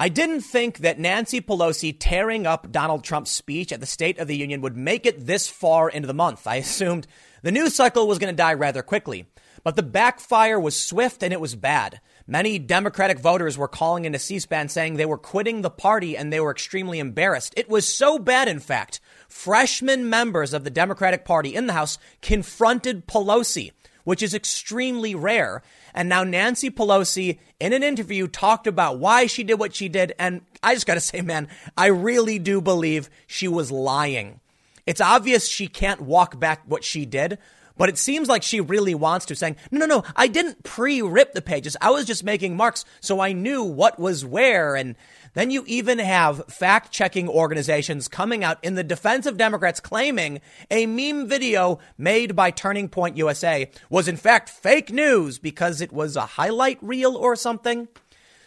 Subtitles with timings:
[0.00, 4.28] I didn't think that Nancy Pelosi tearing up Donald Trump's speech at the State of
[4.28, 6.46] the Union would make it this far into the month.
[6.46, 7.08] I assumed
[7.42, 9.26] the news cycle was going to die rather quickly.
[9.64, 12.00] But the backfire was swift and it was bad.
[12.28, 16.32] Many Democratic voters were calling into C SPAN saying they were quitting the party and
[16.32, 17.54] they were extremely embarrassed.
[17.56, 21.98] It was so bad, in fact, freshman members of the Democratic Party in the House
[22.22, 23.72] confronted Pelosi,
[24.08, 25.62] which is extremely rare.
[25.92, 30.14] And now Nancy Pelosi, in an interview, talked about why she did what she did.
[30.18, 31.46] And I just got to say, man,
[31.76, 34.40] I really do believe she was lying.
[34.86, 37.36] It's obvious she can't walk back what she did,
[37.76, 41.02] but it seems like she really wants to, saying, no, no, no, I didn't pre
[41.02, 41.76] rip the pages.
[41.78, 44.74] I was just making marks so I knew what was where.
[44.74, 44.96] And
[45.34, 50.40] then you even have fact checking organizations coming out in the defense of Democrats claiming
[50.70, 55.92] a meme video made by Turning Point USA was in fact fake news because it
[55.92, 57.88] was a highlight reel or something.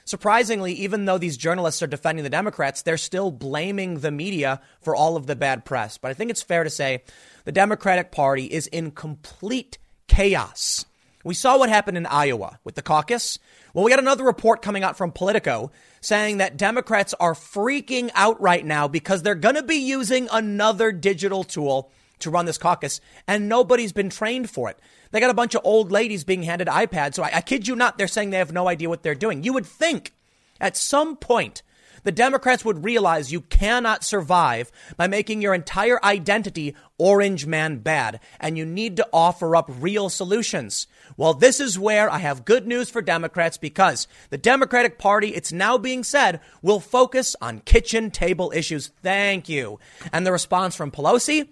[0.06, 4.96] Surprisingly, even though these journalists are defending the Democrats, they're still blaming the media for
[4.96, 5.98] all of the bad press.
[5.98, 7.04] But I think it's fair to say
[7.46, 10.86] the Democratic Party is in complete chaos.
[11.24, 13.38] We saw what happened in Iowa with the caucus.
[13.74, 18.42] Well, we got another report coming out from Politico saying that Democrats are freaking out
[18.42, 23.02] right now because they're going to be using another digital tool to run this caucus,
[23.28, 24.80] and nobody's been trained for it.
[25.12, 27.16] They got a bunch of old ladies being handed iPads.
[27.16, 29.44] So I, I kid you not, they're saying they have no idea what they're doing.
[29.44, 30.14] You would think
[30.60, 31.64] at some point
[32.04, 38.20] the Democrats would realize you cannot survive by making your entire identity orange man bad,
[38.40, 40.88] and you need to offer up real solutions.
[41.18, 45.52] Well, this is where I have good news for Democrats because the Democratic Party, it's
[45.52, 48.92] now being said, will focus on kitchen table issues.
[49.02, 49.80] Thank you.
[50.12, 51.50] And the response from Pelosi?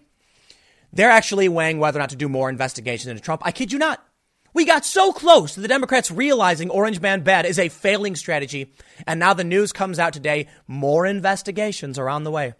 [0.91, 3.41] They're actually weighing whether or not to do more investigations into Trump.
[3.45, 4.03] I kid you not.
[4.53, 8.73] We got so close to the Democrats realizing Orange Man Bad is a failing strategy.
[9.05, 12.53] And now the news comes out today more investigations are on the way.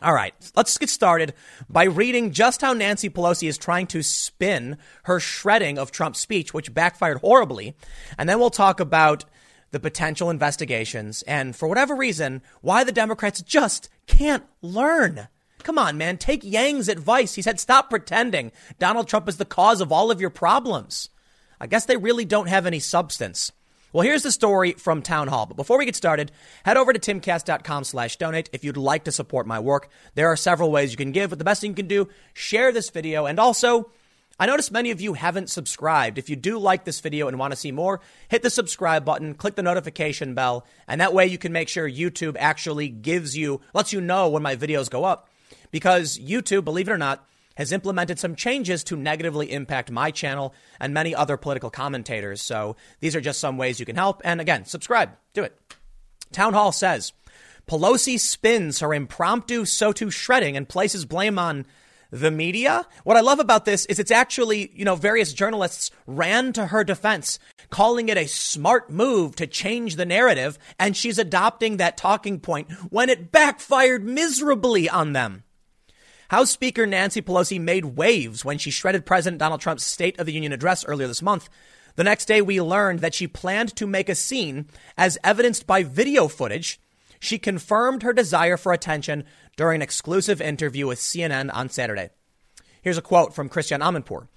[0.00, 1.34] All right, let's get started
[1.68, 6.54] by reading just how Nancy Pelosi is trying to spin her shredding of Trump's speech,
[6.54, 7.76] which backfired horribly.
[8.16, 9.24] And then we'll talk about
[9.72, 15.28] the potential investigations and, for whatever reason, why the Democrats just can't learn.
[15.64, 17.34] Come on, man, take Yang's advice.
[17.34, 21.10] He said, stop pretending Donald Trump is the cause of all of your problems.
[21.60, 23.52] I guess they really don't have any substance.
[23.92, 25.46] Well, here's the story from Town Hall.
[25.46, 26.30] But before we get started,
[26.64, 29.88] head over to timcast.com slash donate if you'd like to support my work.
[30.14, 32.70] There are several ways you can give, but the best thing you can do, share
[32.70, 33.24] this video.
[33.24, 33.90] And also,
[34.38, 36.18] I notice many of you haven't subscribed.
[36.18, 39.34] If you do like this video and want to see more, hit the subscribe button,
[39.34, 43.62] click the notification bell, and that way you can make sure YouTube actually gives you,
[43.72, 45.28] lets you know when my videos go up.
[45.70, 47.26] Because YouTube, believe it or not,
[47.58, 52.40] has implemented some changes to negatively impact my channel and many other political commentators.
[52.40, 54.22] So these are just some ways you can help.
[54.24, 55.58] And again, subscribe, do it.
[56.30, 57.12] Town Hall says
[57.66, 61.66] Pelosi spins her impromptu SOTU shredding and places blame on
[62.12, 62.86] the media.
[63.02, 66.84] What I love about this is it's actually, you know, various journalists ran to her
[66.84, 72.38] defense, calling it a smart move to change the narrative, and she's adopting that talking
[72.38, 75.42] point when it backfired miserably on them.
[76.28, 80.32] House Speaker Nancy Pelosi made waves when she shredded President Donald Trump's State of the
[80.32, 81.48] Union address earlier this month.
[81.96, 84.66] The next day, we learned that she planned to make a scene,
[84.98, 86.78] as evidenced by video footage.
[87.18, 89.24] She confirmed her desire for attention
[89.56, 92.10] during an exclusive interview with CNN on Saturday.
[92.82, 94.28] Here's a quote from Christiane Amanpour.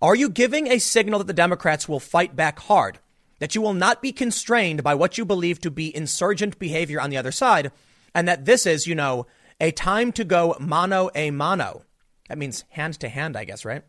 [0.00, 3.00] Are you giving a signal that the Democrats will fight back hard?
[3.40, 7.10] That you will not be constrained by what you believe to be insurgent behavior on
[7.10, 7.72] the other side?
[8.14, 9.26] And that this is, you know,
[9.60, 11.82] a time to go mano a mano.
[12.28, 13.82] That means hand to hand, I guess, right?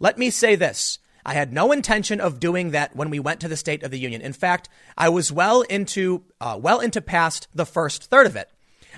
[0.00, 0.98] Let me say this.
[1.24, 3.98] I had no intention of doing that when we went to the State of the
[3.98, 4.20] Union.
[4.20, 8.50] In fact, I was well into uh, well into past the first third of it.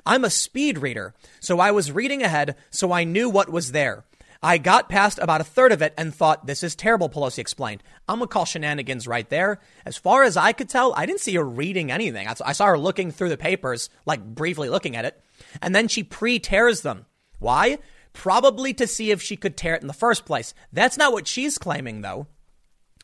[0.07, 4.05] I'm a speed reader, so I was reading ahead, so I knew what was there.
[4.45, 7.83] I got past about a third of it and thought, this is terrible, Pelosi explained.
[8.07, 9.59] I'm going to call shenanigans right there.
[9.87, 12.29] As far as I could tell, I didn't see her reading anything.
[12.29, 15.21] I saw her looking through the papers, like briefly looking at it
[15.61, 17.07] and then she pre tears them.
[17.39, 17.79] Why?
[18.13, 20.55] Probably to see if she could tear it in the first place.
[20.73, 22.27] That's not what she's claiming, though.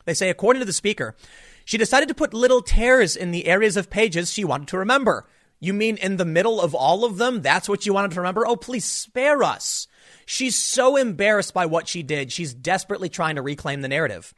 [0.05, 1.15] They say, according to the speaker,
[1.65, 5.27] she decided to put little tears in the areas of pages she wanted to remember.
[5.59, 7.41] You mean in the middle of all of them?
[7.41, 8.47] That's what you wanted to remember?
[8.47, 9.87] Oh, please spare us.
[10.25, 14.33] She's so embarrassed by what she did, she's desperately trying to reclaim the narrative.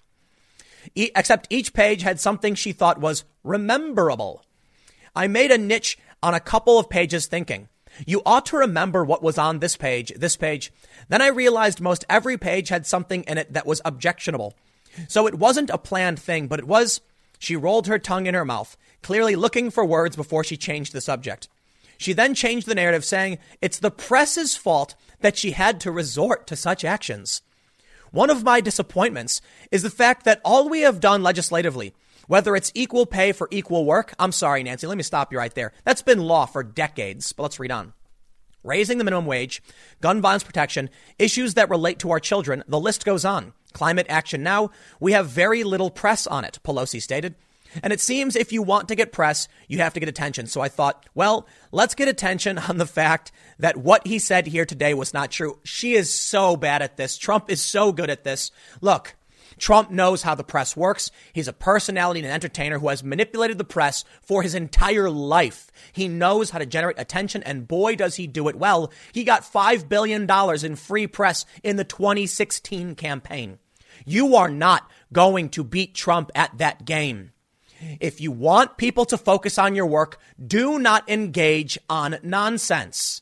[0.96, 4.44] E- except each page had something she thought was rememberable.
[5.16, 7.70] I made a niche on a couple of pages thinking,
[8.08, 10.74] you ought to remember what was on this page, this page.
[11.10, 14.56] Then I realized most every page had something in it that was objectionable.
[15.08, 17.02] So it wasn't a planned thing, but it was
[17.44, 21.02] She rolled her tongue in her mouth, clearly looking for words before she changed the
[21.02, 21.50] subject.
[21.98, 26.46] She then changed the narrative, saying it's the press's fault that she had to resort
[26.48, 27.42] to such actions.
[28.12, 29.42] One of my disappointments
[29.72, 31.96] is the fact that all we have done legislatively,
[32.28, 35.54] whether it's equal pay for equal work, I'm sorry, Nancy, let me stop you right
[35.56, 35.74] there.
[35.84, 37.94] That's been law for decades, but let's read on.
[38.64, 39.64] Raising the minimum wage,
[40.00, 43.54] gun violence protection, issues that relate to our children, the list goes on.
[43.74, 47.36] Climate action now, we have very little press on it, Pelosi stated.
[47.82, 50.48] And it seems if you want to get press, you have to get attention.
[50.48, 54.66] So I thought, well, let's get attention on the fact that what he said here
[54.66, 55.60] today was not true.
[55.64, 57.18] She is so bad at this.
[57.18, 58.52] Trump is so good at this.
[58.82, 59.16] Look,
[59.58, 61.12] Trump knows how the press works.
[61.32, 65.72] He's a personality and an entertainer who has manipulated the press for his entire life.
[65.92, 68.92] He knows how to generate attention, and boy, does he do it well.
[69.12, 70.30] He got $5 billion
[70.64, 73.60] in free press in the 2016 campaign.
[74.06, 77.33] You are not going to beat Trump at that game.
[78.00, 83.22] If you want people to focus on your work, do not engage on nonsense.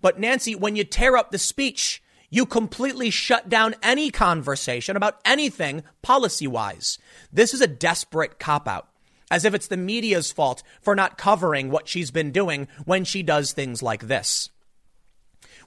[0.00, 5.20] But Nancy, when you tear up the speech, you completely shut down any conversation about
[5.24, 6.98] anything policy wise.
[7.32, 8.88] This is a desperate cop out,
[9.30, 13.22] as if it's the media's fault for not covering what she's been doing when she
[13.22, 14.50] does things like this.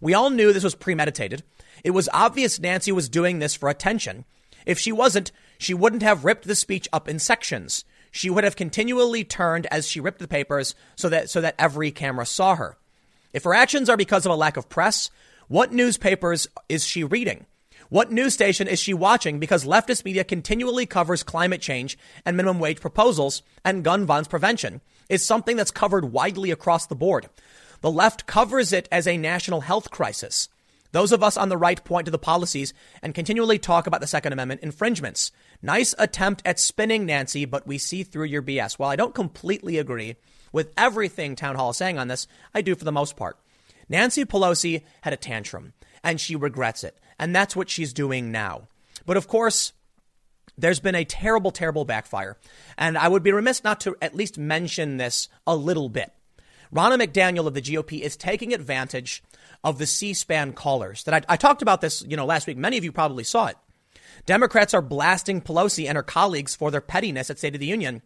[0.01, 1.43] We all knew this was premeditated.
[1.83, 4.25] It was obvious Nancy was doing this for attention.
[4.65, 8.55] If she wasn't, she wouldn't have ripped the speech up in sections she would have
[8.55, 12.77] continually turned as she ripped the papers so that, so that every camera saw her.
[13.33, 15.09] If her actions are because of a lack of press,
[15.49, 17.45] what newspapers is she reading?
[17.89, 22.59] What news station is she watching because leftist media continually covers climate change and minimum
[22.59, 24.79] wage proposals and gun violence prevention
[25.09, 27.27] is something that's covered widely across the board.
[27.81, 30.47] The left covers it as a national health crisis.
[30.95, 34.07] Those of us on the right point to the policies and continually talk about the
[34.07, 35.33] Second Amendment infringements.
[35.61, 38.79] Nice attempt at spinning, Nancy, but we see through your BS.
[38.79, 40.15] While I don't completely agree
[40.53, 43.37] with everything Town Hall is saying on this, I do for the most part.
[43.89, 46.97] Nancy Pelosi had a tantrum and she regrets it.
[47.19, 48.69] And that's what she's doing now.
[49.05, 49.73] But of course,
[50.57, 52.37] there's been a terrible, terrible backfire.
[52.77, 56.13] And I would be remiss not to at least mention this a little bit.
[56.73, 59.23] Ronna McDaniel of the GOP is taking advantage
[59.63, 61.03] of the C-SPAN callers.
[61.03, 62.57] That I, I talked about this, you know, last week.
[62.57, 63.57] Many of you probably saw it.
[64.25, 68.01] Democrats are blasting Pelosi and her colleagues for their pettiness at State of the Union.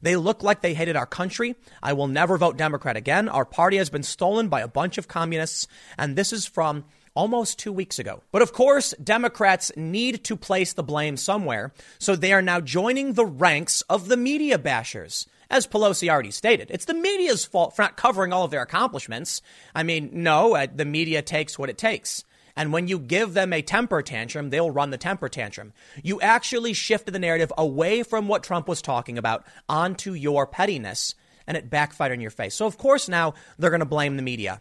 [0.00, 1.54] They look like they hated our country.
[1.82, 3.28] I will never vote Democrat again.
[3.28, 5.66] Our party has been stolen by a bunch of communists.
[5.96, 6.84] And this is from
[7.14, 8.22] almost two weeks ago.
[8.32, 11.72] But of course, Democrats need to place the blame somewhere.
[11.98, 16.70] So they are now joining the ranks of the media bashers as Pelosi already stated.
[16.70, 19.42] It's the media's fault for not covering all of their accomplishments.
[19.74, 22.24] I mean, no, uh, the media takes what it takes.
[22.56, 25.72] And when you give them a temper tantrum, they'll run the temper tantrum.
[26.02, 31.14] You actually shifted the narrative away from what Trump was talking about onto your pettiness,
[31.46, 32.54] and it backfired in your face.
[32.54, 34.60] So, of course, now they're going to blame the media.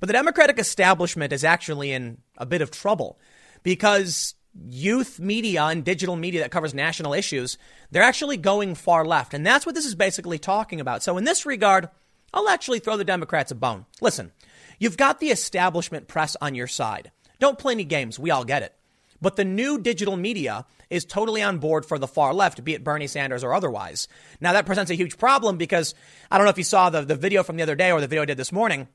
[0.00, 3.18] But the Democratic establishment is actually in a bit of trouble
[3.62, 4.34] because
[4.68, 7.58] youth media and digital media that covers national issues,
[7.90, 9.34] they're actually going far left.
[9.34, 11.02] And that's what this is basically talking about.
[11.02, 11.88] So, in this regard,
[12.34, 13.86] I'll actually throw the Democrats a bone.
[14.00, 14.32] Listen,
[14.78, 17.10] you've got the establishment press on your side.
[17.38, 18.18] Don't play any games.
[18.18, 18.74] We all get it.
[19.20, 22.82] But the new digital media is totally on board for the far left, be it
[22.82, 24.08] Bernie Sanders or otherwise.
[24.40, 25.94] Now, that presents a huge problem because
[26.30, 28.08] I don't know if you saw the, the video from the other day or the
[28.08, 28.88] video I did this morning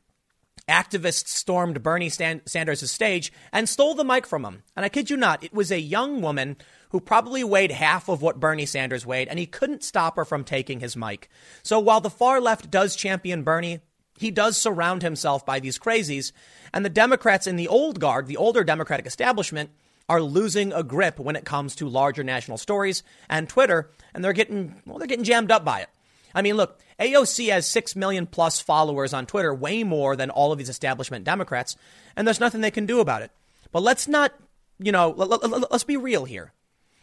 [0.67, 4.63] activists stormed Bernie Sanders' stage and stole the mic from him.
[4.75, 6.57] And I kid you not, it was a young woman
[6.89, 10.43] who probably weighed half of what Bernie Sanders weighed, and he couldn't stop her from
[10.43, 11.29] taking his mic.
[11.63, 13.81] So while the far left does champion Bernie,
[14.17, 16.31] he does surround himself by these crazies.
[16.73, 19.69] And the Democrats in the old guard, the older Democratic establishment,
[20.09, 24.33] are losing a grip when it comes to larger national stories and Twitter, and they're
[24.33, 25.89] getting, well, they're getting jammed up by it.
[26.33, 30.51] I mean, look, AOC has 6 million plus followers on Twitter, way more than all
[30.51, 31.75] of these establishment Democrats,
[32.15, 33.31] and there's nothing they can do about it.
[33.71, 34.33] But let's not,
[34.79, 36.53] you know, let, let's be real here.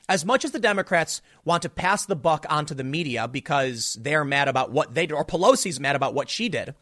[0.08, 4.24] As much as the Democrats want to pass the buck onto the media because they're
[4.24, 6.74] mad about what they did, or Pelosi's mad about what she did,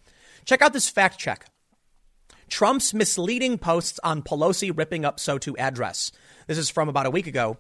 [0.45, 1.47] check out this fact check.
[2.49, 6.13] Trump's misleading posts on Pelosi ripping up SOTU address.
[6.47, 7.59] This is from about a week ago.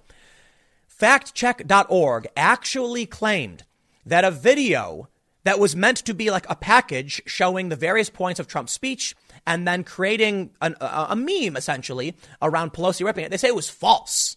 [1.01, 3.65] Factcheck.org actually claimed
[4.05, 5.09] that a video
[5.45, 9.15] that was meant to be like a package showing the various points of Trump's speech
[9.47, 13.31] and then creating an, a, a meme essentially around Pelosi ripping it.
[13.31, 14.37] They say it was false.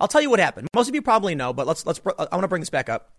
[0.00, 0.68] I'll tell you what happened.
[0.74, 2.00] Most of you probably know, but let's let's.
[2.04, 3.12] I want to bring this back up.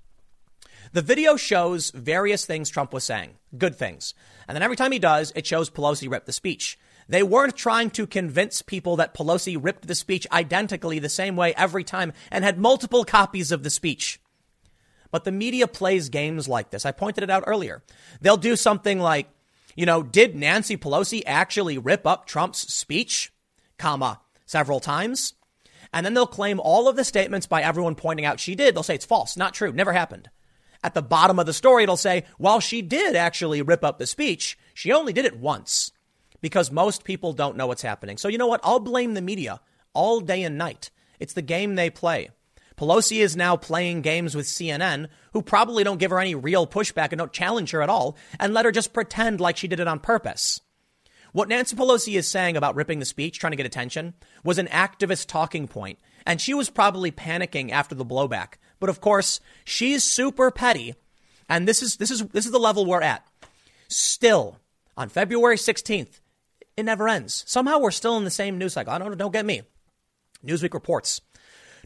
[0.91, 4.13] The video shows various things Trump was saying, good things,
[4.47, 6.77] and then every time he does, it shows Pelosi ripped the speech.
[7.07, 11.53] They weren't trying to convince people that Pelosi ripped the speech identically the same way
[11.55, 14.19] every time and had multiple copies of the speech.
[15.15, 16.85] But the media plays games like this.
[16.85, 17.81] I pointed it out earlier.
[18.19, 19.29] They'll do something like,
[19.73, 23.31] you know, did Nancy Pelosi actually rip up Trump's speech,
[23.77, 25.33] comma, several times?
[25.93, 28.75] And then they'll claim all of the statements by everyone pointing out she did.
[28.75, 30.29] They'll say it's false, not true, never happened.
[30.83, 34.07] At the bottom of the story, it'll say, while she did actually rip up the
[34.07, 35.93] speech, she only did it once
[36.41, 38.17] because most people don't know what's happening.
[38.17, 38.59] So you know what?
[38.65, 39.61] I'll blame the media
[39.93, 40.91] all day and night.
[41.21, 42.31] It's the game they play.
[42.77, 47.09] Pelosi is now playing games with CNN, who probably don't give her any real pushback
[47.11, 49.87] and don't challenge her at all, and let her just pretend like she did it
[49.87, 50.61] on purpose.
[51.31, 54.13] What Nancy Pelosi is saying about ripping the speech, trying to get attention,
[54.43, 58.53] was an activist talking point, and she was probably panicking after the blowback.
[58.79, 60.95] But of course, she's super petty,
[61.49, 63.25] and this is this is this is the level we're at.
[63.87, 64.59] Still,
[64.97, 66.19] on February 16th,
[66.77, 67.43] it never ends.
[67.47, 68.93] Somehow we're still in the same news cycle.
[68.93, 69.61] I don't don't get me.
[70.45, 71.21] Newsweek reports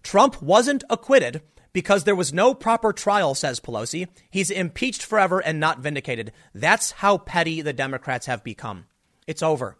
[0.03, 1.41] Trump wasn't acquitted
[1.73, 4.07] because there was no proper trial, says Pelosi.
[4.29, 6.31] He's impeached forever and not vindicated.
[6.53, 8.85] That's how petty the Democrats have become.
[9.27, 9.77] It's over.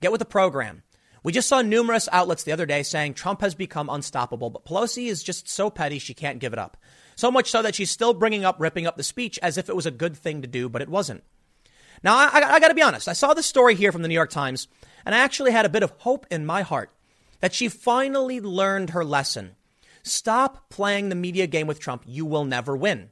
[0.00, 0.82] Get with the program.
[1.22, 5.06] We just saw numerous outlets the other day saying Trump has become unstoppable, but Pelosi
[5.06, 6.78] is just so petty she can't give it up.
[7.14, 9.76] So much so that she's still bringing up ripping up the speech as if it
[9.76, 11.22] was a good thing to do, but it wasn't.
[12.02, 13.08] Now, I, I, I got to be honest.
[13.08, 14.68] I saw this story here from the New York Times,
[15.04, 16.90] and I actually had a bit of hope in my heart
[17.40, 19.56] that she finally learned her lesson.
[20.02, 22.02] Stop playing the media game with Trump.
[22.06, 23.10] You will never win.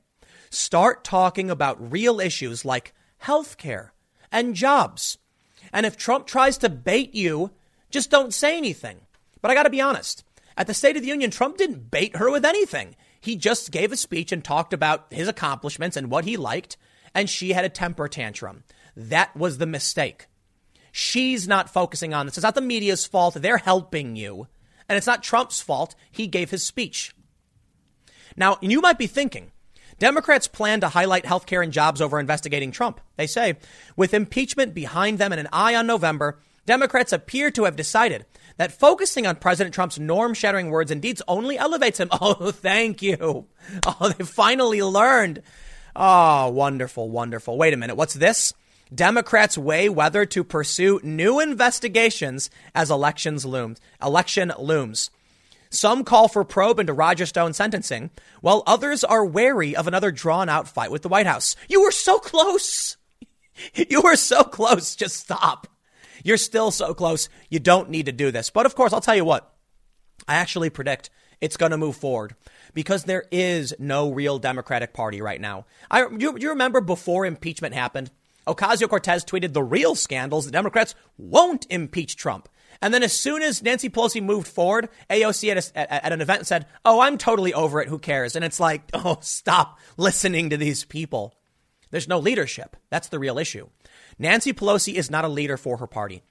[0.50, 3.92] Start talking about real issues like health care
[4.32, 5.18] and jobs.
[5.72, 7.50] And if Trump tries to bait you,
[7.90, 9.00] just don't say anything.
[9.42, 10.24] But I got to be honest.
[10.56, 12.96] At the State of the Union, Trump didn't bait her with anything.
[13.20, 16.76] He just gave a speech and talked about his accomplishments and what he liked,
[17.14, 18.64] and she had a temper tantrum.
[18.96, 20.26] That was the mistake.
[20.92, 22.36] She's not focusing on this.
[22.36, 23.34] It's not the media's fault.
[23.34, 24.48] They're helping you.
[24.88, 25.94] And it's not Trump's fault.
[26.10, 27.14] He gave his speech.
[28.36, 29.52] Now, you might be thinking,
[29.98, 33.00] Democrats plan to highlight health care and jobs over investigating Trump.
[33.16, 33.56] They say,
[33.96, 38.26] with impeachment behind them and an eye on November, Democrats appear to have decided
[38.58, 42.10] that focusing on President Trump's norm shattering words and deeds only elevates him.
[42.20, 43.46] Oh, thank you.
[43.86, 45.42] Oh, they finally learned.
[45.96, 47.56] Oh, wonderful, wonderful.
[47.56, 47.96] Wait a minute.
[47.96, 48.52] What's this?
[48.94, 53.80] Democrats weigh whether to pursue new investigations as elections loomed.
[54.02, 55.10] Election looms.
[55.70, 60.48] Some call for probe into Roger Stone sentencing, while others are wary of another drawn
[60.48, 61.56] out fight with the White House.
[61.68, 62.96] You were so close.
[63.74, 64.94] You were so close.
[64.94, 65.66] Just stop.
[66.22, 67.28] You're still so close.
[67.50, 68.50] You don't need to do this.
[68.50, 69.52] But of course, I'll tell you what.
[70.28, 72.36] I actually predict it's going to move forward
[72.74, 75.66] because there is no real Democratic Party right now.
[75.90, 78.10] I you, you remember before impeachment happened,
[78.48, 82.48] Ocasio Cortez tweeted the real scandals the Democrats won't impeach Trump.
[82.80, 86.46] And then as soon as Nancy Pelosi moved forward, AOC at, a, at, an event
[86.46, 87.88] said, "Oh, I'm totally over it.
[87.88, 91.34] Who cares?" And it's like, "Oh, stop listening to these people."
[91.90, 92.76] There's no leadership.
[92.90, 93.68] That's the real issue.
[94.18, 96.22] Nancy Pelosi is not a leader for her party.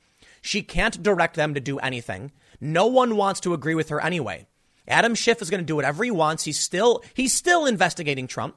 [0.41, 2.31] She can't direct them to do anything.
[2.61, 4.47] No one wants to agree with her anyway.
[4.87, 6.45] Adam Schiff is going to do whatever he wants.
[6.45, 8.55] He's still he's still investigating Trump.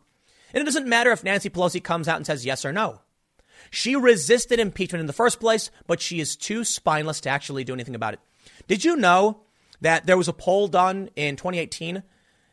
[0.52, 3.00] And it doesn't matter if Nancy Pelosi comes out and says yes or no.
[3.70, 7.72] She resisted impeachment in the first place, but she is too spineless to actually do
[7.72, 8.20] anything about it.
[8.66, 9.42] Did you know
[9.80, 12.02] that there was a poll done in 2018?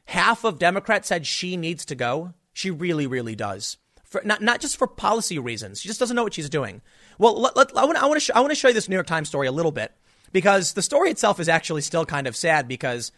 [0.05, 2.33] Half of Democrats said she needs to go.
[2.53, 5.81] She really, really does for not not just for policy reasons.
[5.81, 6.81] She just doesn't know what she's doing.
[7.19, 9.27] Well, let, let, I want to I want to show you this New York Times
[9.27, 9.91] story a little bit
[10.31, 13.11] because the story itself is actually still kind of sad because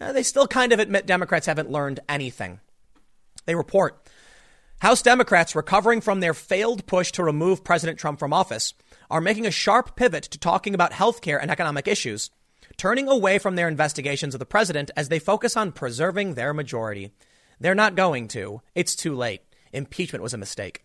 [0.00, 2.60] uh, they still kind of admit Democrats haven't learned anything.
[3.46, 4.08] They report
[4.80, 8.74] House Democrats recovering from their failed push to remove President Trump from office
[9.10, 12.30] are making a sharp pivot to talking about health care and economic issues,
[12.76, 17.10] turning away from their investigations of the president as they focus on preserving their majority.
[17.58, 18.62] They're not going to.
[18.76, 19.42] It's too late
[19.72, 20.84] impeachment was a mistake.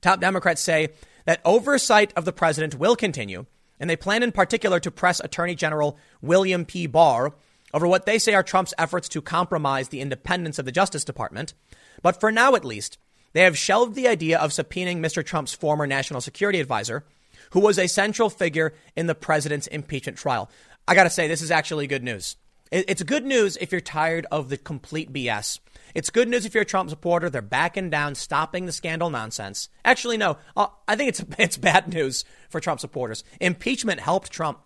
[0.00, 0.90] Top Democrats say
[1.24, 3.46] that oversight of the president will continue,
[3.80, 6.86] and they plan in particular to press Attorney General William P.
[6.86, 7.34] Barr
[7.74, 11.54] over what they say are Trump's efforts to compromise the independence of the Justice Department.
[12.02, 12.98] But for now, at least,
[13.32, 15.24] they have shelved the idea of subpoenaing Mr.
[15.24, 17.04] Trump's former national security advisor,
[17.50, 20.50] who was a central figure in the president's impeachment trial.
[20.86, 22.36] I got to say, this is actually good news.
[22.70, 25.58] It's good news if you're tired of the complete BS
[25.94, 27.28] it's good news if you're a Trump supporter.
[27.28, 29.68] They're backing down, stopping the scandal nonsense.
[29.84, 33.24] Actually, no, uh, I think it's, it's bad news for Trump supporters.
[33.40, 34.60] Impeachment helped Trump.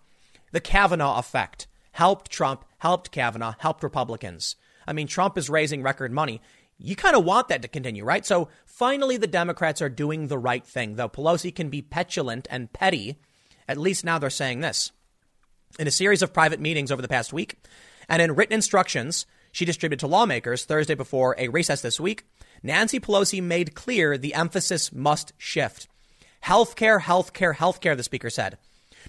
[0.51, 4.55] The Kavanaugh effect helped Trump, helped Kavanaugh, helped Republicans.
[4.87, 6.41] I mean, Trump is raising record money.
[6.79, 8.25] You kind of want that to continue, right?
[8.25, 10.95] So finally, the Democrats are doing the right thing.
[10.95, 13.17] Though Pelosi can be petulant and petty,
[13.67, 14.91] at least now they're saying this.
[15.79, 17.55] In a series of private meetings over the past week,
[18.07, 22.25] and in written instructions she distributed to lawmakers Thursday before a recess this week.
[22.61, 25.87] Nancy Pelosi made clear the emphasis must shift.
[26.45, 28.59] Healthcare, healthcare, healthcare, the speaker said,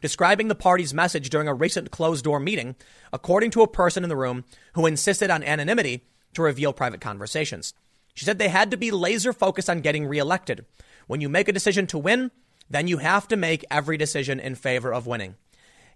[0.01, 2.77] describing the party's message during a recent closed door meeting,
[3.13, 4.45] according to a person in the room
[4.75, 6.05] who insisted on anonymity
[6.35, 7.75] to reveal private conversations.
[8.15, 10.65] She said they had to be laser focused on getting reelected.
[11.07, 12.31] When you make a decision to win,
[12.69, 15.37] then you have to make every decision in favor of winning.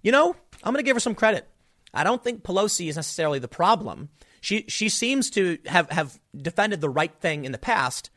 [0.02, 1.48] You know, I'm going to give her some credit.
[1.94, 4.08] I don't think Pelosi is necessarily the problem.
[4.40, 8.10] She she seems to have, have defended the right thing in the past,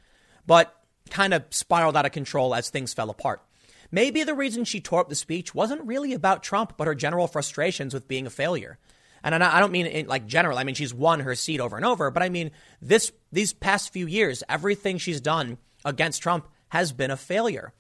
[0.48, 0.74] but
[1.10, 3.44] kind of spiraled out of control as things fell apart.
[3.92, 7.28] Maybe the reason she tore up the speech wasn't really about Trump, but her general
[7.28, 8.80] frustrations with being a failure.
[9.26, 10.60] And I don't mean in like general.
[10.60, 13.92] I mean she's won her seat over and over, but I mean this these past
[13.92, 17.74] few years, everything she's done against Trump has been a failure.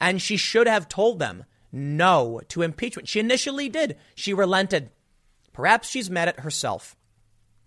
[0.00, 3.08] And she should have told them no to impeachment.
[3.08, 3.96] She initially did.
[4.16, 4.90] She relented.
[5.52, 6.96] Perhaps she's mad at herself.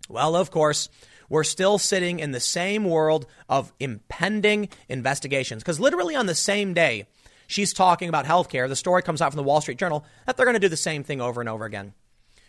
[0.09, 0.89] Well, of course,
[1.29, 6.73] we're still sitting in the same world of impending investigations because literally on the same
[6.73, 7.07] day
[7.47, 10.45] she's talking about healthcare, the story comes out from the Wall Street Journal that they're
[10.45, 11.93] going to do the same thing over and over again.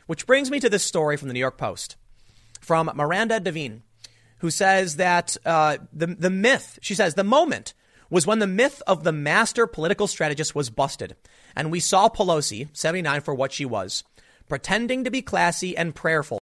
[0.06, 1.96] Which brings me to this story from the New York Post
[2.60, 3.82] from Miranda Devine,
[4.38, 7.74] who says that uh, the, the myth, she says, the moment
[8.08, 11.16] was when the myth of the master political strategist was busted,
[11.56, 14.04] and we saw Pelosi, 79 for what she was,
[14.48, 16.38] pretending to be classy and prayerful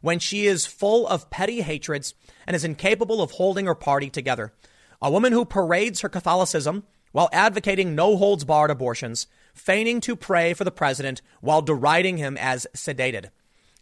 [0.00, 2.14] when she is full of petty hatreds
[2.46, 4.52] and is incapable of holding her party together.
[5.00, 10.52] A woman who parades her Catholicism while advocating no holds barred abortions, feigning to pray
[10.52, 13.30] for the president while deriding him as sedated.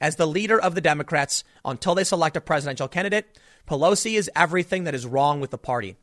[0.00, 3.38] As the leader of the Democrats until they select a presidential candidate,
[3.68, 5.96] Pelosi is everything that is wrong with the party.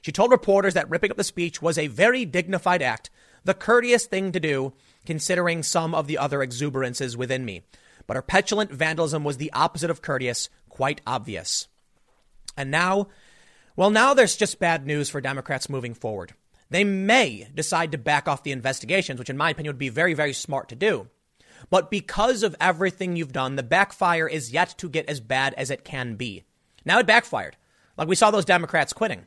[0.00, 3.10] She told reporters that ripping up the speech was a very dignified act,
[3.44, 4.72] the courteous thing to do,
[5.06, 7.62] considering some of the other exuberances within me.
[8.06, 11.68] But her petulant vandalism was the opposite of courteous, quite obvious.
[12.56, 13.08] And now,
[13.76, 16.34] well, now there's just bad news for Democrats moving forward.
[16.72, 20.14] They may decide to back off the investigations, which in my opinion would be very,
[20.14, 21.08] very smart to do.
[21.68, 25.70] But because of everything you've done, the backfire is yet to get as bad as
[25.70, 26.44] it can be.
[26.86, 27.58] Now it backfired.
[27.98, 29.26] Like we saw those Democrats quitting.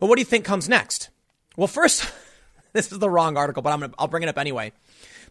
[0.00, 1.10] But what do you think comes next?
[1.56, 2.12] Well, first,
[2.72, 4.72] this is the wrong article, but I'm gonna, I'll bring it up anyway.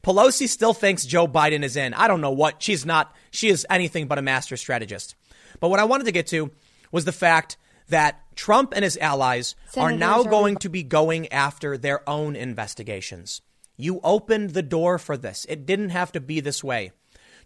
[0.04, 1.94] Pelosi still thinks Joe Biden is in.
[1.94, 2.64] I don't know what.
[2.64, 3.14] She's not.
[3.32, 5.16] She is anything but a master strategist.
[5.60, 6.52] But what I wanted to get to
[6.90, 7.58] was the fact
[7.90, 12.08] that Trump and his allies Senators are now are going to be going after their
[12.08, 13.42] own investigations.
[13.78, 15.46] You opened the door for this.
[15.50, 16.92] It didn't have to be this way.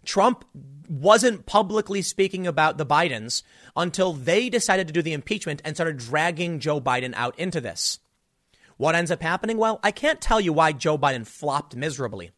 [0.04, 0.44] Trump
[0.88, 3.42] wasn't publicly speaking about the Bidens
[3.76, 8.00] until they decided to do the impeachment and started dragging Joe Biden out into this.
[8.76, 9.58] What ends up happening?
[9.58, 12.32] Well, I can't tell you why Joe Biden flopped miserably.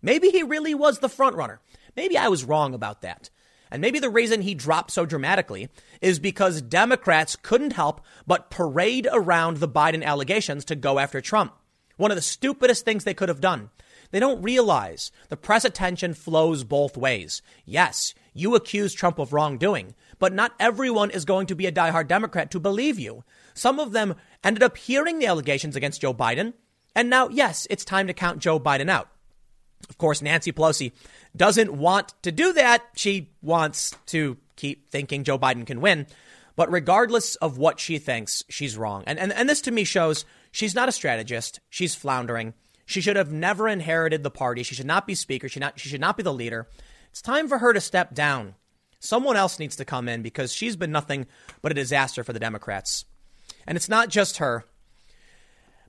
[0.00, 1.60] Maybe he really was the front runner.
[1.94, 3.28] Maybe I was wrong about that.
[3.70, 5.68] And maybe the reason he dropped so dramatically
[6.00, 11.54] is because Democrats couldn't help but parade around the Biden allegations to go after Trump.
[11.96, 13.70] One of the stupidest things they could have done.
[14.10, 17.42] They don't realize the press attention flows both ways.
[17.64, 22.08] Yes, you accuse Trump of wrongdoing, but not everyone is going to be a diehard
[22.08, 23.22] Democrat to believe you.
[23.54, 26.54] Some of them ended up hearing the allegations against Joe Biden,
[26.94, 29.08] and now, yes, it's time to count Joe Biden out.
[29.88, 30.92] Of course, Nancy Pelosi
[31.36, 32.84] doesn't want to do that.
[32.94, 36.06] She wants to keep thinking Joe Biden can win.
[36.56, 39.04] But regardless of what she thinks, she's wrong.
[39.06, 41.60] And, and, and this to me shows she's not a strategist.
[41.70, 42.54] She's floundering.
[42.84, 44.62] She should have never inherited the party.
[44.62, 45.48] She should not be speaker.
[45.48, 46.68] She, not, she should not be the leader.
[47.10, 48.56] It's time for her to step down.
[48.98, 51.26] Someone else needs to come in because she's been nothing
[51.62, 53.06] but a disaster for the Democrats.
[53.66, 54.64] And it's not just her.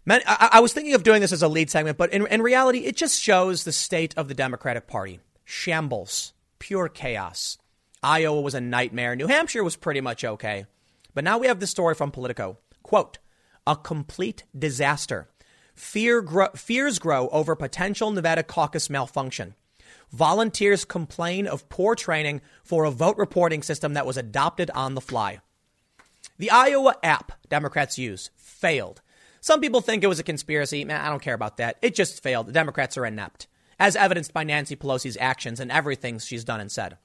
[0.10, 2.80] I, I was thinking of doing this as a lead segment, but in, in reality,
[2.80, 7.58] it just shows the state of the Democratic Party shambles, pure chaos.
[8.04, 9.16] Iowa was a nightmare.
[9.16, 10.66] New Hampshire was pretty much okay.
[11.14, 12.58] But now we have this story from Politico.
[12.84, 13.20] Quote,
[13.68, 15.30] a complete disaster.
[15.76, 19.56] Fear gro- fears grow over potential Nevada caucus malfunction.
[20.12, 25.02] Volunteers complain of poor training for a vote reporting system that was adopted on the
[25.02, 25.40] fly.
[26.38, 29.02] The Iowa app Democrats use failed.
[29.42, 30.86] Some people think it was a conspiracy.
[30.86, 31.78] Man, I don't care about that.
[31.82, 32.48] It just failed.
[32.48, 33.48] The Democrats are inept,
[33.80, 36.98] as evidenced by Nancy Pelosi's actions and everything she's done and said.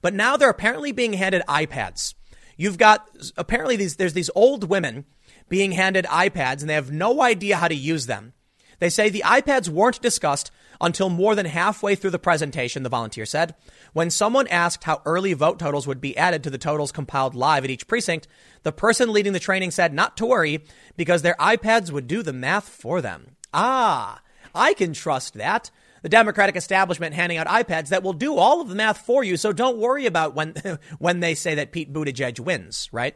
[0.00, 2.14] But now they're apparently being handed iPads.
[2.56, 5.06] You've got apparently these there's these old women
[5.48, 8.32] being handed iPads and they have no idea how to use them.
[8.80, 10.50] They say the iPads weren't discussed
[10.82, 13.54] until more than halfway through the presentation, the volunteer said.
[13.92, 17.62] When someone asked how early vote totals would be added to the totals compiled live
[17.64, 18.26] at each precinct,
[18.64, 20.64] the person leading the training said not to worry
[20.96, 23.36] because their iPads would do the math for them.
[23.54, 24.20] Ah,
[24.54, 25.70] I can trust that.
[26.02, 29.36] The Democratic establishment handing out iPads that will do all of the math for you,
[29.36, 30.54] so don't worry about when
[30.98, 33.14] when they say that Pete Buttigieg wins, right?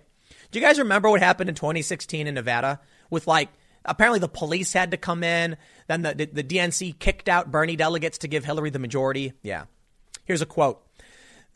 [0.52, 3.48] Do you guys remember what happened in 2016 in Nevada with like
[3.86, 7.76] apparently the police had to come in, then the, the, the DNC kicked out Bernie
[7.76, 9.32] delegates to give Hillary the majority?
[9.42, 9.64] Yeah.
[10.24, 10.82] Here's a quote.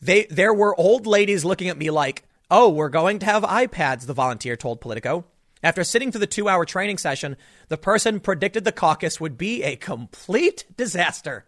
[0.01, 4.07] They there were old ladies looking at me like, "Oh, we're going to have iPads,"
[4.07, 5.25] the volunteer told Politico.
[5.63, 9.75] After sitting through the 2-hour training session, the person predicted the caucus would be a
[9.75, 11.45] complete disaster.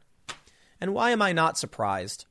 [0.79, 2.25] And why am I not surprised?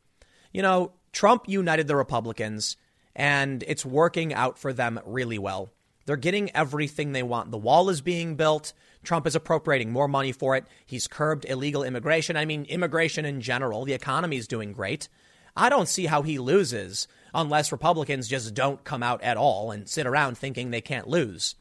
[0.52, 2.76] You know, Trump united the Republicans
[3.16, 5.70] and it's working out for them really well.
[6.04, 7.50] They're getting everything they want.
[7.50, 8.72] The wall is being built.
[9.02, 10.66] Trump is appropriating more money for it.
[10.86, 12.36] He's curbed illegal immigration.
[12.36, 13.84] I mean, immigration in general.
[13.84, 15.08] The economy is doing great.
[15.56, 19.88] I don't see how he loses unless Republicans just don't come out at all and
[19.88, 21.56] sit around thinking they can't lose.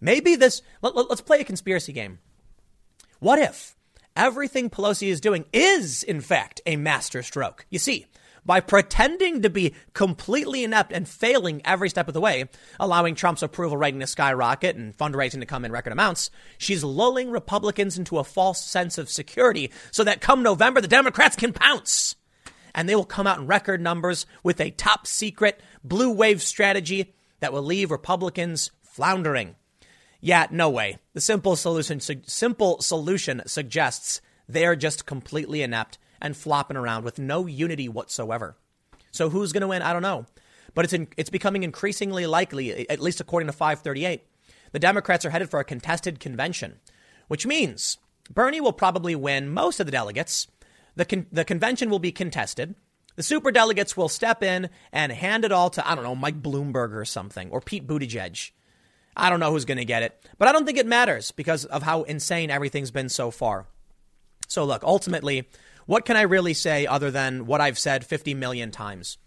[0.00, 2.18] Maybe this, let, us let, play a conspiracy game.
[3.18, 3.76] What if
[4.14, 7.66] everything Pelosi is doing is, in fact, a masterstroke?
[7.70, 8.06] You see,
[8.46, 12.44] by pretending to be completely inept and failing every step of the way,
[12.78, 17.30] allowing Trump's approval rating to skyrocket and fundraising to come in record amounts, she's lulling
[17.30, 22.14] Republicans into a false sense of security so that come November, the Democrats can pounce.
[22.74, 27.14] And they will come out in record numbers with a top secret blue wave strategy
[27.40, 29.56] that will leave Republicans floundering.
[30.20, 30.98] Yeah, no way.
[31.14, 37.18] The simple solution, simple solution suggests they are just completely inept and flopping around with
[37.18, 38.56] no unity whatsoever.
[39.12, 39.82] So who's going to win?
[39.82, 40.26] I don't know.
[40.74, 44.22] But it's, in, it's becoming increasingly likely, at least according to 538,
[44.72, 46.80] the Democrats are headed for a contested convention,
[47.28, 47.98] which means
[48.30, 50.48] Bernie will probably win most of the delegates.
[50.96, 52.74] The, con- the convention will be contested.
[53.16, 56.42] The super delegates will step in and hand it all to, I don't know, Mike
[56.42, 58.50] Bloomberg or something, or Pete Buttigieg.
[59.16, 61.64] I don't know who's going to get it, but I don't think it matters because
[61.64, 63.66] of how insane everything's been so far.
[64.46, 65.48] So, look, ultimately,
[65.86, 69.18] what can I really say other than what I've said 50 million times?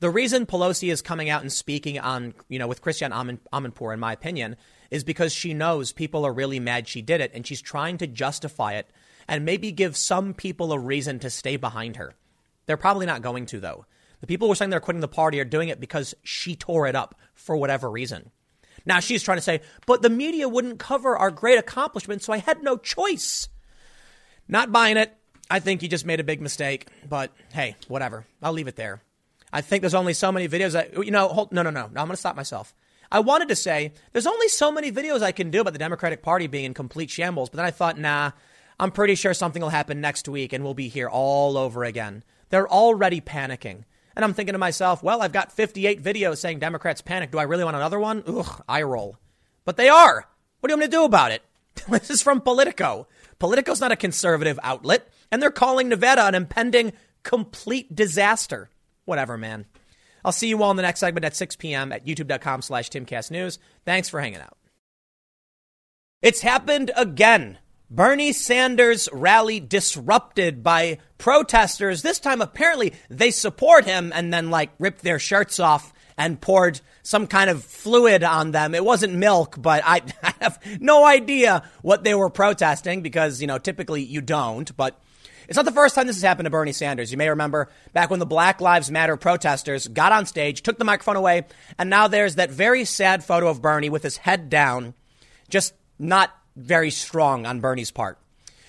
[0.00, 4.00] The reason Pelosi is coming out and speaking on, you know, with Christiane Amanpour, in
[4.00, 4.56] my opinion,
[4.90, 8.06] is because she knows people are really mad she did it and she's trying to
[8.06, 8.90] justify it
[9.28, 12.14] and maybe give some people a reason to stay behind her.
[12.66, 13.86] They're probably not going to, though.
[14.20, 16.86] The people who are saying they're quitting the party are doing it because she tore
[16.86, 18.30] it up for whatever reason.
[18.86, 22.38] Now she's trying to say, but the media wouldn't cover our great accomplishments, so I
[22.38, 23.48] had no choice.
[24.48, 25.16] Not buying it.
[25.50, 28.26] I think he just made a big mistake, but hey, whatever.
[28.42, 29.02] I'll leave it there.
[29.52, 30.74] I think there's only so many videos.
[30.74, 32.00] I, you know, hold, no, no, no, no.
[32.00, 32.74] I'm going to stop myself.
[33.12, 36.22] I wanted to say there's only so many videos I can do about the Democratic
[36.22, 38.32] Party being in complete shambles, but then I thought, nah,
[38.80, 42.24] I'm pretty sure something will happen next week and we'll be here all over again.
[42.48, 43.84] They're already panicking.
[44.16, 47.30] And I'm thinking to myself, well, I've got 58 videos saying Democrats panic.
[47.30, 48.22] Do I really want another one?
[48.26, 49.18] Ugh, I roll.
[49.64, 50.26] But they are.
[50.60, 51.42] What do you want me to do about it?
[51.88, 53.06] this is from Politico.
[53.38, 58.70] Politico's not a conservative outlet and they're calling Nevada an impending complete disaster.
[59.04, 59.66] Whatever, man.
[60.24, 61.92] I'll see you all in the next segment at 6 p.m.
[61.92, 63.58] at youtube.com slash timcastnews.
[63.84, 64.56] Thanks for hanging out.
[66.22, 67.58] It's happened again.
[67.90, 72.00] Bernie Sanders rally disrupted by protesters.
[72.00, 76.80] This time, apparently, they support him and then, like, ripped their shirts off and poured
[77.02, 78.74] some kind of fluid on them.
[78.74, 83.46] It wasn't milk, but I, I have no idea what they were protesting because, you
[83.46, 84.74] know, typically you don't.
[84.76, 84.98] But
[85.48, 87.10] it's not the first time this has happened to Bernie Sanders.
[87.10, 90.84] You may remember back when the Black Lives Matter protesters got on stage, took the
[90.84, 91.44] microphone away,
[91.78, 94.94] and now there's that very sad photo of Bernie with his head down,
[95.48, 98.18] just not very strong on Bernie's part.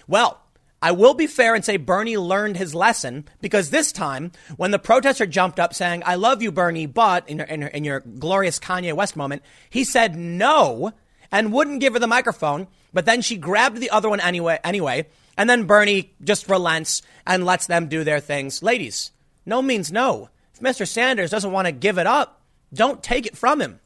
[0.08, 0.42] Well,
[0.82, 4.80] I will be fair and say Bernie learned his lesson because this time, when the
[4.80, 8.94] protester jumped up saying, I love you, Bernie, but in, in, in your glorious Kanye
[8.94, 10.92] West moment, he said no
[11.32, 12.68] and wouldn't give her the microphone.
[12.94, 17.46] But then she grabbed the other one anyway, anyway and then Bernie just relents and
[17.46, 18.64] lets them do their things.
[18.64, 19.12] Ladies,
[19.46, 20.30] no means no.
[20.54, 20.88] If Mr.
[20.88, 22.42] Sanders doesn't want to give it up,
[22.74, 23.80] don't take it from him.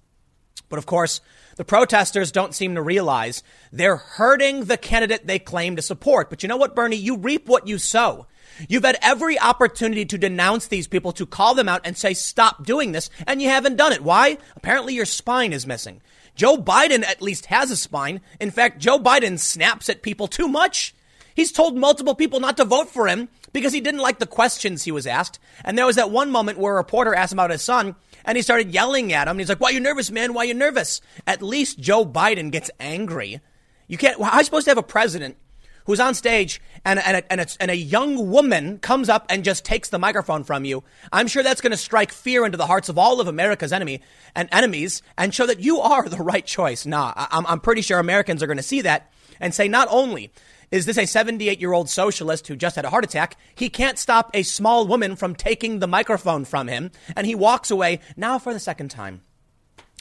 [0.69, 1.21] But of course,
[1.55, 6.29] the protesters don't seem to realize they're hurting the candidate they claim to support.
[6.29, 6.95] But you know what, Bernie?
[6.95, 8.27] You reap what you sow.
[8.67, 12.65] You've had every opportunity to denounce these people, to call them out and say, stop
[12.65, 14.03] doing this, and you haven't done it.
[14.03, 14.37] Why?
[14.55, 16.01] Apparently your spine is missing.
[16.35, 18.21] Joe Biden at least has a spine.
[18.39, 20.93] In fact, Joe Biden snaps at people too much.
[21.39, 24.83] He's told multiple people not to vote for him because he didn't like the questions
[24.83, 25.39] he was asked.
[25.63, 28.35] And there was that one moment where a reporter asked him about his son and
[28.37, 29.31] he started yelling at him.
[29.31, 30.33] And he's like, why are you nervous, man?
[30.33, 30.99] Why are you nervous?
[31.25, 33.39] At least Joe Biden gets angry.
[33.87, 35.37] You can't, how are you supposed to have a president
[35.85, 39.45] who's on stage and, and, a, and, a, and a young woman comes up and
[39.45, 40.83] just takes the microphone from you?
[41.09, 44.01] I'm sure that's going to strike fear into the hearts of all of America's enemy
[44.35, 46.85] and enemies and show that you are the right choice.
[46.85, 50.33] Nah, I'm, I'm pretty sure Americans are going to see that and say not only
[50.71, 53.37] is this a 78 year old socialist who just had a heart attack?
[53.55, 57.71] He can't stop a small woman from taking the microphone from him, and he walks
[57.71, 59.21] away now for the second time.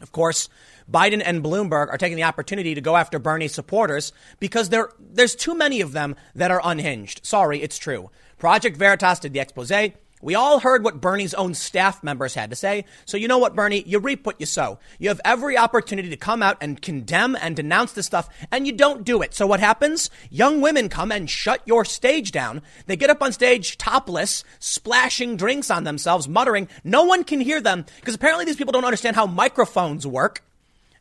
[0.01, 0.49] Of course,
[0.91, 5.35] Biden and Bloomberg are taking the opportunity to go after Bernie supporters because there, there's
[5.35, 7.27] too many of them that are unhinged.
[7.27, 8.11] Sorry, it's true.
[8.39, 9.73] Project Veritas did the expose.
[10.21, 12.85] We all heard what Bernie's own staff members had to say.
[13.05, 13.85] So you know what, Bernie?
[13.87, 14.79] You reap what you sow.
[14.99, 18.73] You have every opportunity to come out and condemn and denounce this stuff, and you
[18.73, 19.35] don't do it.
[19.35, 20.11] So what happens?
[20.31, 22.63] Young women come and shut your stage down.
[22.87, 26.69] They get up on stage topless, splashing drinks on themselves, muttering.
[26.83, 30.43] No one can hear them because apparently these people don't understand how microphones work.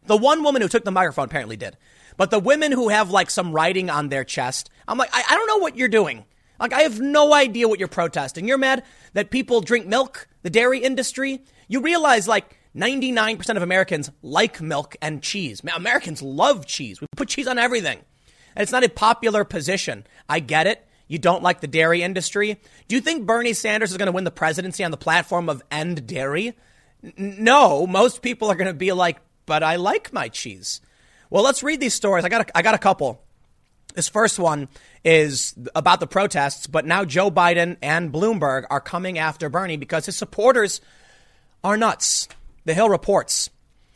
[0.05, 1.75] The one woman who took the microphone apparently did.
[2.17, 5.35] But the women who have like some writing on their chest, I'm like, I, I
[5.35, 6.25] don't know what you're doing.
[6.59, 8.47] Like, I have no idea what you're protesting.
[8.47, 11.43] You're mad that people drink milk, the dairy industry.
[11.67, 15.61] You realize, like, 99% of Americans like milk and cheese.
[15.75, 17.01] Americans love cheese.
[17.01, 17.99] We put cheese on everything.
[18.55, 20.05] And it's not a popular position.
[20.29, 20.87] I get it.
[21.07, 22.59] You don't like the dairy industry.
[22.87, 25.63] Do you think Bernie Sanders is going to win the presidency on the platform of
[25.71, 26.55] end dairy?
[27.03, 30.81] N- no, most people are going to be like, but I like my cheese.
[31.29, 32.25] Well, let's read these stories.
[32.25, 33.23] I got a, I got a couple.
[33.97, 34.67] This first one
[35.03, 40.05] is about the protests, but now Joe Biden and Bloomberg are coming after Bernie because
[40.05, 40.81] his supporters
[41.63, 42.27] are nuts.
[42.65, 43.49] The Hill reports.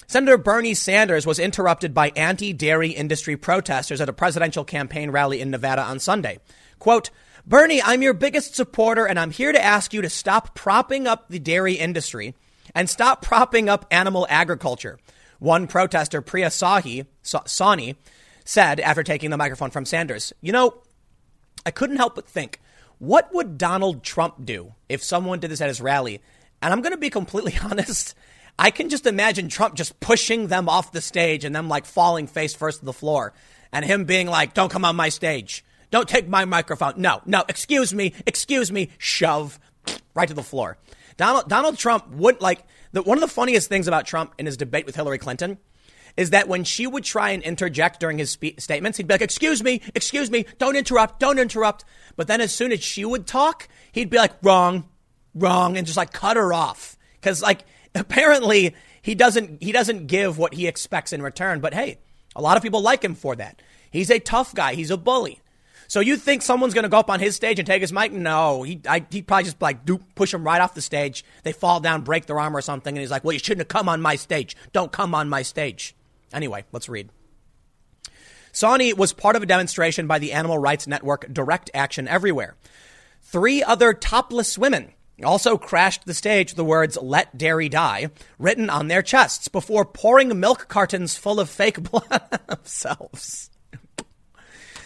[0.07, 5.39] Senator Bernie Sanders was interrupted by anti dairy industry protesters at a presidential campaign rally
[5.39, 6.39] in Nevada on Sunday.
[6.79, 7.11] Quote,
[7.45, 11.29] Bernie, I'm your biggest supporter, and I'm here to ask you to stop propping up
[11.29, 12.33] the dairy industry
[12.73, 14.97] and stop propping up animal agriculture.
[15.37, 17.97] One protester, Priya Sahi, Sani,
[18.45, 20.81] said after taking the microphone from Sanders, You know,
[21.65, 22.59] I couldn't help but think,
[22.99, 26.21] what would Donald Trump do if someone did this at his rally?
[26.61, 28.15] And I'm going to be completely honest.
[28.59, 32.27] I can just imagine Trump just pushing them off the stage and them like falling
[32.27, 33.33] face first to the floor
[33.71, 35.63] and him being like, don't come on my stage.
[35.89, 36.93] Don't take my microphone.
[36.97, 39.59] No, no, excuse me, excuse me, shove
[40.13, 40.77] right to the floor.
[41.17, 44.57] Donald, Donald Trump would like, the, one of the funniest things about Trump in his
[44.57, 45.57] debate with Hillary Clinton
[46.17, 49.21] is that when she would try and interject during his spe- statements, he'd be like,
[49.21, 51.85] Excuse me, excuse me, don't interrupt, don't interrupt.
[52.15, 54.87] But then as soon as she would talk, he'd be like, Wrong,
[55.35, 56.97] wrong, and just like cut her off.
[57.19, 61.59] Because, like, apparently he doesn't, he doesn't give what he expects in return.
[61.59, 61.99] But hey,
[62.35, 63.61] a lot of people like him for that.
[63.91, 65.41] He's a tough guy, he's a bully.
[65.91, 68.13] So you think someone's going to go up on his stage and take his mic?
[68.13, 71.25] No, he I, he probably just like do, push him right off the stage.
[71.43, 73.67] They fall down, break their arm or something, and he's like, "Well, you shouldn't have
[73.67, 74.55] come on my stage.
[74.71, 75.93] Don't come on my stage."
[76.33, 77.09] Anyway, let's read.
[78.53, 82.55] Sawhney was part of a demonstration by the animal rights network Direct Action Everywhere.
[83.21, 84.91] Three other topless women
[85.23, 90.39] also crashed the stage the words Let Dairy Die written on their chests before pouring
[90.39, 93.49] milk cartons full of fake blood themselves.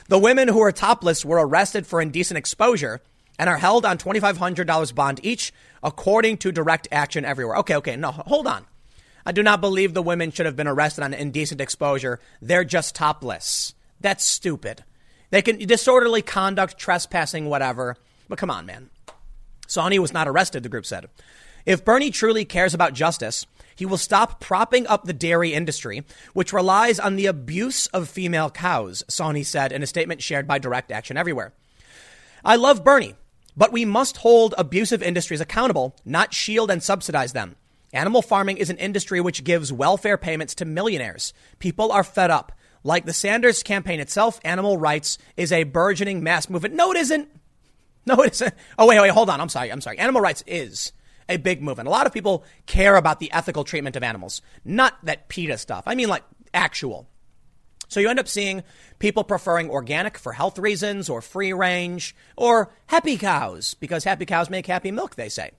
[0.07, 3.01] The women who were topless were arrested for indecent exposure
[3.39, 7.57] and are held on $2,500 bond each, according to Direct Action Everywhere.
[7.57, 8.65] Okay, okay, no, hold on.
[9.25, 12.19] I do not believe the women should have been arrested on indecent exposure.
[12.41, 13.73] They're just topless.
[13.99, 14.83] That's stupid.
[15.31, 17.97] They can disorderly conduct, trespassing, whatever.
[18.29, 18.89] But come on, man.
[19.67, 21.09] Sawhney was not arrested, the group said.
[21.65, 26.53] If Bernie truly cares about justice, he will stop propping up the dairy industry, which
[26.53, 30.91] relies on the abuse of female cows, Sawhney said in a statement shared by Direct
[30.91, 31.51] Action Everywhere.
[32.43, 33.15] I love Bernie,
[33.57, 37.55] but we must hold abusive industries accountable, not shield and subsidize them.
[37.93, 41.33] Animal farming is an industry which gives welfare payments to millionaires.
[41.59, 42.51] People are fed up.
[42.83, 46.75] Like the Sanders campaign itself, animal rights is a burgeoning mass movement.
[46.75, 47.29] No, it isn't.
[48.05, 48.53] No, it isn't.
[48.77, 49.41] Oh, wait, wait, hold on.
[49.41, 49.71] I'm sorry.
[49.71, 49.97] I'm sorry.
[49.97, 50.93] Animal rights is
[51.27, 51.87] a big movement.
[51.87, 55.83] A lot of people care about the ethical treatment of animals, not that PETA stuff.
[55.87, 57.07] I mean, like actual.
[57.87, 58.63] So you end up seeing
[58.99, 64.49] people preferring organic for health reasons or free range or happy cows because happy cows
[64.49, 65.51] make happy milk, they say.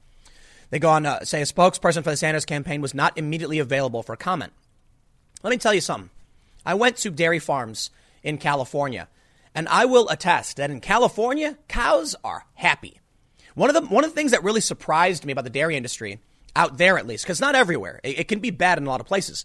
[0.70, 4.02] They go on to say a spokesperson for the Sanders campaign was not immediately available
[4.02, 4.52] for comment.
[5.42, 6.10] Let me tell you something.
[6.64, 7.90] I went to dairy farms
[8.22, 9.08] in California,
[9.54, 13.00] and I will attest that in California, cows are happy.
[13.54, 16.18] One of the one of the things that really surprised me about the dairy industry
[16.56, 19.00] out there, at least, because not everywhere, it, it, can be bad in a lot
[19.00, 19.44] of places.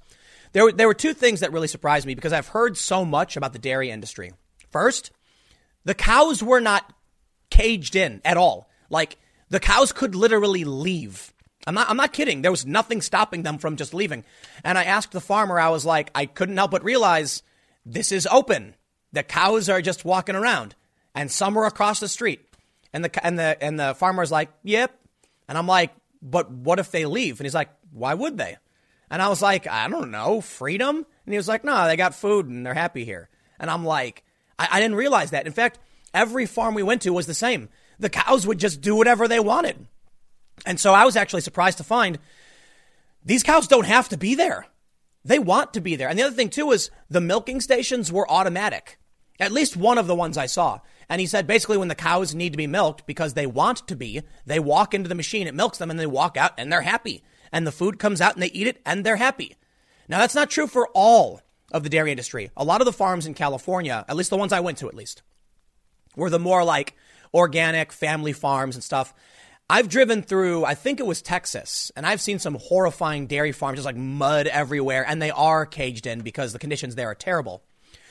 [0.53, 3.37] There were, there were two things that really surprised me because I've heard so much
[3.37, 4.31] about the dairy industry.
[4.69, 5.11] First,
[5.83, 6.91] the cows were not
[7.49, 8.69] caged in at all.
[8.89, 9.17] Like
[9.51, 11.33] the cows could literally leave.
[11.67, 12.41] I'm not, I'm not kidding.
[12.41, 14.23] There was nothing stopping them from just leaving.
[14.63, 17.43] And I asked the farmer, I was like, I couldn't help but realize
[17.85, 18.75] this is open.
[19.11, 20.73] The cows are just walking around
[21.13, 22.39] and some are across the street.
[22.93, 24.97] And the, and the, and the farmer's like, yep.
[25.47, 27.39] And I'm like, but what if they leave?
[27.39, 28.57] And he's like, why would they?
[29.09, 30.95] And I was like, I don't know, freedom?
[30.95, 33.29] And he was like, no, they got food and they're happy here.
[33.59, 34.23] And I'm like,
[34.57, 35.45] I, I didn't realize that.
[35.45, 35.77] In fact,
[36.13, 37.67] every farm we went to was the same
[38.01, 39.87] the cows would just do whatever they wanted.
[40.65, 42.19] And so I was actually surprised to find
[43.23, 44.65] these cows don't have to be there.
[45.23, 46.09] They want to be there.
[46.09, 48.97] And the other thing too is the milking stations were automatic.
[49.39, 50.79] At least one of the ones I saw.
[51.09, 53.95] And he said basically when the cows need to be milked because they want to
[53.95, 56.81] be, they walk into the machine, it milks them, and they walk out and they're
[56.81, 57.23] happy.
[57.51, 59.55] And the food comes out and they eat it and they're happy.
[60.07, 62.49] Now that's not true for all of the dairy industry.
[62.57, 64.95] A lot of the farms in California, at least the ones I went to at
[64.95, 65.21] least,
[66.15, 66.95] were the more like
[67.33, 69.13] organic family farms and stuff.
[69.69, 73.77] I've driven through, I think it was Texas, and I've seen some horrifying dairy farms,
[73.77, 77.63] just like mud everywhere, and they are caged in because the conditions there are terrible.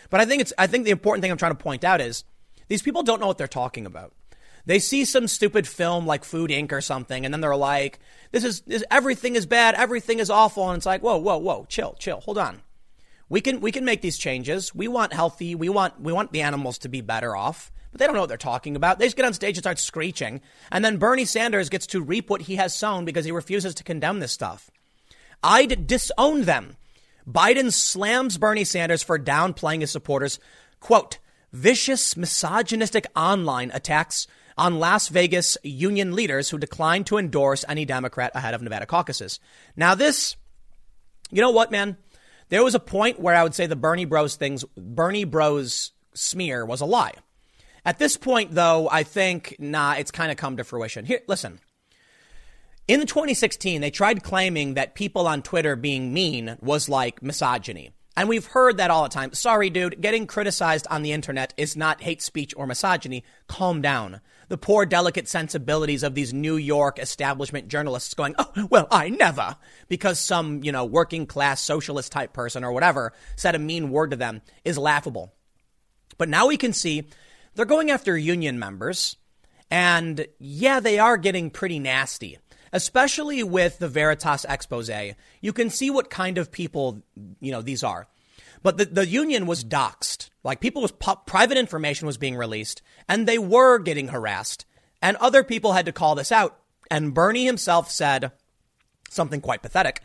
[0.09, 2.25] But I think it's, I think the important thing I'm trying to point out is
[2.69, 4.15] these people don't know what they're talking about.
[4.65, 6.73] They see some stupid film like Food Inc.
[6.73, 7.99] or something, and then they're like,
[8.31, 10.71] this is, this, everything is bad, everything is awful.
[10.71, 12.63] And it's like, whoa, whoa, whoa, chill, chill, hold on.
[13.29, 14.75] We can, we can make these changes.
[14.75, 18.07] We want healthy, we want, we want the animals to be better off but they
[18.07, 18.99] don't know what they're talking about.
[18.99, 20.41] They just get on stage and start screeching.
[20.71, 23.85] And then Bernie Sanders gets to reap what he has sown because he refuses to
[23.85, 24.71] condemn this stuff.
[25.43, 26.77] I'd disown them.
[27.29, 30.39] Biden slams Bernie Sanders for downplaying his supporters.
[30.81, 31.19] Quote,
[31.53, 34.27] vicious, misogynistic online attacks
[34.57, 39.41] on Las Vegas union leaders who declined to endorse any Democrat ahead of Nevada caucuses.
[39.77, 40.37] Now, this,
[41.31, 41.97] you know what, man?
[42.51, 46.67] There was a point where I would say the Bernie Bros things, Bernie Bros smear
[46.67, 47.15] was a lie.
[47.85, 51.05] At this point, though, I think, nah, it's kind of come to fruition.
[51.05, 51.61] Here, listen.
[52.89, 57.93] In 2016, they tried claiming that people on Twitter being mean was like misogyny.
[58.17, 59.33] And we've heard that all the time.
[59.33, 63.25] Sorry, dude, getting criticized on the internet is not hate speech or misogyny.
[63.47, 64.21] Calm down.
[64.49, 69.57] The poor, delicate sensibilities of these New York establishment journalists going, oh, well, I never,
[69.89, 74.11] because some, you know, working class socialist type person or whatever said a mean word
[74.11, 75.33] to them is laughable.
[76.19, 77.09] But now we can see
[77.55, 79.17] they're going after union members.
[79.71, 82.39] And yeah, they are getting pretty nasty,
[82.73, 84.91] especially with the Veritas expose.
[85.41, 87.03] You can see what kind of people,
[87.41, 88.09] you know, these are.
[88.63, 90.31] But the, the union was doxxed.
[90.45, 94.67] Like people was private information was being released and they were getting harassed.
[95.01, 96.59] And other people had to call this out.
[96.91, 98.33] And Bernie himself said
[99.09, 100.03] something quite pathetic,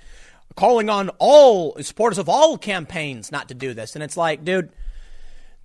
[0.56, 3.96] calling on all supporters of all campaigns not to do this.
[3.96, 4.72] And it's like, dude,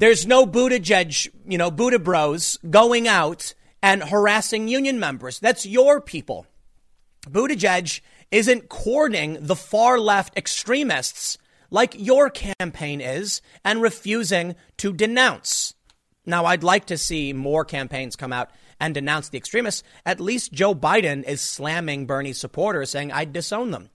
[0.00, 5.38] there's no Buttigieg, you know, Buddha bros going out and harassing union members.
[5.38, 6.46] That's your people.
[7.28, 11.36] Buttigieg isn't courting the far left extremists
[11.70, 15.74] like your campaign is and refusing to denounce.
[16.24, 19.82] Now, I'd like to see more campaigns come out and denounce the extremists.
[20.06, 23.90] At least Joe Biden is slamming Bernie's supporters, saying, I'd disown them.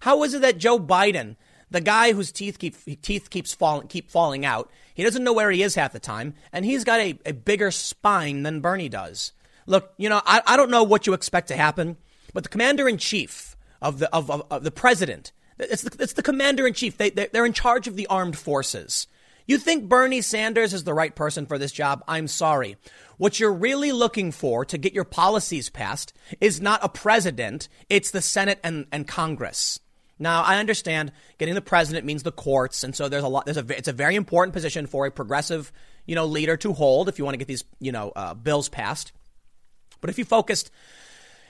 [0.00, 1.36] How is it that Joe Biden,
[1.72, 4.70] the guy whose teeth keep teeth keeps falling keep falling out.
[4.94, 7.70] He doesn't know where he is half the time, and he's got a, a bigger
[7.70, 9.32] spine than Bernie does.
[9.66, 11.96] Look, you know, I, I don't know what you expect to happen,
[12.34, 16.14] but the commander in chief of the of, of, of, the president, it's the, it's
[16.14, 16.96] the commander in chief.
[16.96, 19.06] They they're, they're in charge of the armed forces.
[19.46, 22.04] You think Bernie Sanders is the right person for this job?
[22.06, 22.76] I'm sorry.
[23.18, 28.10] What you're really looking for to get your policies passed is not a president, it's
[28.10, 29.80] the Senate and, and Congress.
[30.22, 33.44] Now, I understand getting the president means the courts, and so there's a lot.
[33.44, 35.72] There's a it's a very important position for a progressive,
[36.06, 38.68] you know, leader to hold if you want to get these, you know, uh, bills
[38.68, 39.12] passed.
[40.00, 40.70] But if you focused,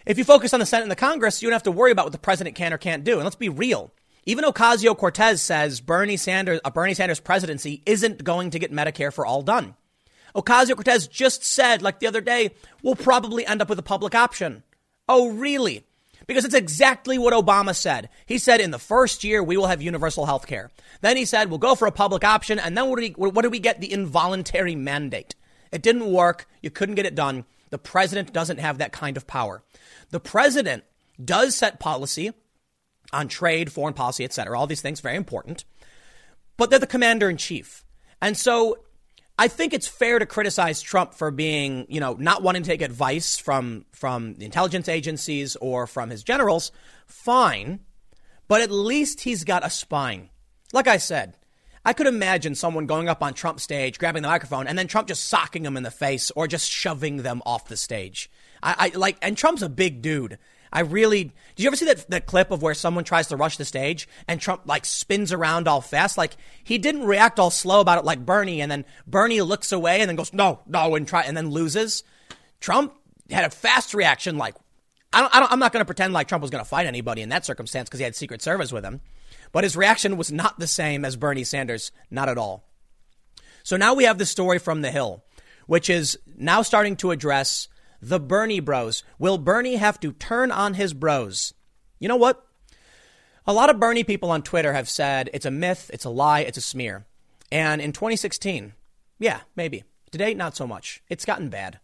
[0.06, 2.06] if you focus on the Senate and the Congress, you don't have to worry about
[2.06, 3.14] what the president can or can't do.
[3.14, 3.92] And let's be real.
[4.24, 9.12] Even Ocasio Cortez says Bernie Sanders, a Bernie Sanders presidency isn't going to get Medicare
[9.12, 9.74] for all done.
[10.34, 14.14] Ocasio Cortez just said, like the other day, we'll probably end up with a public
[14.14, 14.62] option.
[15.08, 15.84] Oh, really?
[16.26, 18.08] Because it's exactly what Obama said.
[18.26, 20.70] He said in the first year, we will have universal health care.
[21.00, 22.58] Then he said, we'll go for a public option.
[22.58, 23.80] And then what did, we, what did we get?
[23.80, 25.34] The involuntary mandate.
[25.70, 26.46] It didn't work.
[26.60, 27.44] You couldn't get it done.
[27.70, 29.62] The president doesn't have that kind of power.
[30.10, 30.84] The president
[31.22, 32.32] does set policy
[33.12, 34.58] on trade, foreign policy, etc.
[34.58, 35.64] All these things, very important.
[36.56, 37.84] But they're the commander in chief.
[38.20, 38.78] And so
[39.38, 42.82] I think it's fair to criticize Trump for being, you know, not wanting to take
[42.82, 46.70] advice from from the intelligence agencies or from his generals.
[47.06, 47.80] Fine,
[48.46, 50.28] but at least he's got a spine.
[50.72, 51.36] Like I said,
[51.84, 55.08] I could imagine someone going up on Trump's stage, grabbing the microphone, and then Trump
[55.08, 58.30] just socking them in the face or just shoving them off the stage.
[58.62, 60.38] I, I like, and Trump's a big dude.
[60.72, 61.24] I really.
[61.24, 64.08] Did you ever see that that clip of where someone tries to rush the stage
[64.26, 66.16] and Trump like spins around all fast?
[66.16, 70.00] Like he didn't react all slow about it like Bernie, and then Bernie looks away
[70.00, 72.04] and then goes no, no, and try and then loses.
[72.60, 72.94] Trump
[73.30, 74.54] had a fast reaction, like
[75.12, 76.86] I don't, I don't I'm not going to pretend like Trump was going to fight
[76.86, 79.00] anybody in that circumstance because he had Secret Service with him,
[79.52, 82.64] but his reaction was not the same as Bernie Sanders, not at all.
[83.62, 85.22] So now we have the story from the Hill,
[85.66, 87.68] which is now starting to address
[88.02, 89.04] the Bernie bros.
[89.18, 91.54] Will Bernie have to turn on his bros?
[92.00, 92.44] You know what?
[93.46, 96.40] A lot of Bernie people on Twitter have said it's a myth, it's a lie,
[96.40, 97.06] it's a smear.
[97.50, 98.74] And in 2016,
[99.18, 99.84] yeah, maybe.
[100.10, 101.02] Today, not so much.
[101.08, 101.78] It's gotten bad.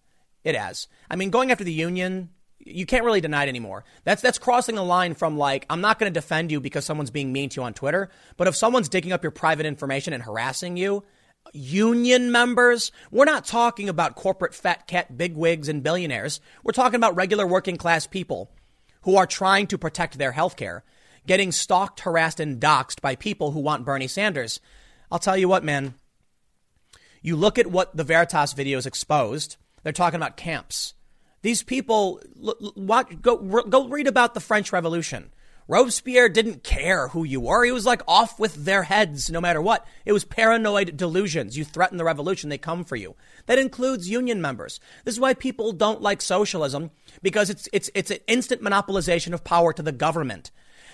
[0.44, 0.88] It has.
[1.10, 3.84] I mean, going after the union, you can't really deny it anymore.
[4.04, 7.10] That's that's crossing the line from like I'm not going to defend you because someone's
[7.10, 10.22] being mean to you on Twitter, but if someone's digging up your private information and
[10.22, 11.04] harassing you,
[11.52, 16.40] union members, we're not talking about corporate fat cat bigwigs and billionaires.
[16.62, 18.50] We're talking about regular working class people
[19.02, 20.84] who are trying to protect their health care
[21.28, 24.58] getting stalked, harassed, and doxxed by people who want Bernie Sanders.
[25.12, 25.94] I'll tell you what, man.
[27.22, 29.56] You look at what the Veritas videos exposed.
[29.82, 30.94] They're talking about camps.
[31.42, 32.20] These people,
[32.74, 35.30] watch, go, go read about the French Revolution.
[35.70, 37.62] Robespierre didn't care who you were.
[37.62, 39.86] He was like off with their heads no matter what.
[40.06, 41.58] It was paranoid delusions.
[41.58, 43.16] You threaten the revolution, they come for you.
[43.44, 44.80] That includes union members.
[45.04, 46.90] This is why people don't like socialism
[47.22, 50.50] because it's, it's, it's an instant monopolization of power to the government.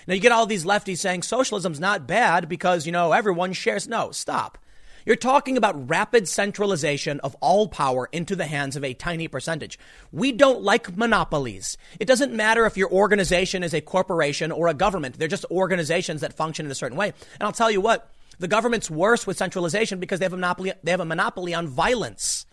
[0.07, 3.87] Now you get all these lefties saying socialism's not bad because, you know, everyone shares.
[3.87, 4.57] No, stop.
[5.05, 9.77] You're talking about rapid centralization of all power into the hands of a tiny percentage.
[10.11, 11.77] We don't like monopolies.
[11.99, 15.19] It doesn't matter if your organization is a corporation or a government.
[15.19, 17.09] They're just organizations that function in a certain way.
[17.09, 20.73] And I'll tell you what, the government's worse with centralization because they have a monopoly,
[20.83, 22.47] they have a monopoly on violence.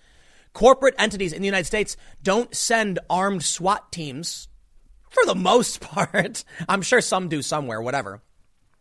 [0.53, 4.49] Corporate entities in the United States don't send armed SWAT teams
[5.09, 6.45] for the most part.
[6.69, 8.21] I'm sure some do somewhere, whatever.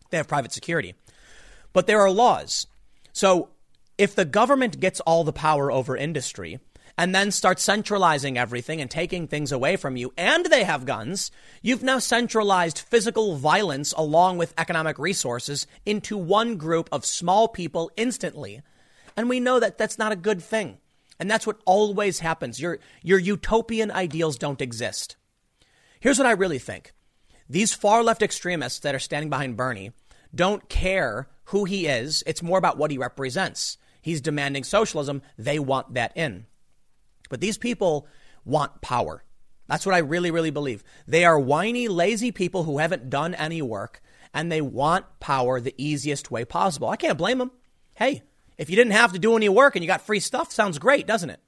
[0.09, 0.93] They have private security.
[1.71, 2.67] But there are laws.
[3.13, 3.49] So
[4.01, 6.59] if the government gets all the power over industry
[6.97, 11.29] and then starts centralizing everything and taking things away from you, and they have guns,
[11.61, 17.91] you've now centralized physical violence along with economic resources into one group of small people
[17.95, 18.63] instantly.
[19.15, 20.79] And we know that that's not a good thing.
[21.19, 22.59] And that's what always happens.
[22.59, 25.15] Your, your utopian ideals don't exist.
[25.99, 26.91] Here's what I really think
[27.47, 29.91] these far left extremists that are standing behind Bernie
[30.33, 33.77] don't care who he is, it's more about what he represents.
[34.01, 36.45] He's demanding socialism, they want that in.
[37.29, 38.07] But these people
[38.43, 39.23] want power.
[39.67, 40.83] That's what I really, really believe.
[41.07, 44.01] They are whiny, lazy people who haven't done any work
[44.33, 46.89] and they want power the easiest way possible.
[46.89, 47.51] I can't blame them.
[47.95, 48.23] Hey,
[48.57, 51.07] if you didn't have to do any work and you got free stuff, sounds great,
[51.07, 51.39] doesn't it?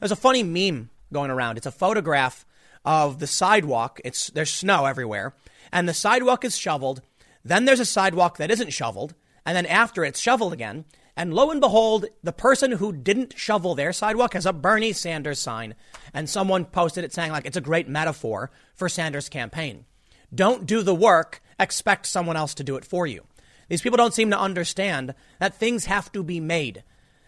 [0.00, 1.56] There's a funny meme going around.
[1.56, 2.44] It's a photograph
[2.84, 4.00] of the sidewalk.
[4.04, 5.34] It's there's snow everywhere,
[5.70, 7.02] and the sidewalk is shoveled.
[7.44, 9.14] Then there's a sidewalk that isn't shoveled,
[9.46, 10.84] and then after it's shoveled again.
[11.16, 15.38] And lo and behold, the person who didn't shovel their sidewalk has a Bernie Sanders
[15.38, 15.74] sign.
[16.14, 19.84] And someone posted it saying, like, it's a great metaphor for Sanders' campaign.
[20.34, 23.24] Don't do the work, expect someone else to do it for you.
[23.68, 26.82] These people don't seem to understand that things have to be made.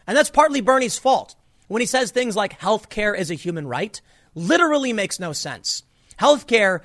[0.06, 1.34] And that's partly Bernie's fault.
[1.68, 4.00] When he says things like health care is a human right,
[4.34, 5.82] literally makes no sense.
[6.18, 6.80] Healthcare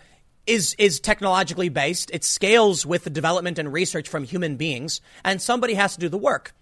[0.45, 2.09] is is technologically based.
[2.11, 6.09] It scales with the development and research from human beings, and somebody has to do
[6.09, 6.53] the work.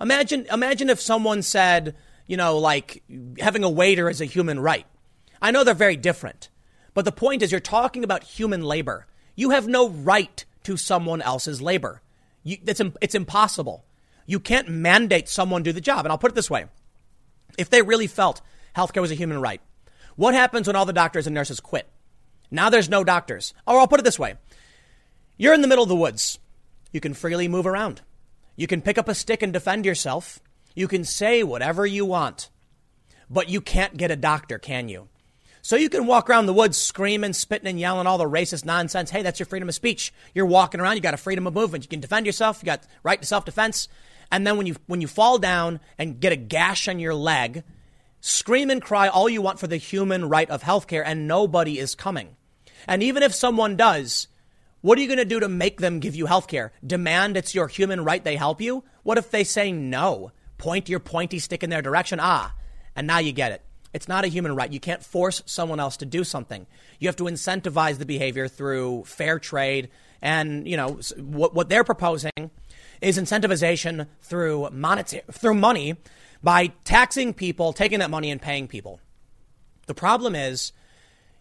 [0.00, 1.94] Imagine imagine if someone said,
[2.26, 3.02] you know, like
[3.38, 4.86] having a waiter is a human right.
[5.40, 6.48] I know they're very different,
[6.94, 9.06] but the point is you're talking about human labor.
[9.34, 12.02] You have no right to someone else's labor.
[12.42, 13.84] You, it's, it's impossible.
[14.26, 16.04] You can't mandate someone do the job.
[16.04, 16.66] And I'll put it this way.
[17.58, 18.40] If they really felt
[18.76, 19.60] healthcare was a human right,
[20.16, 21.88] what happens when all the doctors and nurses quit?
[22.50, 23.52] Now there's no doctors.
[23.66, 24.36] Or I'll put it this way
[25.36, 26.38] you're in the middle of the woods.
[26.92, 28.02] You can freely move around.
[28.56, 30.40] You can pick up a stick and defend yourself.
[30.74, 32.50] You can say whatever you want.
[33.30, 35.08] But you can't get a doctor, can you?
[35.62, 39.10] So you can walk around the woods screaming, spitting, and yelling all the racist nonsense.
[39.10, 40.12] Hey, that's your freedom of speech.
[40.34, 40.96] You're walking around.
[40.96, 41.84] You got a freedom of movement.
[41.84, 42.60] You can defend yourself.
[42.60, 43.88] You got right to self defense.
[44.30, 47.64] And then when you when you fall down and get a gash on your leg,
[48.26, 51.94] Scream and cry all you want for the human right of healthcare, and nobody is
[51.94, 52.36] coming.
[52.88, 54.28] And even if someone does,
[54.84, 56.68] what are you going to do to make them give you healthcare?
[56.86, 58.84] Demand it's your human right they help you?
[59.02, 60.30] What if they say no?
[60.58, 62.18] Point your pointy stick in their direction.
[62.20, 62.54] Ah,
[62.94, 63.62] and now you get it.
[63.94, 64.70] It's not a human right.
[64.70, 66.66] You can't force someone else to do something.
[66.98, 69.88] You have to incentivize the behavior through fair trade.
[70.20, 72.50] And, you know, what, what they're proposing
[73.00, 75.96] is incentivization through monetary, through money
[76.42, 79.00] by taxing people, taking that money and paying people.
[79.86, 80.72] The problem is,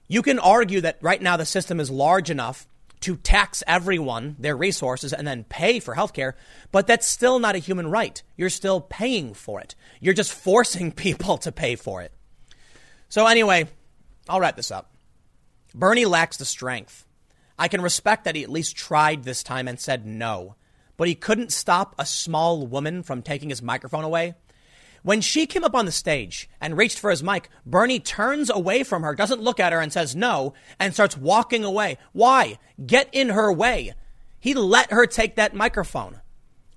[0.07, 2.67] you can argue that right now the system is large enough
[3.03, 6.33] to tax everyone their resources and then pay for healthcare,
[6.71, 8.23] but that's still not a human right.
[8.37, 9.75] You're still paying for it.
[9.99, 12.13] You're just forcing people to pay for it.
[13.09, 13.67] So, anyway,
[14.29, 14.95] I'll wrap this up.
[15.75, 17.05] Bernie lacks the strength.
[17.59, 20.55] I can respect that he at least tried this time and said no,
[20.95, 24.35] but he couldn't stop a small woman from taking his microphone away.
[25.03, 28.83] When she came up on the stage and reached for his mic, Bernie turns away
[28.83, 31.97] from her, doesn't look at her, and says no, and starts walking away.
[32.13, 32.57] Why?
[32.83, 33.93] Get in her way.
[34.39, 36.21] He let her take that microphone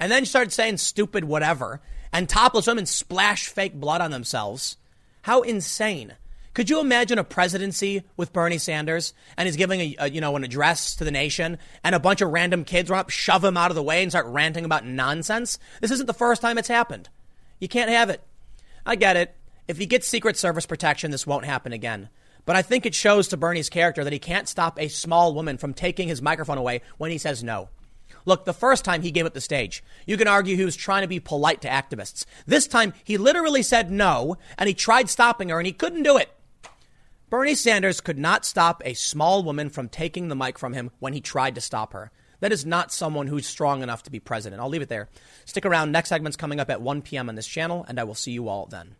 [0.01, 1.81] and then started saying stupid whatever
[2.13, 4.77] and topless women splash fake blood on themselves.
[5.23, 6.15] How insane.
[6.53, 10.35] Could you imagine a presidency with Bernie Sanders and he's giving a, a, you know
[10.37, 13.57] an address to the nation and a bunch of random kids run up, shove him
[13.57, 15.59] out of the way and start ranting about nonsense?
[15.81, 17.09] This isn't the first time it's happened.
[17.59, 18.23] You can't have it.
[18.85, 19.35] I get it.
[19.69, 22.09] If he gets Secret Service protection, this won't happen again.
[22.45, 25.59] But I think it shows to Bernie's character that he can't stop a small woman
[25.59, 27.69] from taking his microphone away when he says no.
[28.25, 31.03] Look, the first time he gave up the stage, you can argue he was trying
[31.03, 32.25] to be polite to activists.
[32.47, 36.17] This time, he literally said no, and he tried stopping her, and he couldn't do
[36.17, 36.31] it.
[37.31, 41.13] Bernie Sanders could not stop a small woman from taking the mic from him when
[41.13, 42.13] he tried to stop her.
[42.41, 44.61] That is not someone who's strong enough to be president.
[44.61, 45.09] I'll leave it there.
[45.45, 45.93] Stick around.
[45.93, 47.29] Next segment's coming up at 1 p.m.
[47.29, 48.97] on this channel, and I will see you all then.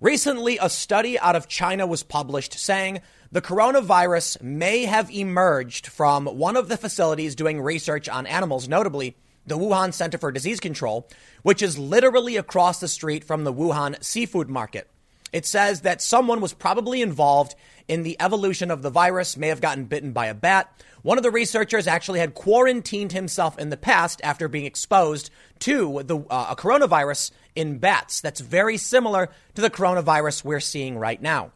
[0.00, 6.24] Recently, a study out of China was published saying the coronavirus may have emerged from
[6.24, 11.06] one of the facilities doing research on animals, notably the Wuhan Center for Disease Control,
[11.42, 14.88] which is literally across the street from the Wuhan seafood market.
[15.32, 17.54] It says that someone was probably involved
[17.88, 20.72] in the evolution of the virus, may have gotten bitten by a bat.
[21.02, 26.02] One of the researchers actually had quarantined himself in the past after being exposed to
[26.04, 28.20] the uh, a coronavirus in bats.
[28.20, 31.52] That's very similar to the coronavirus we're seeing right now.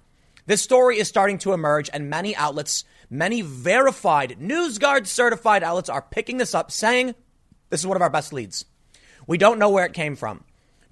[0.47, 6.03] This story is starting to emerge, and many outlets, many verified, NewsGuard certified outlets are
[6.03, 7.15] picking this up, saying
[7.71, 8.67] this is one of our best leads.
[9.27, 10.45] We don't know where it came from,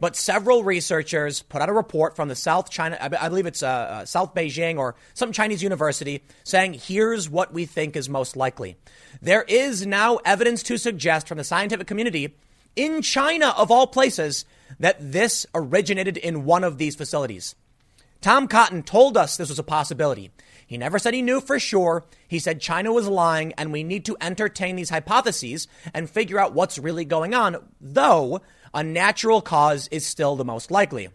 [0.02, 3.68] but several researchers put out a report from the South China, I believe it's uh,
[3.68, 8.76] uh, South Beijing or some Chinese university, saying here's what we think is most likely.
[9.20, 12.34] There is now evidence to suggest from the scientific community
[12.74, 14.44] in China, of all places,
[14.80, 17.54] that this originated in one of these facilities.
[18.20, 20.32] Tom Cotton told us this was a possibility.
[20.66, 22.04] He never said he knew for sure.
[22.26, 26.54] He said China was lying and we need to entertain these hypotheses and figure out
[26.54, 28.40] what's really going on, though
[28.74, 31.08] a natural cause is still the most likely.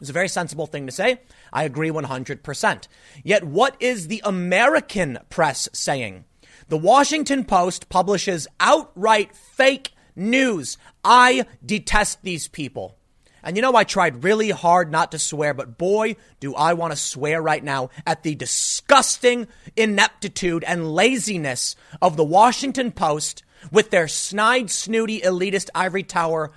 [0.00, 1.20] It's a very sensible thing to say.
[1.52, 2.88] I agree 100%.
[3.24, 6.24] Yet, what is the American press saying?
[6.68, 10.78] The Washington Post publishes outright fake news.
[11.04, 12.96] I detest these people.
[13.42, 16.92] And you know, I tried really hard not to swear, but boy, do I want
[16.92, 23.90] to swear right now at the disgusting ineptitude and laziness of the Washington Post with
[23.90, 26.52] their snide, snooty, elitist ivory tower.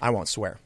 [0.00, 0.58] I won't swear.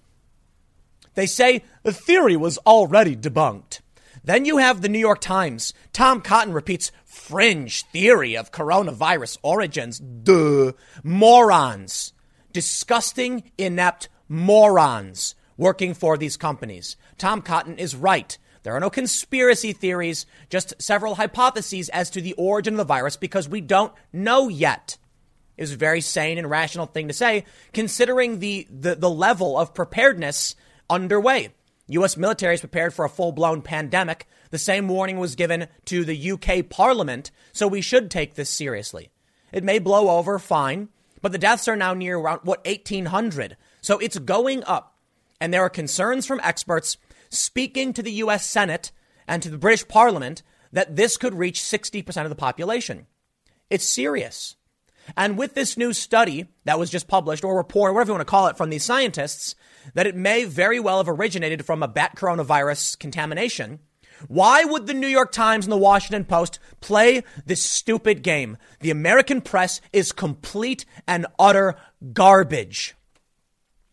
[1.14, 3.80] They say the theory was already debunked.
[4.24, 5.72] Then you have the New York Times.
[5.92, 9.98] Tom Cotton repeats fringe theory of coronavirus origins.
[9.98, 10.72] Duh.
[11.02, 12.12] Morons.
[12.52, 16.96] Disgusting, inept morons working for these companies.
[17.16, 18.38] Tom Cotton is right.
[18.62, 23.16] There are no conspiracy theories, just several hypotheses as to the origin of the virus
[23.16, 24.98] because we don't know yet.
[25.58, 29.74] Was a very sane and rational thing to say, considering the, the, the level of
[29.74, 30.54] preparedness
[30.88, 31.50] underway.
[31.88, 32.16] U.S.
[32.16, 34.26] military is prepared for a full blown pandemic.
[34.50, 39.10] The same warning was given to the UK Parliament, so we should take this seriously.
[39.52, 40.90] It may blow over, fine,
[41.22, 43.56] but the deaths are now near around, what, 1,800.
[43.80, 44.96] So it's going up.
[45.40, 46.98] And there are concerns from experts
[47.30, 48.44] speaking to the U.S.
[48.44, 48.92] Senate
[49.26, 50.42] and to the British Parliament
[50.72, 53.06] that this could reach 60% of the population.
[53.70, 54.56] It's serious.
[55.16, 58.30] And with this new study that was just published, or report, whatever you want to
[58.30, 59.54] call it, from these scientists,
[59.94, 63.80] that it may very well have originated from a bat coronavirus contamination.
[64.26, 68.56] Why would the New York Times and the Washington Post play this stupid game?
[68.80, 71.76] The American press is complete and utter
[72.12, 72.94] garbage.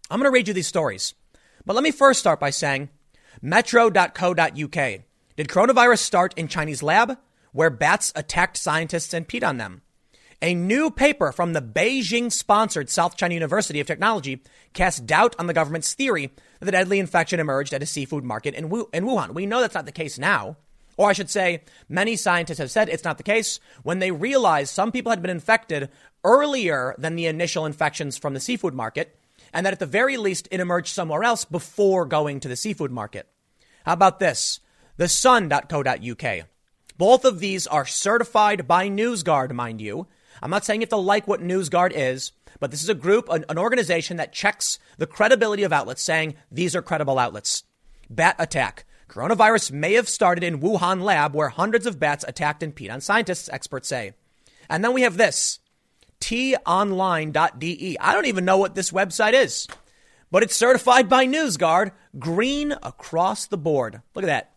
[0.10, 1.14] I'm going to read you these stories.
[1.66, 2.90] But let me first start by saying
[3.42, 5.02] metro.co.uk.
[5.36, 7.18] Did coronavirus start in Chinese lab
[7.52, 9.82] where bats attacked scientists and peed on them?
[10.42, 15.48] A new paper from the Beijing sponsored South China University of Technology cast doubt on
[15.48, 19.34] the government's theory that the deadly infection emerged at a seafood market in, Wuhan.
[19.34, 20.58] We know that's not the case now.
[20.98, 24.74] Or I should say, many scientists have said it's not the case when they realized
[24.74, 25.90] some people had been infected
[26.24, 29.18] earlier than the initial infections from the seafood market,
[29.54, 32.92] and that at the very least it emerged somewhere else before going to the seafood
[32.92, 33.28] market.
[33.86, 34.60] How about this?
[34.98, 36.46] The sun.co.uk.
[36.98, 40.08] Both of these are certified by NewsGuard, mind you,
[40.46, 43.30] I'm not saying you have to like what NewsGuard is, but this is a group,
[43.30, 47.64] an, an organization that checks the credibility of outlets, saying these are credible outlets.
[48.12, 48.86] Bat attack.
[49.10, 53.02] Coronavirus may have started in Wuhan lab where hundreds of bats attacked and peed on
[53.02, 54.14] scientists, experts say.
[54.70, 55.62] And then we have this
[56.22, 57.98] tonline.de.
[58.00, 59.68] I don't even know what this website is,
[60.30, 61.90] but it's certified by NewsGuard,
[62.20, 64.04] green across the board.
[64.14, 64.52] Look at that.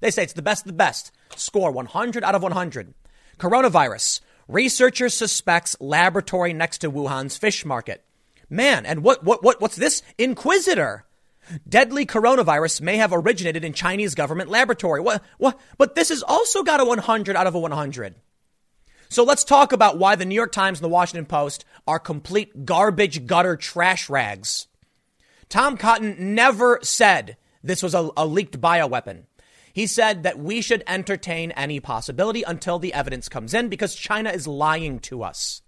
[0.00, 1.12] They say it's the best of the best.
[1.34, 2.92] Score 100 out of 100.
[3.38, 8.02] Coronavirus Researchers suspects laboratory next to Wuhan's fish market.
[8.48, 10.02] Man, and what, what, what, what's this?
[10.18, 11.02] Inquisitr.
[11.68, 15.02] Deadly coronavirus may have originated in Chinese government laboratory.
[15.02, 18.14] What, what, but this has also got a 100 out of a 100.
[19.10, 22.64] So let's talk about why the New York Times and the Washington Post are complete
[22.64, 24.66] garbage gutter trash rags.
[25.50, 29.24] Tom Cotton never said this was a, a leaked bioweapon.
[29.78, 34.28] He said that we should entertain any possibility until the evidence comes in because China
[34.28, 35.62] is lying to us.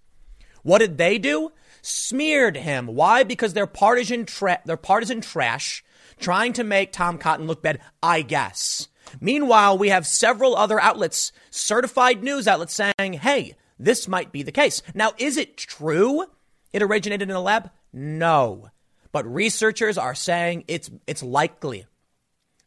[0.65, 1.53] What did they do?
[1.81, 2.89] Smeared him.
[2.89, 3.23] Why?
[3.23, 5.85] Because they're partisan, tra- they're partisan trash
[6.19, 8.89] trying to make Tom Cotton look bad, I guess.
[9.21, 14.51] Meanwhile, we have several other outlets, certified news outlets saying, hey, this might be the
[14.51, 14.83] case.
[14.93, 16.25] Now, is it true
[16.73, 17.71] it originated in a lab?
[17.93, 18.71] No.
[19.13, 21.87] But researchers are saying it's, it's likely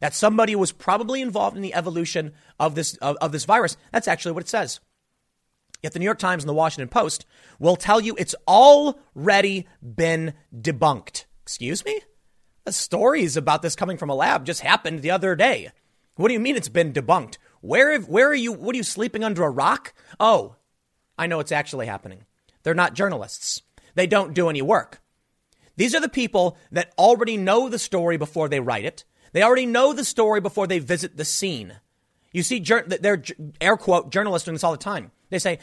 [0.00, 3.76] that somebody was probably involved in the evolution of this, of, of this virus.
[3.92, 4.80] That's actually what it says.
[5.82, 7.26] Yet the New York Times and the Washington Post
[7.58, 11.26] will tell you it's already been debunked.
[11.42, 12.00] Excuse me?
[12.64, 15.70] The stories about this coming from a lab just happened the other day.
[16.16, 17.36] What do you mean it's been debunked?
[17.60, 18.52] Where, where are you?
[18.52, 19.92] What are you sleeping under a rock?
[20.18, 20.56] Oh,
[21.18, 22.24] I know it's actually happening.
[22.62, 23.62] They're not journalists.
[23.94, 25.02] They don't do any work.
[25.76, 29.04] These are the people that already know the story before they write it.
[29.34, 31.74] They already know the story before they visit the scene.
[32.32, 33.22] You see, they're
[33.60, 35.10] air quote journalists doing this all the time.
[35.28, 35.58] They say,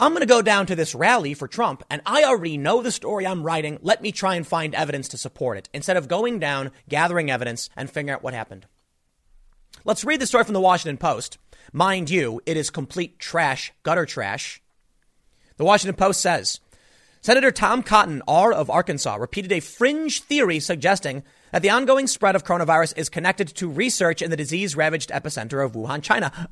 [0.00, 2.90] I'm going to go down to this rally for Trump, and I already know the
[2.90, 3.78] story I'm writing.
[3.82, 7.68] Let me try and find evidence to support it instead of going down, gathering evidence,
[7.76, 8.66] and figuring out what happened.
[9.84, 11.36] Let's read the story from the Washington Post.
[11.70, 14.62] Mind you, it is complete trash, gutter trash.
[15.58, 16.60] The Washington Post says
[17.20, 21.22] Senator Tom Cotton, R of Arkansas, repeated a fringe theory suggesting
[21.52, 25.64] that the ongoing spread of coronavirus is connected to research in the disease ravaged epicenter
[25.64, 26.48] of Wuhan, China.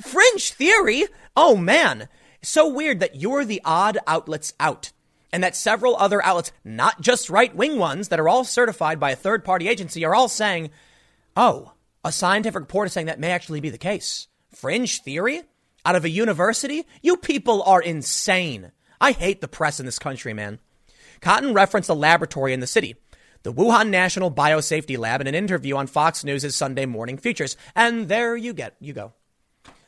[0.00, 1.04] Fringe theory?
[1.36, 2.08] Oh man.
[2.42, 4.90] So weird that you're the odd outlets out
[5.32, 9.12] and that several other outlets, not just right wing ones that are all certified by
[9.12, 10.70] a third party agency, are all saying,
[11.36, 11.72] oh,
[12.04, 14.28] a scientific report is saying that may actually be the case.
[14.50, 15.42] Fringe theory?
[15.84, 16.86] Out of a university?
[17.00, 18.72] You people are insane.
[19.00, 20.60] I hate the press in this country, man.
[21.20, 22.96] Cotton referenced a laboratory in the city,
[23.42, 27.56] the Wuhan National Biosafety Lab, in an interview on Fox News' Sunday Morning Futures.
[27.74, 29.12] And there you get, you go.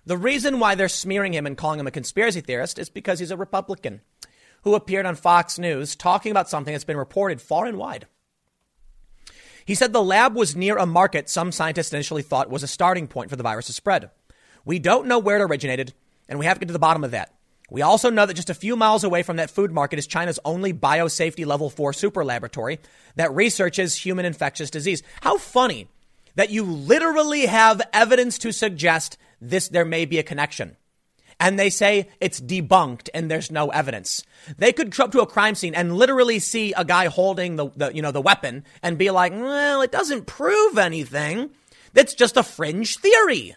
[0.07, 3.31] The reason why they're smearing him and calling him a conspiracy theorist is because he's
[3.31, 4.03] a Republican
[4.63, 8.07] who appeared on Fox News talking about something that's been reported far and wide.
[9.65, 13.07] He said the lab was near a market some scientists initially thought was a starting
[13.07, 14.11] point for the virus to spread.
[14.65, 15.95] We don't know where it originated,
[16.29, 17.34] and we have to get to the bottom of that.
[17.75, 20.39] We also know that just a few miles away from that food market is China's
[20.45, 22.79] only biosafety level 4 super laboratory
[23.17, 25.03] that researches human infectious disease.
[25.23, 25.89] How funny
[26.37, 30.77] that you literally have evidence to suggest this there may be a connection
[31.41, 34.23] and they say it's debunked and there's no evidence.
[34.57, 37.93] They could up to a crime scene and literally see a guy holding the, the,
[37.93, 41.51] you know, the weapon and be like, well, it doesn't prove anything.
[41.93, 43.57] It's just a fringe theory.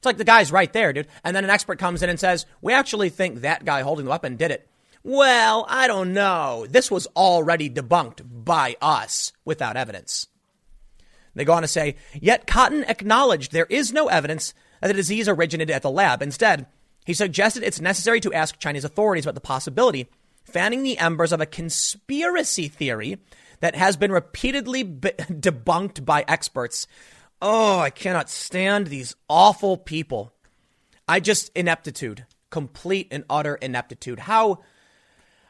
[0.00, 1.08] It's like the guy's right there, dude.
[1.22, 4.10] And then an expert comes in and says, we actually think that guy holding the
[4.10, 4.66] weapon did it.
[5.02, 6.66] Well, I don't know.
[6.66, 10.26] This was already debunked by us without evidence.
[11.34, 15.28] They go on to say, yet Cotton acknowledged there is no evidence that the disease
[15.28, 16.22] originated at the lab.
[16.22, 16.66] Instead,
[17.04, 20.08] he suggested it's necessary to ask Chinese authorities about the possibility,
[20.44, 23.18] fanning the embers of a conspiracy theory
[23.60, 26.86] that has been repeatedly b- debunked by experts.
[27.42, 30.32] Oh, I cannot stand these awful people.
[31.08, 34.18] I just ineptitude, complete and utter ineptitude.
[34.18, 34.60] How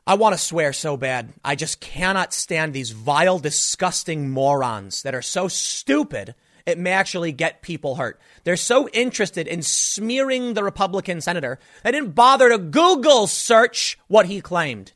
[0.07, 1.32] I want to swear so bad.
[1.45, 6.34] I just cannot stand these vile, disgusting morons that are so stupid
[6.66, 8.20] it may actually get people hurt.
[8.45, 14.26] They're so interested in smearing the Republican senator, they didn't bother to Google search what
[14.26, 14.93] he claimed.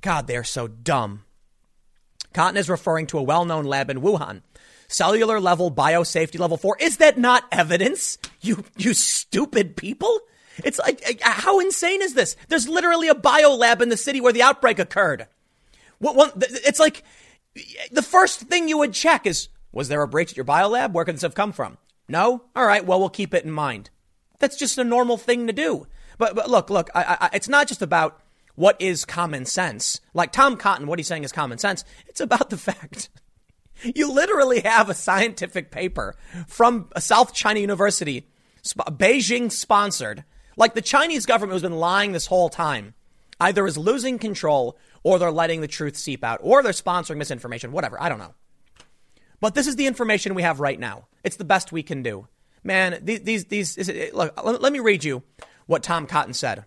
[0.00, 1.24] God, they're so dumb.
[2.32, 4.42] Cotton is referring to a well known lab in Wuhan.
[4.88, 6.76] Cellular level biosafety level four.
[6.80, 8.18] Is that not evidence?
[8.40, 10.20] You, you stupid people?
[10.64, 12.36] It's like, uh, uh, how insane is this?
[12.48, 15.26] There's literally a bio lab in the city where the outbreak occurred.
[15.98, 17.02] What, it's like
[17.90, 20.92] the first thing you would check is was there a breach at your biolab?
[20.92, 21.76] Where could this have come from?
[22.08, 22.44] No?
[22.54, 23.90] All right, well, we'll keep it in mind.
[24.38, 25.86] That's just a normal thing to do.
[26.18, 28.20] But, but look, look, I, I, it's not just about
[28.54, 30.00] what is common sense.
[30.14, 31.84] Like Tom Cotton, what he's saying is common sense.
[32.06, 33.10] It's about the fact
[33.94, 36.16] you literally have a scientific paper
[36.46, 38.28] from South China University,
[38.64, 40.24] Beijing sponsored.
[40.56, 42.94] Like the Chinese government has been lying this whole time.
[43.38, 47.70] Either is losing control or they're letting the truth seep out or they're sponsoring misinformation,
[47.72, 48.00] whatever.
[48.00, 48.34] I don't know.
[49.40, 51.08] But this is the information we have right now.
[51.22, 52.28] It's the best we can do.
[52.64, 55.22] Man, these, these, these look, let me read you
[55.66, 56.64] what Tom Cotton said.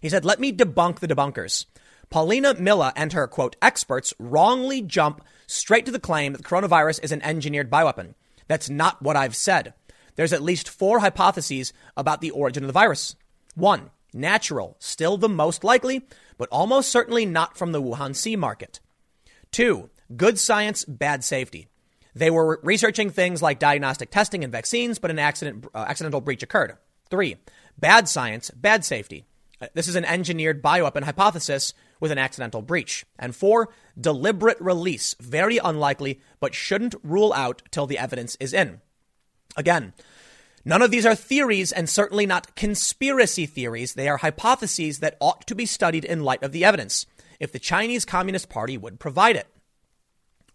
[0.00, 1.66] He said, Let me debunk the debunkers.
[2.10, 7.02] Paulina Milla and her, quote, experts wrongly jump straight to the claim that the coronavirus
[7.02, 8.14] is an engineered bioweapon.
[8.48, 9.74] That's not what I've said.
[10.16, 13.16] There's at least four hypotheses about the origin of the virus.
[13.54, 16.06] One, natural, still the most likely,
[16.38, 18.80] but almost certainly not from the Wuhan sea market.
[19.50, 21.68] Two, good science, bad safety.
[22.14, 26.42] They were researching things like diagnostic testing and vaccines, but an accident, uh, accidental breach
[26.42, 26.76] occurred.
[27.10, 27.36] Three,
[27.78, 29.26] bad science, bad safety.
[29.60, 33.04] Uh, this is an engineered bioweapon hypothesis with an accidental breach.
[33.18, 35.14] And four, deliberate release.
[35.20, 38.80] Very unlikely, but shouldn't rule out till the evidence is in.
[39.56, 39.94] Again,
[40.64, 43.94] none of these are theories and certainly not conspiracy theories.
[43.94, 47.06] They are hypotheses that ought to be studied in light of the evidence,
[47.40, 49.46] if the Chinese Communist Party would provide it.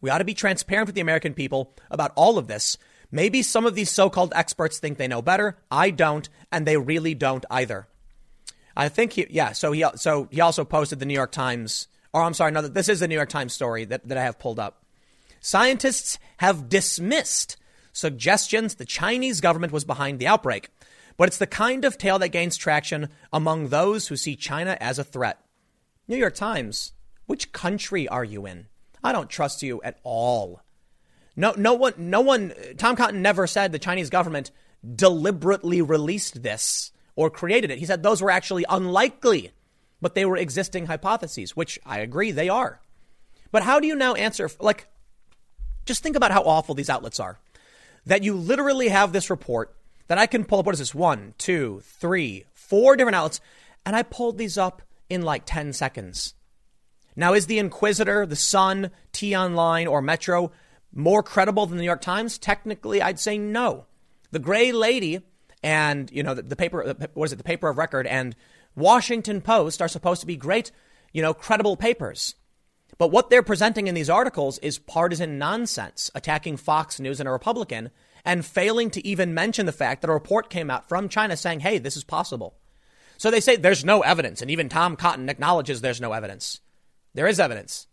[0.01, 2.77] We ought to be transparent with the American people about all of this.
[3.11, 5.57] Maybe some of these so called experts think they know better.
[5.69, 7.87] I don't, and they really don't either.
[8.76, 9.51] I think he, yeah.
[9.51, 12.89] So he, so he also posted the New York Times, or I'm sorry, no, this
[12.89, 14.86] is the New York Times story that, that I have pulled up.
[15.39, 17.57] Scientists have dismissed
[17.93, 20.69] suggestions the Chinese government was behind the outbreak,
[21.17, 24.99] but it's the kind of tale that gains traction among those who see China as
[24.99, 25.39] a threat.
[26.07, 26.93] New York Times,
[27.26, 28.67] which country are you in?
[29.03, 30.61] I don't trust you at all.
[31.36, 34.51] No, no one, no one, Tom Cotton never said the Chinese government
[34.95, 37.80] deliberately released this or created it.
[37.80, 39.51] He said those were actually unlikely,
[40.01, 42.82] but they were existing hypotheses, which I agree they are.
[43.51, 44.49] But how do you now answer?
[44.59, 44.88] Like,
[45.86, 47.39] just think about how awful these outlets are.
[48.05, 49.76] That you literally have this report
[50.07, 50.66] that I can pull up.
[50.66, 50.95] What is this?
[50.95, 53.41] One, two, three, four different outlets.
[53.86, 56.34] And I pulled these up in like 10 seconds.
[57.16, 60.51] Now, is the Inquisitr, the Sun, T Online, or Metro
[60.93, 62.38] more credible than the New York Times?
[62.38, 63.86] Technically, I'd say no.
[64.32, 65.22] The Gray Lady
[65.64, 68.36] and you know the, the paper what is it the paper of record and
[68.76, 70.72] Washington Post are supposed to be great
[71.14, 72.36] you know credible papers.
[72.97, 77.32] But what they're presenting in these articles is partisan nonsense attacking Fox News and a
[77.32, 77.89] Republican
[78.24, 81.62] and failing to even mention the fact that a report came out from China saying
[81.62, 82.55] hey this is possible.
[83.18, 86.59] So they say there's no evidence and even Tom Cotton acknowledges there's no evidence.
[87.14, 87.88] There is evidence.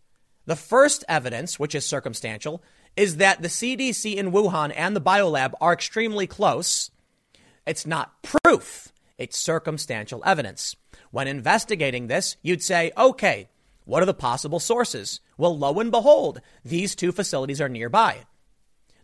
[0.45, 2.63] The first evidence which is circumstantial
[2.95, 6.89] is that the CDC in Wuhan and the biolab are extremely close
[7.69, 10.75] it's not proof, it's circumstantial evidence.
[11.11, 13.47] When investigating this, you'd say, okay,
[13.85, 15.19] what are the possible sources?
[15.37, 18.25] Well, lo and behold, these two facilities are nearby.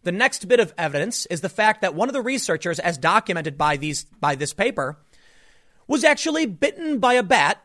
[0.02, 3.58] The next bit of evidence is the fact that one of the researchers, as documented
[3.58, 4.98] by, these, by this paper,
[5.88, 7.62] was actually bitten by a bat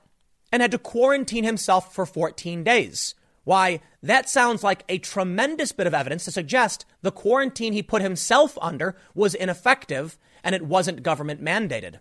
[0.53, 3.15] and had to quarantine himself for 14 days.
[3.45, 8.03] Why, that sounds like a tremendous bit of evidence to suggest the quarantine he put
[8.03, 12.01] himself under was ineffective and it wasn't government mandated.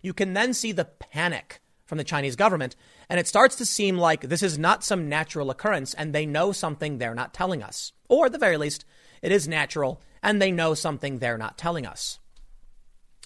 [0.00, 2.76] You can then see the panic from the Chinese government,
[3.08, 6.52] and it starts to seem like this is not some natural occurrence and they know
[6.52, 7.92] something they're not telling us.
[8.08, 8.84] Or at the very least,
[9.22, 12.18] it is natural and they know something they're not telling us.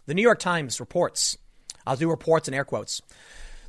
[0.06, 1.36] The New York Times reports,
[1.86, 3.00] I'll do reports in air quotes.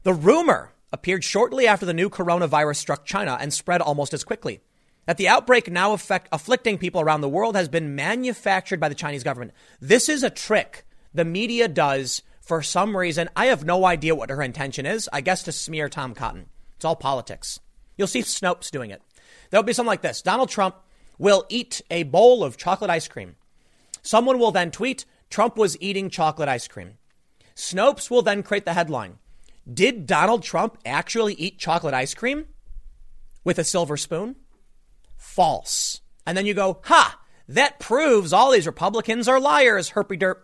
[0.03, 4.61] The rumor appeared shortly after the new coronavirus struck China and spread almost as quickly
[5.05, 8.95] that the outbreak now affect, afflicting people around the world has been manufactured by the
[8.95, 9.51] Chinese government.
[9.81, 13.29] This is a trick the media does for some reason.
[13.35, 15.09] I have no idea what her intention is.
[15.13, 16.47] I guess to smear Tom Cotton.
[16.75, 17.59] It's all politics.
[17.97, 19.01] You'll see Snopes doing it.
[19.49, 20.75] There'll be something like this Donald Trump
[21.17, 23.35] will eat a bowl of chocolate ice cream.
[24.01, 26.97] Someone will then tweet, Trump was eating chocolate ice cream.
[27.55, 29.19] Snopes will then create the headline
[29.71, 32.47] Did Donald Trump actually eat chocolate ice cream
[33.43, 34.35] with a silver spoon?
[35.23, 36.01] False.
[36.25, 40.35] And then you go, ha, that proves all these Republicans are liars, herpy derp.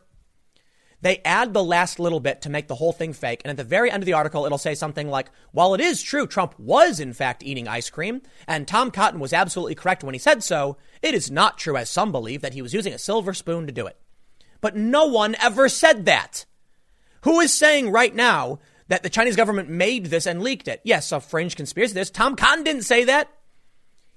[1.01, 3.41] They add the last little bit to make the whole thing fake.
[3.45, 6.01] And at the very end of the article, it'll say something like, while it is
[6.01, 10.13] true Trump was in fact eating ice cream, and Tom Cotton was absolutely correct when
[10.13, 12.97] he said so, it is not true, as some believe, that he was using a
[12.97, 13.97] silver spoon to do it.
[14.59, 16.45] But no one ever said that.
[17.21, 18.59] Who is saying right now
[18.89, 20.81] that the Chinese government made this and leaked it?
[20.83, 21.93] Yes, a fringe conspiracy.
[21.93, 23.29] This Tom Cotton didn't say that.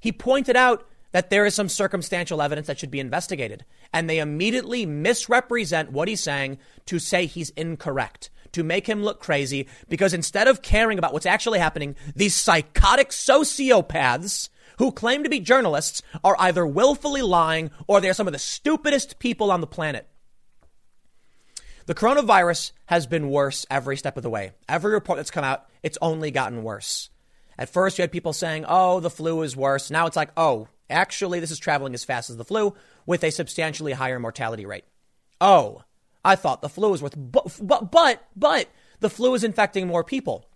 [0.02, 3.64] He pointed out that there is some circumstantial evidence that should be investigated.
[3.92, 9.20] And they immediately misrepresent what he's saying to say he's incorrect, to make him look
[9.20, 14.48] crazy, because instead of caring about what's actually happening, these psychotic sociopaths
[14.78, 19.20] who claim to be journalists are either willfully lying or they're some of the stupidest
[19.20, 20.08] people on the planet.
[21.86, 24.52] The coronavirus has been worse every step of the way.
[24.68, 27.10] Every report that's come out, it's only gotten worse.
[27.62, 29.88] At first, you had people saying, oh, the flu is worse.
[29.88, 32.74] Now it's like, oh, actually, this is traveling as fast as the flu
[33.06, 34.82] with a substantially higher mortality rate.
[35.40, 35.84] Oh,
[36.24, 37.12] I thought the flu was worse.
[37.14, 40.48] But, but, but, but the flu is infecting more people.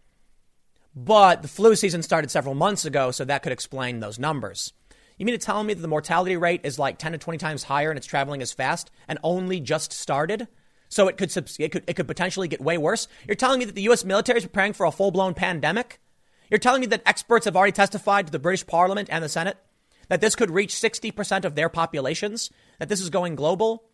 [0.97, 4.73] But the flu season started several months ago, so that could explain those numbers.
[5.17, 7.63] You mean to tell me that the mortality rate is like 10 to 20 times
[7.63, 10.49] higher and it's traveling as fast and only just started?
[10.89, 11.31] So it could,
[11.61, 13.07] it could, it could potentially get way worse?
[13.29, 14.05] You're telling me that the U.S.
[14.05, 16.01] military is preparing for a full blown pandemic?
[16.51, 19.57] You're telling me that experts have already testified to the British Parliament and the Senate
[20.09, 22.51] that this could reach 60% of their populations?
[22.79, 23.85] That this is going global?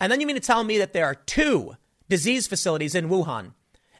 [0.00, 1.76] And then you mean to tell me that there are two
[2.08, 3.52] disease facilities in Wuhan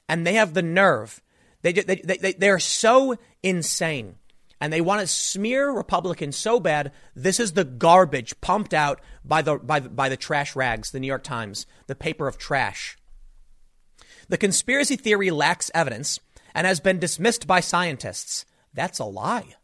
[0.09, 1.23] and they have the nerve.
[1.63, 4.17] They, they, they, they're so insane
[4.61, 6.93] and they want to smear Republicans so bad.
[7.15, 11.01] This is the garbage pumped out by the, by the, by the trash rags, the
[11.01, 12.97] New York Times, the paper of trash.
[14.29, 16.19] The conspiracy theory lacks evidence
[16.55, 18.45] and has been dismissed by scientists.
[18.73, 19.55] That's a lie.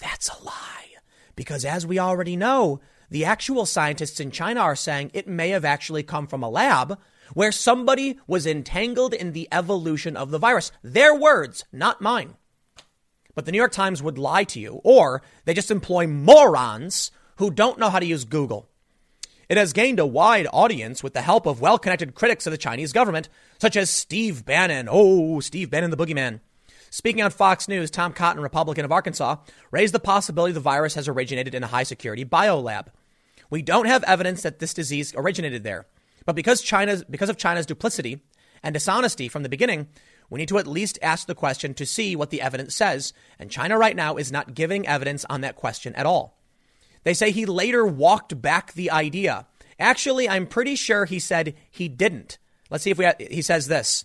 [0.00, 0.88] That's a lie.
[1.36, 2.80] Because as we already know,
[3.10, 6.98] the actual scientists in China are saying it may have actually come from a lab
[7.34, 10.72] where somebody was entangled in the evolution of the virus.
[10.82, 12.36] Their words, not mine.
[13.34, 17.50] But the New York Times would lie to you, or they just employ morons who
[17.50, 18.68] don't know how to use Google.
[19.52, 22.56] It has gained a wide audience with the help of well connected critics of the
[22.56, 23.28] Chinese government,
[23.58, 24.88] such as Steve Bannon.
[24.90, 26.40] Oh, Steve Bannon, the boogeyman.
[26.88, 29.36] Speaking on Fox News, Tom Cotton, Republican of Arkansas,
[29.70, 32.86] raised the possibility the virus has originated in a high security biolab.
[33.50, 35.84] We don't have evidence that this disease originated there.
[36.24, 38.22] But because China's because of China's duplicity
[38.62, 39.88] and dishonesty from the beginning,
[40.30, 43.50] we need to at least ask the question to see what the evidence says, and
[43.50, 46.38] China right now is not giving evidence on that question at all.
[47.04, 49.46] They say he later walked back the idea.
[49.78, 52.38] Actually, I'm pretty sure he said he didn't.
[52.70, 54.04] Let's see if we ha- he says this.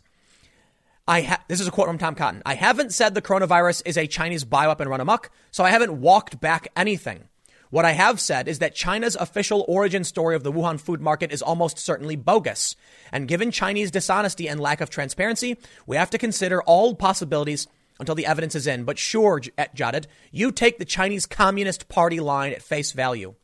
[1.08, 2.41] I ha- this is a quote from Tom Cotton.
[2.45, 6.41] I haven't said the coronavirus is a Chinese bioweapon run amok, so I haven't walked
[6.41, 7.30] back anything.
[7.70, 11.32] What I have said is that China's official origin story of the Wuhan food market
[11.32, 12.76] is almost certainly bogus.
[13.12, 17.68] And given Chinese dishonesty and lack of transparency, we have to consider all possibilities
[18.00, 18.84] until the evidence is in.
[18.84, 23.36] But sure, eh, Jadid, you take the Chinese Communist Party line at face value.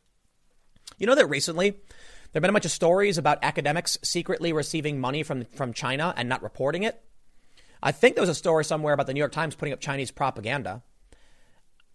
[0.98, 5.00] You know that recently there have been a bunch of stories about academics secretly receiving
[5.00, 7.00] money from, from China and not reporting it.
[7.82, 10.10] I think there was a story somewhere about the New York Times putting up Chinese
[10.10, 10.82] propaganda.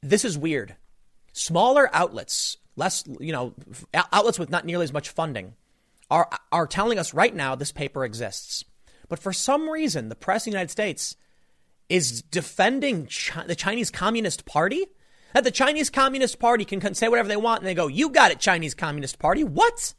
[0.01, 0.75] This is weird.
[1.33, 3.53] Smaller outlets, less, you know,
[4.13, 5.55] outlets with not nearly as much funding,
[6.11, 8.63] are, are telling us right now this paper exists.
[9.07, 11.15] But for some reason, the press in the United States
[11.89, 14.85] is defending Chi- the Chinese Communist Party.
[15.33, 18.31] That the Chinese Communist Party can say whatever they want and they go, You got
[18.31, 19.43] it, Chinese Communist Party.
[19.43, 19.93] What?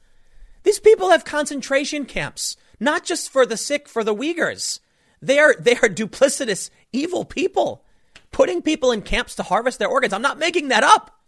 [0.63, 4.81] These people have concentration camps, not just for the sick, for the Uyghurs.
[5.23, 7.85] They are, they are duplicitous, evil people,
[8.31, 10.13] putting people in camps to harvest their organs.
[10.13, 11.21] I'm not making that up.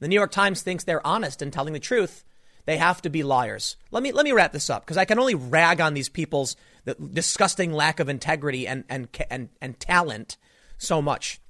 [0.00, 2.24] The New York Times thinks they're honest and telling the truth.
[2.66, 3.76] They have to be liars.
[3.90, 6.56] Let me let me wrap this up because I can only rag on these people's
[6.84, 10.36] the disgusting lack of integrity and and and, and talent
[10.78, 11.40] so much.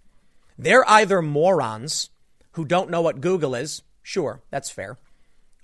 [0.57, 2.11] They're either morons
[2.53, 3.83] who don't know what Google is.
[4.03, 4.99] Sure, that's fair.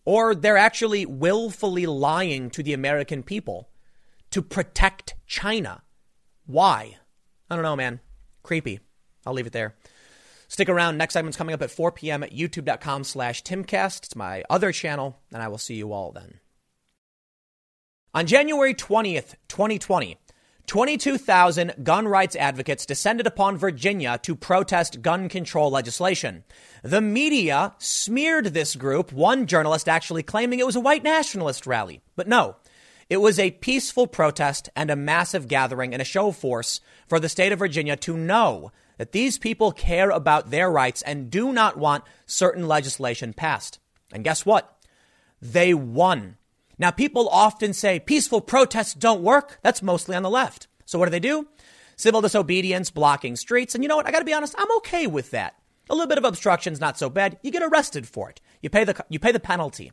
[0.04, 3.68] Or they're actually willfully lying to the American people
[4.30, 5.82] to protect China.
[6.46, 6.96] Why?
[7.48, 8.00] I don't know, man.
[8.42, 8.80] Creepy.
[9.26, 9.74] I'll leave it there.
[10.48, 10.98] Stick around.
[10.98, 12.24] Next segment's coming up at 4 p.m.
[12.24, 14.04] at youtube.com slash timcast.
[14.04, 16.40] It's my other channel, and I will see you all then.
[18.12, 20.18] On January 20th, 2020,
[20.66, 26.42] 22,000 gun rights advocates descended upon Virginia to protest gun control legislation.
[26.82, 32.00] The media smeared this group, one journalist actually claiming it was a white nationalist rally.
[32.16, 32.56] But no,
[33.08, 37.20] it was a peaceful protest and a massive gathering and a show of force for
[37.20, 41.52] the state of Virginia to know that these people care about their rights and do
[41.52, 43.78] not want certain legislation passed.
[44.12, 44.76] And guess what?
[45.40, 46.38] They won.
[46.80, 49.58] Now, people often say peaceful protests don't work.
[49.62, 50.66] That's mostly on the left.
[50.86, 51.46] So what do they do?
[51.96, 53.74] Civil disobedience, blocking streets.
[53.74, 54.06] And you know what?
[54.06, 54.54] I got to be honest.
[54.56, 55.56] I'm okay with that.
[55.90, 57.38] A little bit of obstruction is not so bad.
[57.42, 58.40] You get arrested for it.
[58.62, 59.92] You pay the, you pay the penalty.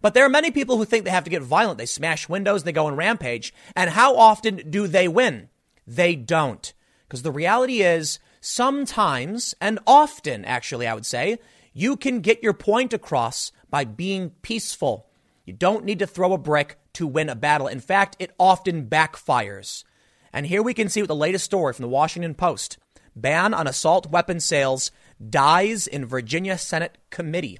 [0.00, 1.78] But there are many people who think they have to get violent.
[1.78, 3.52] They smash windows, they go on rampage.
[3.74, 5.48] And how often do they win?
[5.88, 6.72] They don't.
[7.08, 11.40] Because the reality is sometimes, and often, actually, I would say,
[11.72, 15.08] you can get your point across by being peaceful.
[15.44, 17.66] You don't need to throw a brick to win a battle.
[17.66, 19.84] In fact, it often backfires.
[20.32, 22.78] And here we can see with the latest story from the Washington Post
[23.14, 24.90] ban on assault weapon sales
[25.28, 27.58] dies in Virginia Senate committee.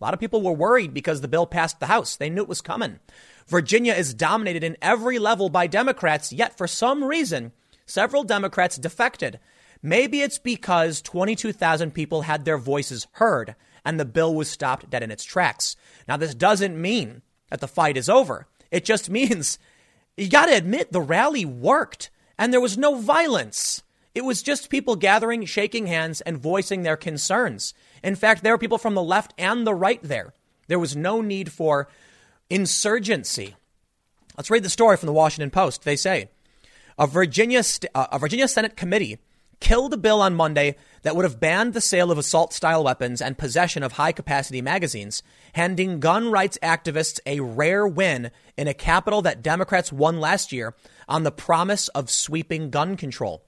[0.00, 2.16] A lot of people were worried because the bill passed the House.
[2.16, 3.00] They knew it was coming.
[3.46, 7.52] Virginia is dominated in every level by Democrats, yet for some reason,
[7.84, 9.38] several Democrats defected
[9.82, 13.54] Maybe it's because 22,000 people had their voices heard
[13.86, 15.76] and the bill was stopped dead in its tracks.
[16.08, 18.48] Now, this doesn't mean that the fight is over.
[18.72, 19.58] It just means
[20.16, 23.84] you got to admit the rally worked and there was no violence.
[24.12, 27.74] It was just people gathering, shaking hands, and voicing their concerns.
[28.02, 30.34] In fact, there were people from the left and the right there.
[30.66, 31.88] There was no need for
[32.50, 33.54] insurgency.
[34.36, 35.84] Let's read the story from the Washington Post.
[35.84, 36.28] They say
[36.98, 39.18] a Virginia, st- uh, a Virginia Senate committee
[39.60, 40.76] killed a bill on Monday
[41.06, 44.60] that would have banned the sale of assault style weapons and possession of high capacity
[44.60, 50.50] magazines, handing gun rights activists a rare win in a capital that Democrats won last
[50.50, 50.74] year
[51.06, 53.44] on the promise of sweeping gun control.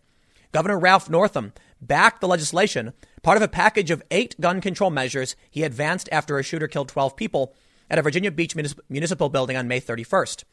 [0.53, 2.93] Governor Ralph Northam backed the legislation,
[3.25, 6.89] part of a package of eight gun control measures he advanced after a shooter killed
[6.89, 7.57] 12 people
[7.91, 8.55] at a Virginia Beach
[8.89, 10.45] municipal building on May 31st.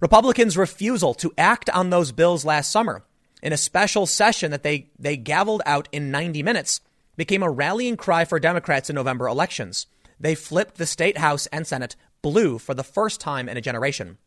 [0.00, 3.02] Republicans' refusal to act on those bills last summer
[3.42, 6.80] in a special session that they, they gavelled out in 90 minutes
[7.16, 9.86] became a rallying cry for Democrats in November elections.
[10.18, 14.18] They flipped the state House and Senate blue for the first time in a generation.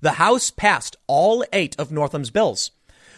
[0.00, 2.72] The House passed all eight of Northam's bills,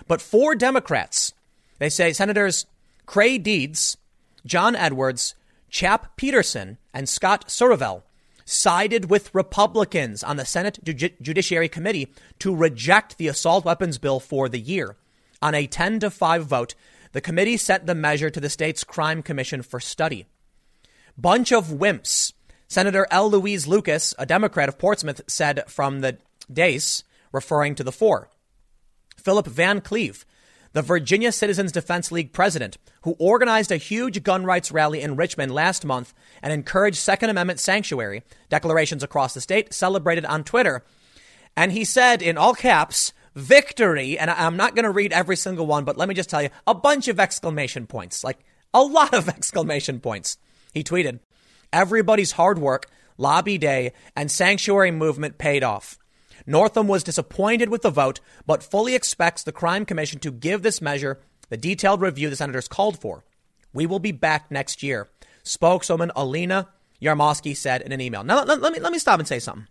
[0.07, 1.33] but four Democrats,
[1.79, 2.67] they say Senators
[3.07, 3.97] Creigh Deeds,
[4.45, 5.35] John Edwards,
[5.71, 8.03] Chap Petersen, and Scott Surovell,
[8.45, 14.49] sided with Republicans on the Senate Judiciary Committee to reject the assault weapons bill for
[14.49, 14.97] the year.
[15.41, 16.75] On a 10 to 5 vote,
[17.13, 20.27] the committee sent the measure to the state's crime commission for study.
[21.17, 22.33] Bunch of wimps.
[22.67, 23.31] Senator L.
[23.31, 26.19] Louise Lucas, a Democrat of Portsmouth, said from the
[26.53, 28.31] dais, referring to the four.
[29.17, 30.27] Philip Van Cleave,
[30.75, 35.55] the Virginia Citizens Defense League president, who organized a huge gun rights rally in Richmond
[35.55, 36.13] last month
[36.43, 40.85] and encouraged Second Amendment sanctuary declarations across the state, celebrated on Twitter.
[41.57, 44.19] And he said in all caps, victory.
[44.19, 46.51] And I'm not going to read every single one, but let me just tell you
[46.67, 48.41] a bunch of exclamation points, like
[48.73, 50.39] a lot of exclamation points.
[50.73, 51.21] He tweeted,
[51.73, 55.99] Everybody's hard work, lobby day, and sanctuary movement paid off.
[56.47, 60.83] Northam was disappointed with the vote, but fully expects the Crime Commission to give this
[60.83, 61.19] measure
[61.49, 63.25] the detailed review the senators called for.
[63.73, 65.09] We will be back next year,
[65.43, 66.69] spokeswoman Alena
[67.01, 68.25] Yarmosky said in an email.
[68.25, 69.67] Now, let, let, me, let me stop and say something.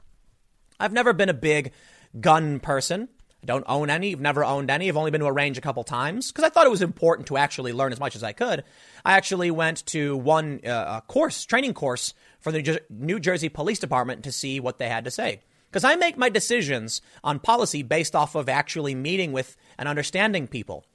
[0.80, 1.72] I've never been a big
[2.20, 3.08] gun person.
[3.42, 4.14] I don't own any.
[4.14, 4.88] I've never owned any.
[4.88, 7.28] I've only been to a range a couple times because I thought it was important
[7.28, 8.64] to actually learn as much as I could.
[9.04, 14.24] I actually went to one uh, course, training course for the New Jersey Police Department
[14.24, 15.42] to see what they had to say.
[15.74, 20.46] Because I make my decisions on policy based off of actually meeting with and understanding
[20.46, 20.86] people.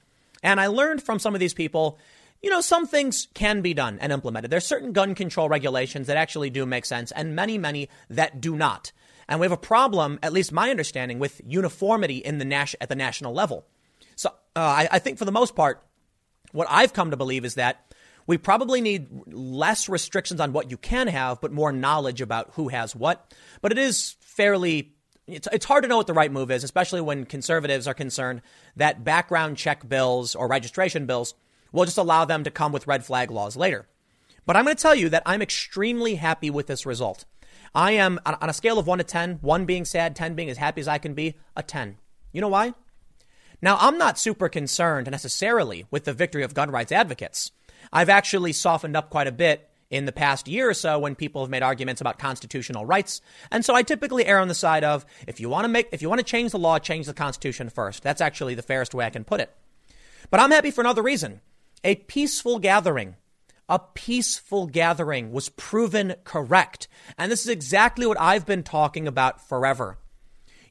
[0.41, 1.99] And I learned from some of these people,
[2.41, 4.51] you know, some things can be done and implemented.
[4.51, 8.55] There's certain gun control regulations that actually do make sense, and many, many that do
[8.55, 8.93] not.
[9.27, 12.87] And we have a problem, at least my understanding, with uniformity in the nas- at
[12.87, 13.65] the national level.
[14.15, 15.83] So uh, I, I think for the most part,
[16.53, 17.93] what I've come to believe is that
[18.27, 22.69] we probably need less restrictions on what you can have, but more knowledge about who
[22.69, 23.33] has what.
[23.59, 24.93] But it is fairly
[25.27, 28.41] it's, it's hard to know what the right move is, especially when conservatives are concerned
[28.77, 31.33] that background check bills or registration bills
[31.73, 33.85] will just allow them to come with red flag laws later.
[34.45, 37.25] But I'm going to tell you that I'm extremely happy with this result.
[37.75, 40.57] I am, on a scale of 1 to 10, 1 being sad, 10 being as
[40.57, 41.97] happy as I can be, a 10.
[42.31, 42.73] You know why?
[43.61, 47.51] Now, I'm not super concerned necessarily with the victory of gun rights advocates.
[47.91, 51.41] I've actually softened up quite a bit in the past year or so when people
[51.41, 53.21] have made arguments about constitutional rights.
[53.51, 56.01] And so I typically err on the side of if you want to make if
[56.01, 58.03] you want to change the law, change the constitution first.
[58.03, 59.55] That's actually the fairest way I can put it.
[60.29, 61.41] But I'm happy for another reason.
[61.83, 63.15] A peaceful gathering
[63.69, 66.87] a peaceful gathering was proven correct.
[67.17, 69.99] And this is exactly what I've been talking about forever.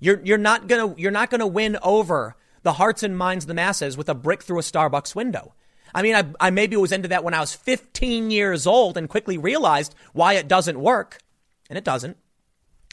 [0.01, 3.55] You're, you're not gonna, you're not gonna win over the hearts and minds of the
[3.55, 5.55] masses with a brick through a Starbucks window.
[5.95, 9.09] I mean, I, I maybe was into that when I was 15 years old and
[9.09, 11.19] quickly realized why it doesn't work.
[11.69, 12.17] And it doesn't.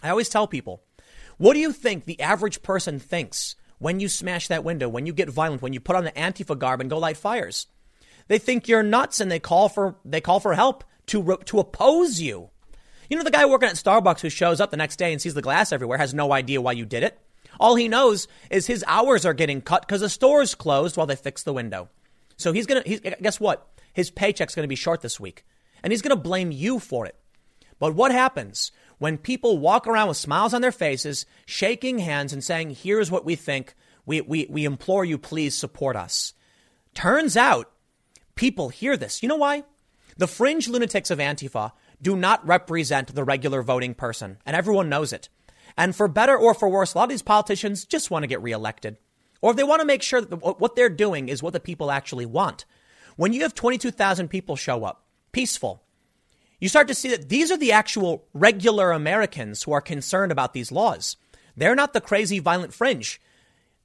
[0.03, 0.83] I always tell people,
[1.37, 5.13] what do you think the average person thinks when you smash that window, when you
[5.13, 7.67] get violent, when you put on the Antifa garb and go light fires?
[8.27, 12.19] They think you're nuts and they call for, they call for help to, to oppose
[12.19, 12.49] you.
[13.09, 15.35] You know, the guy working at Starbucks who shows up the next day and sees
[15.35, 17.19] the glass everywhere has no idea why you did it.
[17.59, 21.15] All he knows is his hours are getting cut because the store's closed while they
[21.15, 21.89] fix the window.
[22.37, 23.67] So he's going to, guess what?
[23.93, 25.45] His paycheck's going to be short this week.
[25.83, 27.15] And he's going to blame you for it.
[27.79, 32.43] But what happens when people walk around with smiles on their faces, shaking hands and
[32.43, 33.75] saying, here's what we think.
[34.05, 36.33] We, we, we implore you, please support us.
[36.93, 37.71] Turns out
[38.35, 39.21] people hear this.
[39.21, 39.63] You know why?
[40.17, 45.11] The fringe lunatics of Antifa do not represent the regular voting person, and everyone knows
[45.11, 45.29] it.
[45.77, 48.41] And for better or for worse, a lot of these politicians just want to get
[48.41, 48.97] reelected.
[49.45, 51.91] Or if they want to make sure that what they're doing is what the people
[51.91, 52.65] actually want.
[53.15, 55.83] When you have 22,000 people show up, peaceful,
[56.59, 60.53] you start to see that these are the actual regular Americans who are concerned about
[60.53, 61.15] these laws.
[61.55, 63.21] They're not the crazy violent fringe.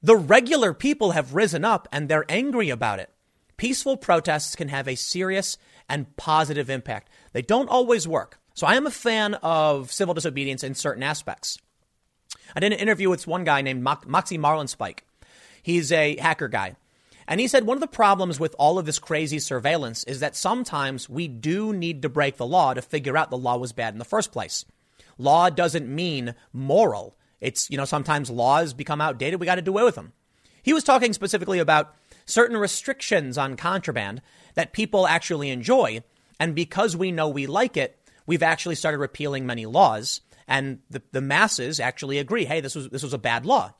[0.01, 3.11] The regular people have risen up and they're angry about it.
[3.55, 7.11] Peaceful protests can have a serious and positive impact.
[7.33, 8.39] They don't always work.
[8.55, 11.59] So I am a fan of civil disobedience in certain aspects.
[12.55, 15.01] I did an interview with one guy named Moxie Marlinspike.
[15.61, 16.75] He's a hacker guy.
[17.27, 20.35] And he said one of the problems with all of this crazy surveillance is that
[20.35, 23.93] sometimes we do need to break the law to figure out the law was bad
[23.93, 24.65] in the first place.
[25.17, 27.15] Law doesn't mean moral.
[27.39, 29.39] It's, you know, sometimes laws become outdated.
[29.39, 30.13] We got to do away with them.
[30.63, 31.95] He was talking specifically about
[32.25, 34.21] certain restrictions on contraband
[34.55, 36.03] that people actually enjoy.
[36.39, 40.21] And because we know we like it, we've actually started repealing many laws.
[40.47, 43.73] And the, the masses actually agree hey, this was, this was a bad law.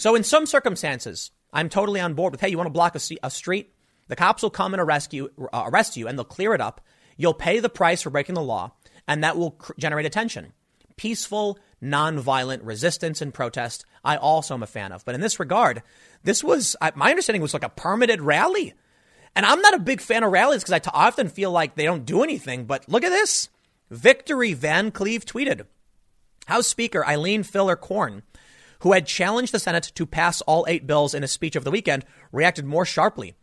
[0.00, 3.00] So in some circumstances, I'm totally on board with hey, you want to block a,
[3.22, 3.74] a street?
[4.08, 6.80] The cops will come and arrest you, uh, arrest you, and they'll clear it up.
[7.18, 8.72] You'll pay the price for breaking the law,
[9.06, 10.54] and that will cr- generate attention.
[10.96, 15.04] Peaceful, nonviolent resistance and protest, I also am a fan of.
[15.04, 15.82] But in this regard,
[16.24, 18.72] this was, my understanding was like a permitted rally.
[19.36, 21.84] And I'm not a big fan of rallies because I t- often feel like they
[21.84, 22.64] don't do anything.
[22.64, 23.50] But look at this.
[23.90, 25.66] Victory Van Cleave tweeted
[26.46, 28.22] House Speaker Eileen Filler Corn,
[28.80, 31.70] who had challenged the Senate to pass all eight bills in a speech over the
[31.70, 33.34] weekend, reacted more sharply.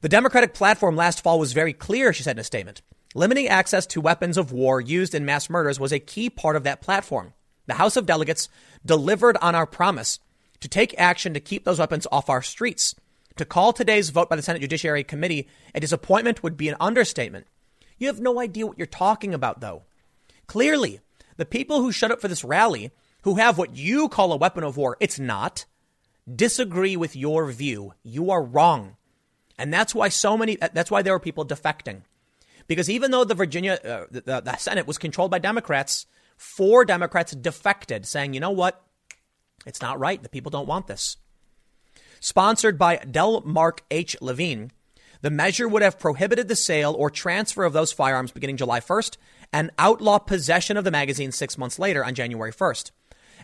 [0.00, 2.82] The Democratic platform last fall was very clear, she said in a statement.
[3.14, 6.64] Limiting access to weapons of war used in mass murders was a key part of
[6.64, 7.32] that platform.
[7.66, 8.48] The House of Delegates
[8.84, 10.20] delivered on our promise
[10.60, 12.94] to take action to keep those weapons off our streets.
[13.36, 17.46] To call today's vote by the Senate Judiciary Committee a disappointment would be an understatement.
[17.96, 19.82] You have no idea what you're talking about, though.
[20.46, 21.00] Clearly,
[21.36, 22.90] the people who showed up for this rally,
[23.22, 25.66] who have what you call a weapon of war, it's not,
[26.32, 27.94] disagree with your view.
[28.02, 28.96] You are wrong.
[29.58, 32.02] And that's why so many, that's why there were people defecting.
[32.68, 36.06] Because even though the Virginia, uh, the, the Senate was controlled by Democrats,
[36.36, 38.82] four Democrats defected, saying, you know what?
[39.66, 40.22] It's not right.
[40.22, 41.16] The people don't want this.
[42.20, 43.40] Sponsored by Del.
[43.42, 44.16] Mark H.
[44.20, 44.70] Levine,
[45.22, 49.16] the measure would have prohibited the sale or transfer of those firearms beginning July 1st
[49.52, 52.92] and outlaw possession of the magazine six months later on January 1st.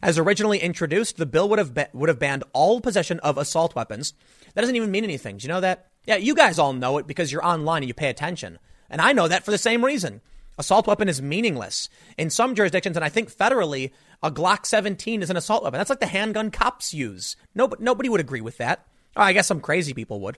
[0.04, 3.74] As originally introduced, the bill would have, be- would have banned all possession of assault
[3.74, 4.12] weapons.
[4.52, 5.38] That doesn't even mean anything.
[5.38, 5.86] Do you know that?
[6.04, 8.58] Yeah, you guys all know it because you're online and you pay attention.
[8.90, 10.20] And I know that for the same reason.
[10.58, 11.88] Assault weapon is meaningless.
[12.18, 13.92] In some jurisdictions, and I think federally,
[14.22, 15.78] a Glock 17 is an assault weapon.
[15.78, 17.34] That's like the handgun cops use.
[17.54, 18.86] Nobody, nobody would agree with that.
[19.16, 20.36] Oh, I guess some crazy people would.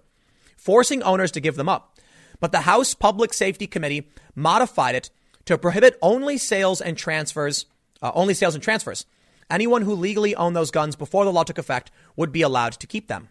[0.56, 1.98] Forcing owners to give them up.
[2.38, 4.06] But the House Public Safety Committee
[4.36, 5.10] modified it
[5.46, 7.66] to prohibit only sales and transfers,
[8.00, 9.06] uh, only sales and transfers.
[9.50, 12.86] Anyone who legally owned those guns before the law took effect would be allowed to
[12.86, 13.28] keep them.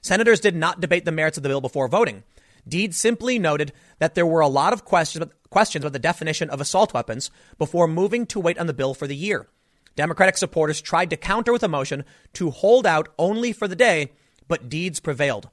[0.00, 2.24] Senators did not debate the merits of the bill before voting.
[2.66, 6.92] Deed simply noted that there were a lot of questions, about the definition of assault
[6.92, 9.48] weapons before moving to wait on the bill for the year.
[9.94, 14.12] Democratic supporters tried to counter with a motion to hold out only for the day,
[14.48, 15.50] but Deeds prevailed.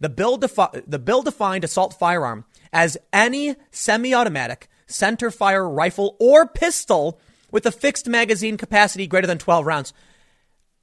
[0.00, 6.16] The bill, defi- the bill defined assault firearm as any semi automatic, center fire rifle
[6.18, 7.20] or pistol
[7.52, 9.92] with a fixed magazine capacity greater than 12 rounds.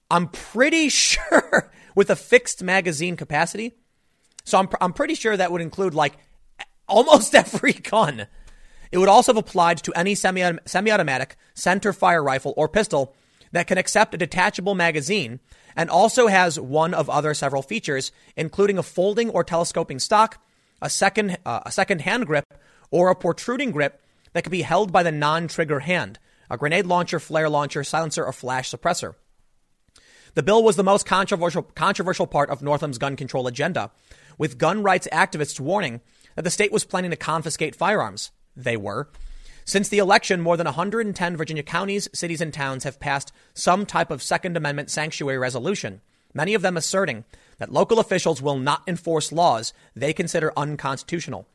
[0.09, 3.73] I'm pretty sure with a fixed magazine capacity,
[4.45, 6.13] so I'm, I'm pretty sure that would include like
[6.87, 8.27] almost every gun.
[8.91, 13.13] It would also have applied to any semi automatic, center fire rifle, or pistol
[13.51, 15.39] that can accept a detachable magazine
[15.75, 20.41] and also has one of other several features, including a folding or telescoping stock,
[20.81, 22.45] a second, uh, a second hand grip,
[22.91, 24.01] or a protruding grip
[24.33, 26.19] that can be held by the non trigger hand,
[26.49, 29.15] a grenade launcher, flare launcher, silencer, or flash suppressor.
[30.35, 33.91] The bill was the most controversial, controversial part of Northam's gun control agenda,
[34.37, 36.01] with gun rights activists warning
[36.35, 38.31] that the state was planning to confiscate firearms.
[38.55, 39.09] They were.
[39.65, 44.09] Since the election, more than 110 Virginia counties, cities, and towns have passed some type
[44.09, 46.01] of Second Amendment sanctuary resolution,
[46.33, 47.25] many of them asserting
[47.57, 51.45] that local officials will not enforce laws they consider unconstitutional.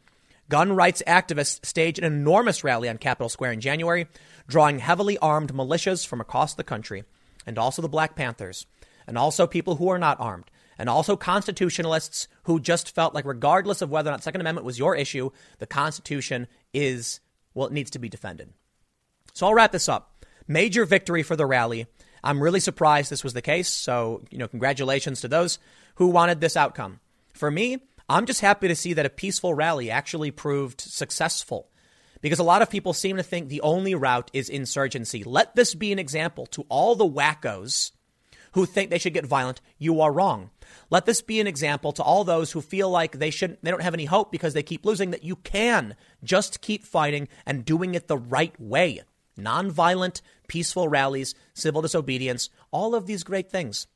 [0.48, 4.06] Gun rights activists staged an enormous rally on Capitol Square in January,
[4.46, 7.04] drawing heavily armed militias from across the country,
[7.46, 8.66] and also the Black Panthers,
[9.06, 13.82] and also people who are not armed, and also constitutionalists who just felt like, regardless
[13.82, 17.20] of whether or not Second Amendment was your issue, the Constitution is,
[17.54, 18.52] well, it needs to be defended.
[19.32, 20.24] So I'll wrap this up.
[20.46, 21.86] Major victory for the rally.
[22.22, 23.68] I'm really surprised this was the case.
[23.68, 25.58] So, you know, congratulations to those
[25.96, 27.00] who wanted this outcome.
[27.34, 31.68] For me, I'm just happy to see that a peaceful rally actually proved successful
[32.24, 35.22] because a lot of people seem to think the only route is insurgency.
[35.22, 37.90] Let this be an example to all the wackos
[38.52, 39.60] who think they should get violent.
[39.76, 40.48] You are wrong.
[40.88, 43.82] Let this be an example to all those who feel like they shouldn't, they don't
[43.82, 47.94] have any hope because they keep losing that you can just keep fighting and doing
[47.94, 49.02] it the right way.
[49.38, 53.86] Nonviolent, peaceful rallies, civil disobedience, all of these great things.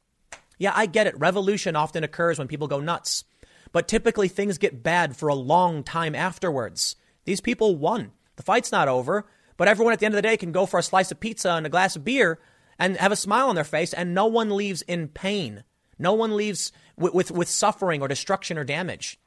[0.59, 1.18] Yeah, I get it.
[1.18, 3.24] Revolution often occurs when people go nuts.
[3.72, 6.94] But typically things get bad for a long time afterwards.
[7.24, 8.12] These people won.
[8.39, 10.78] The fight's not over, but everyone at the end of the day can go for
[10.78, 12.39] a slice of pizza and a glass of beer
[12.78, 15.65] and have a smile on their face, and no one leaves in pain.
[15.98, 19.19] No one leaves with, with, with suffering or destruction or damage.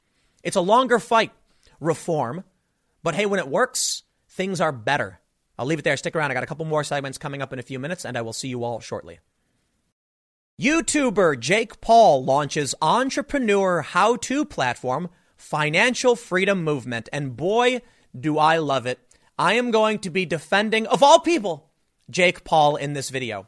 [0.43, 1.33] It's a longer fight,
[1.81, 2.45] reform,
[3.03, 5.19] but hey, when it works, things are better.
[5.59, 5.97] I'll leave it there.
[5.97, 6.31] Stick around.
[6.31, 8.31] I got a couple more segments coming up in a few minutes, and I will
[8.31, 9.19] see you all shortly.
[10.57, 17.09] YouTuber Jake Paul launches entrepreneur how to platform Financial Freedom Movement.
[17.11, 17.81] And boy,
[18.17, 18.99] do I love it.
[19.37, 21.69] I am going to be defending, of all people,
[22.09, 23.47] Jake Paul in this video.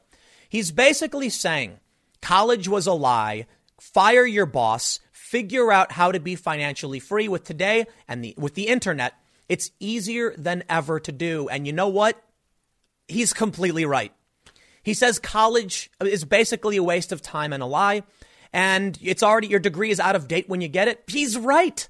[0.49, 1.80] He's basically saying
[2.22, 3.48] college was a lie,
[3.80, 8.56] fire your boss, figure out how to be financially free with today and the, with
[8.56, 9.14] the internet.
[9.49, 11.49] It's easier than ever to do.
[11.49, 12.23] And you know what?
[13.07, 14.14] He's completely right.
[14.84, 18.03] He says college is basically a waste of time and a lie,
[18.52, 21.03] and it's already, your degree is out of date when you get it.
[21.07, 21.88] He's right.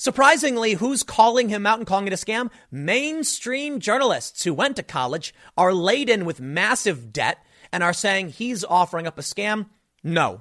[0.00, 2.50] Surprisingly, who's calling him out and calling it a scam?
[2.70, 7.36] Mainstream journalists who went to college are laden with massive debt
[7.70, 9.66] and are saying he's offering up a scam.
[10.02, 10.40] No.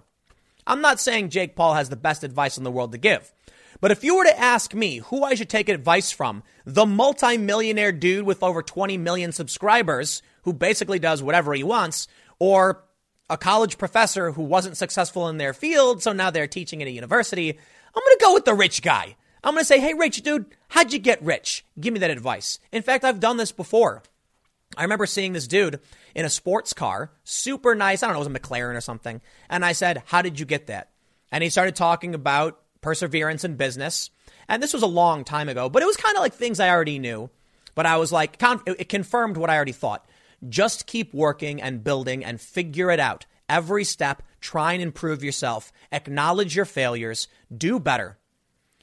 [0.66, 3.34] I'm not saying Jake Paul has the best advice in the world to give.
[3.82, 7.92] But if you were to ask me who I should take advice from, the multimillionaire
[7.92, 12.08] dude with over 20 million subscribers who basically does whatever he wants,
[12.40, 12.86] or
[13.30, 16.92] a college professor who wasn't successful in their field, so now they're teaching at a
[16.92, 17.50] university.
[17.50, 19.18] I'm going to go with the rich guy.
[19.44, 21.66] I'm going to say, hey, rich dude, how'd you get rich?
[21.80, 22.60] Give me that advice.
[22.72, 24.04] In fact, I've done this before.
[24.78, 25.80] I remember seeing this dude
[26.14, 28.04] in a sports car, super nice.
[28.04, 29.22] I don't know, it was a McLaren or something.
[29.50, 30.92] And I said, How did you get that?
[31.32, 34.12] And he started talking about perseverance in business.
[34.48, 36.70] And this was a long time ago, but it was kind of like things I
[36.70, 37.30] already knew.
[37.76, 40.08] But I was like, it confirmed what I already thought.
[40.48, 43.26] Just keep working and building and figure it out.
[43.48, 45.72] Every step, try and improve yourself.
[45.92, 47.28] Acknowledge your failures.
[47.56, 48.19] Do better.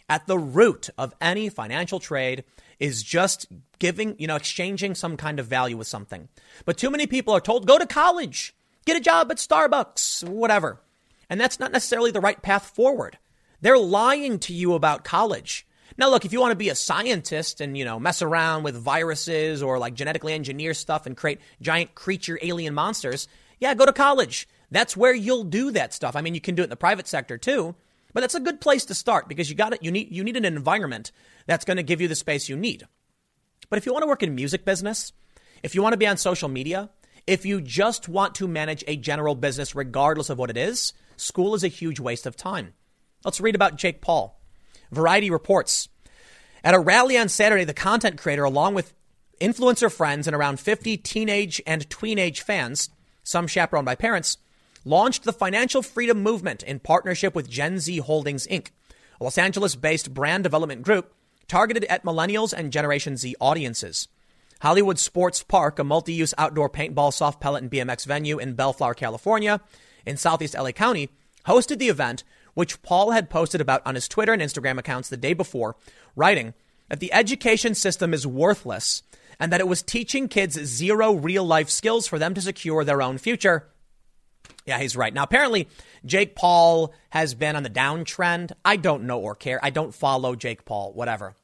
[0.08, 2.44] At the root of any financial trade
[2.78, 3.46] is just
[3.78, 6.28] giving, you know, exchanging some kind of value with something.
[6.64, 8.54] But too many people are told, go to college,
[8.84, 10.80] get a job at Starbucks, whatever.
[11.28, 13.18] And that's not necessarily the right path forward.
[13.60, 15.66] They're lying to you about college.
[15.98, 18.76] Now, look, if you want to be a scientist and, you know, mess around with
[18.76, 23.28] viruses or like genetically engineer stuff and create giant creature alien monsters,
[23.58, 24.46] yeah, go to college.
[24.70, 26.14] That's where you'll do that stuff.
[26.14, 27.74] I mean, you can do it in the private sector too,
[28.16, 29.82] but that's a good place to start because you got it.
[29.82, 31.12] You need, you need an environment
[31.44, 32.88] that's going to give you the space you need.
[33.68, 35.12] But if you want to work in music business,
[35.62, 36.88] if you want to be on social media,
[37.26, 41.54] if you just want to manage a general business, regardless of what it is, school
[41.54, 42.72] is a huge waste of time.
[43.22, 44.40] Let's read about Jake Paul.
[44.90, 45.90] Variety reports
[46.64, 48.94] at a rally on Saturday, the content creator, along with
[49.42, 52.88] influencer friends and around 50 teenage and tweenage fans,
[53.22, 54.38] some chaperoned by parents,
[54.86, 58.68] launched the Financial Freedom Movement in partnership with Gen Z Holdings Inc.,
[59.20, 61.12] a Los Angeles based brand development group
[61.48, 64.06] targeted at millennials and Generation Z audiences.
[64.60, 68.94] Hollywood Sports Park, a multi use outdoor paintball, soft pellet, and BMX venue in Bellflower,
[68.94, 69.60] California,
[70.06, 71.10] in southeast LA County,
[71.46, 72.22] hosted the event
[72.54, 75.76] which Paul had posted about on his Twitter and Instagram accounts the day before,
[76.14, 76.54] writing
[76.88, 79.02] that the education system is worthless
[79.40, 83.02] and that it was teaching kids zero real life skills for them to secure their
[83.02, 83.68] own future.
[84.66, 85.14] Yeah, he's right.
[85.14, 85.68] Now, apparently,
[86.04, 88.52] Jake Paul has been on the downtrend.
[88.64, 89.60] I don't know or care.
[89.62, 91.36] I don't follow Jake Paul, whatever.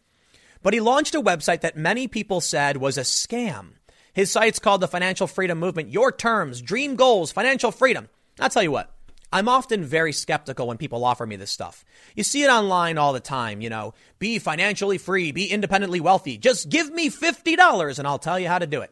[0.62, 3.74] But he launched a website that many people said was a scam.
[4.12, 5.88] His site's called the Financial Freedom Movement.
[5.88, 8.08] Your terms, dream goals, financial freedom.
[8.40, 8.92] I'll tell you what,
[9.32, 11.84] I'm often very skeptical when people offer me this stuff.
[12.14, 16.36] You see it online all the time, you know, be financially free, be independently wealthy.
[16.36, 18.90] Just give me $50 and I'll tell you how to do it.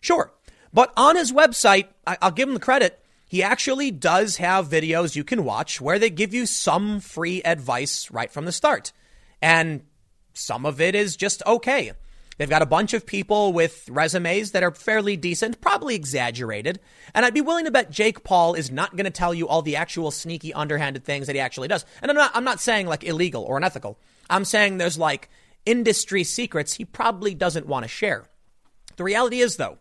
[0.00, 0.32] Sure.
[0.72, 2.99] But on his website, I'll give him the credit.
[3.30, 8.10] He actually does have videos you can watch where they give you some free advice
[8.10, 8.92] right from the start.
[9.40, 9.82] And
[10.34, 11.92] some of it is just okay.
[12.38, 16.80] They've got a bunch of people with resumes that are fairly decent, probably exaggerated.
[17.14, 19.62] And I'd be willing to bet Jake Paul is not going to tell you all
[19.62, 21.84] the actual sneaky, underhanded things that he actually does.
[22.02, 23.96] And I'm not, I'm not saying like illegal or unethical.
[24.28, 25.30] I'm saying there's like
[25.64, 28.24] industry secrets he probably doesn't want to share.
[28.96, 29.78] The reality is, though,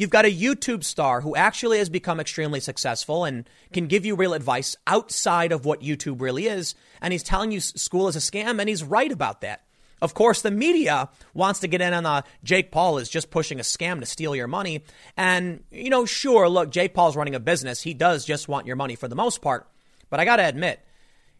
[0.00, 4.16] You've got a YouTube star who actually has become extremely successful and can give you
[4.16, 6.74] real advice outside of what YouTube really is.
[7.02, 9.62] And he's telling you school is a scam, and he's right about that.
[10.00, 13.60] Of course, the media wants to get in on the Jake Paul is just pushing
[13.60, 14.84] a scam to steal your money.
[15.18, 17.82] And, you know, sure, look, Jake Paul's running a business.
[17.82, 19.68] He does just want your money for the most part.
[20.08, 20.80] But I got to admit,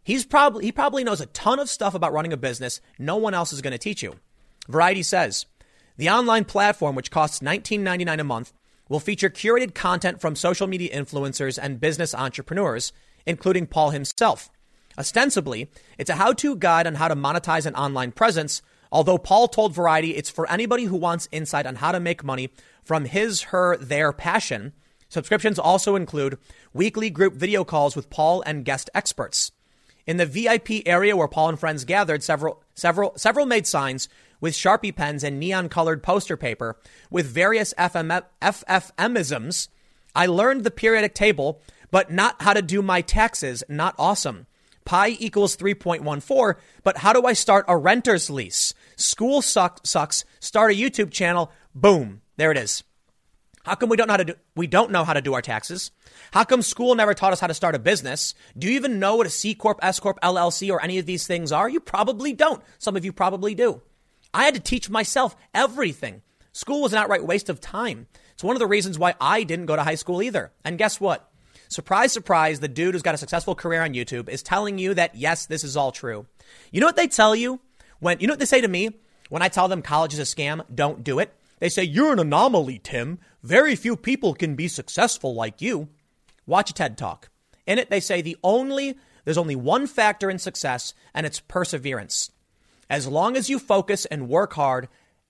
[0.02, 3.32] he's probably, he probably knows a ton of stuff about running a business no one
[3.32, 4.16] else is going to teach you.
[4.68, 5.46] Variety says,
[6.00, 8.54] the online platform, which costs $19.99 a month,
[8.88, 12.94] will feature curated content from social media influencers and business entrepreneurs,
[13.26, 14.50] including Paul himself.
[14.96, 15.68] Ostensibly,
[15.98, 19.74] it's a how to guide on how to monetize an online presence, although Paul told
[19.74, 22.48] Variety it's for anybody who wants insight on how to make money
[22.82, 24.72] from his, her, their passion.
[25.10, 26.38] Subscriptions also include
[26.72, 29.52] weekly group video calls with Paul and guest experts.
[30.06, 34.08] In the VIP area where Paul and friends gathered, several, several, several made signs
[34.40, 36.76] with Sharpie pens and neon colored poster paper
[37.10, 39.68] with various FM, FFMisms.
[40.14, 41.60] I learned the periodic table,
[41.90, 43.62] but not how to do my taxes.
[43.68, 44.46] Not awesome.
[44.84, 48.74] Pi equals 3.14, but how do I start a renter's lease?
[48.96, 50.24] School suck, sucks.
[50.40, 51.52] Start a YouTube channel.
[51.74, 52.22] Boom.
[52.36, 52.82] There it is.
[53.62, 55.42] How come we don't know how to do, we don't know how to do our
[55.42, 55.90] taxes?
[56.32, 58.34] How come school never taught us how to start a business?
[58.56, 61.26] Do you even know what a C Corp, S Corp, LLC, or any of these
[61.26, 61.68] things are?
[61.68, 62.62] You probably don't.
[62.78, 63.82] Some of you probably do.
[64.32, 66.22] I had to teach myself everything.
[66.52, 68.06] School was an outright waste of time.
[68.32, 70.52] It's one of the reasons why I didn't go to high school either.
[70.64, 71.30] And guess what?
[71.68, 75.14] Surprise, surprise, the dude who's got a successful career on YouTube is telling you that
[75.14, 76.26] yes, this is all true.
[76.72, 77.60] You know what they tell you
[78.00, 78.90] when, you know what they say to me
[79.28, 80.64] when I tell them college is a scam?
[80.74, 81.32] Don't do it.
[81.60, 83.18] They say, you're an anomaly, Tim.
[83.42, 85.88] Very few people can be successful like you.
[86.46, 87.28] Watch a TED talk.
[87.66, 92.30] In it, they say the only, there's only one factor in success, and it's perseverance.
[92.90, 94.88] As long as you focus and work hard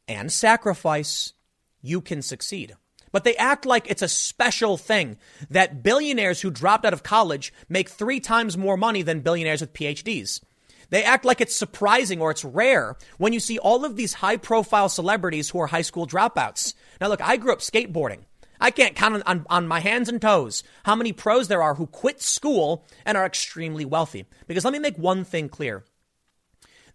[0.09, 1.35] and sacrifice,
[1.83, 2.75] you can succeed.
[3.13, 5.19] But they act like it's a special thing
[5.51, 9.75] that billionaires who dropped out of college make three times more money than billionaires with
[9.75, 10.41] PhDs.
[10.89, 14.39] They act like it's surprising or it's rare when you see all of these high
[14.39, 16.73] profile celebrities who are high school dropouts.
[16.99, 18.21] Now, look, I grew up skateboarding.
[18.59, 21.75] I can't count on, on, on, my hands and toes how many pros there are
[21.75, 24.27] who quit school and are extremely wealthy.
[24.47, 25.85] Because let me make one thing clear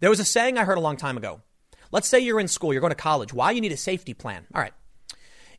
[0.05, 1.41] there was a saying I heard a long time ago.
[1.91, 3.33] Let's say you're in school, you're going to college.
[3.33, 3.49] Why?
[3.49, 4.45] You need a safety plan.
[4.53, 4.73] All right.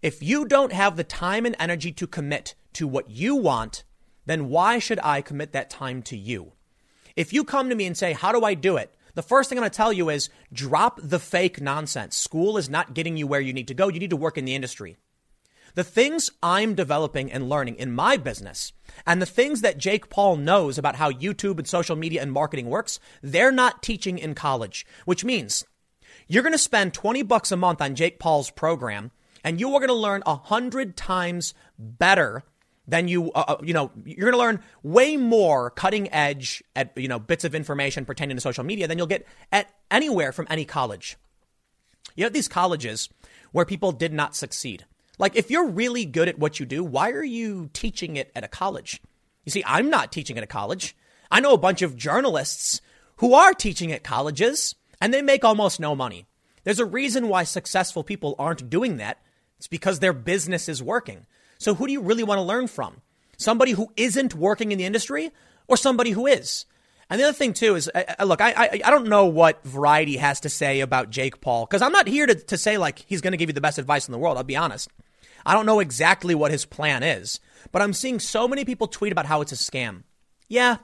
[0.03, 3.83] If you don't have the time and energy to commit to what you want,
[4.25, 6.53] then why should I commit that time to you?
[7.17, 8.95] If you come to me and say, How do I do it?
[9.17, 12.17] The first thing I'm going to tell you is drop the fake nonsense.
[12.17, 13.89] School is not getting you where you need to go.
[13.89, 14.97] You need to work in the industry.
[15.75, 18.73] The things I'm developing and learning in my business
[19.07, 22.71] and the things that Jake Paul knows about how YouTube and social media and marketing
[22.71, 25.65] works, they're not teaching in college, which means
[26.29, 29.11] you're going to spend 20 bucks a month on Jake Paul's program
[29.45, 32.43] and you are going to learn a hundred times better
[32.89, 36.97] than you, uh, uh you know, you're going to learn way more cutting edge at,
[36.97, 40.47] you know, bits of information pertaining to social media than you'll get at anywhere from
[40.51, 41.17] any college.
[42.15, 43.09] You have these colleges
[43.53, 44.85] where people did not succeed.
[45.19, 48.45] Like, if you're really good at what you do, why are you teaching it at
[48.45, 49.01] a college?
[49.45, 50.97] You see, I'm not teaching at a college.
[51.31, 52.81] I know a bunch of journalists
[53.17, 56.27] who are teaching at colleges and they make almost no money.
[56.65, 59.23] There's a reason why successful people aren't doing that.
[59.59, 61.27] It's because their business is working.
[61.59, 63.01] So who do you really want to learn from?
[63.39, 65.31] Somebody who isn't working in the industry
[65.69, 66.67] or somebody who is?
[67.09, 70.17] And the other thing too is, uh, look, I, I, I don't know what Variety
[70.17, 73.21] has to say about Jake Paul because I'm not here to, to say like he's
[73.21, 74.37] going to give you the best advice in the world.
[74.37, 74.91] I'll be honest.
[75.47, 77.39] I don't know exactly what his plan is,
[77.71, 80.03] but I'm seeing so many people tweet about how it's a scam.
[80.49, 80.79] Yeah,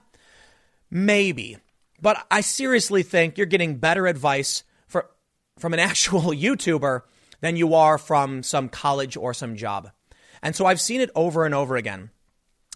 [0.88, 1.58] maybe.
[2.00, 5.10] But I seriously think you're getting better advice for,
[5.58, 7.02] from an actual YouTuber
[7.40, 9.90] than you are from some college or some job.
[10.44, 12.10] And so I've seen it over and over again.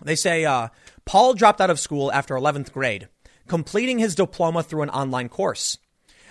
[0.03, 0.69] They say uh,
[1.05, 3.09] Paul dropped out of school after 11th grade,
[3.47, 5.79] completing his diploma through an online course.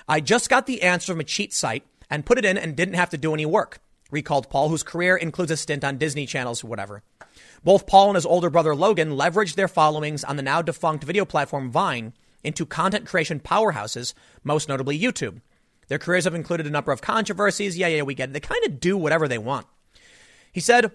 [0.05, 2.95] I just got the answer from a cheat site and put it in and didn't
[2.95, 3.79] have to do any work
[4.15, 7.03] recalled Paul, whose career includes a stint on Disney channels, whatever.
[7.63, 11.25] Both Paul and his older brother Logan leveraged their followings on the now defunct video
[11.25, 12.13] platform Vine
[12.43, 14.13] into content creation powerhouses,
[14.43, 15.41] most notably YouTube.
[15.87, 17.77] Their careers have included a number of controversies.
[17.77, 18.33] Yeah, yeah, we get it.
[18.33, 19.67] They kind of do whatever they want.
[20.51, 20.91] He said,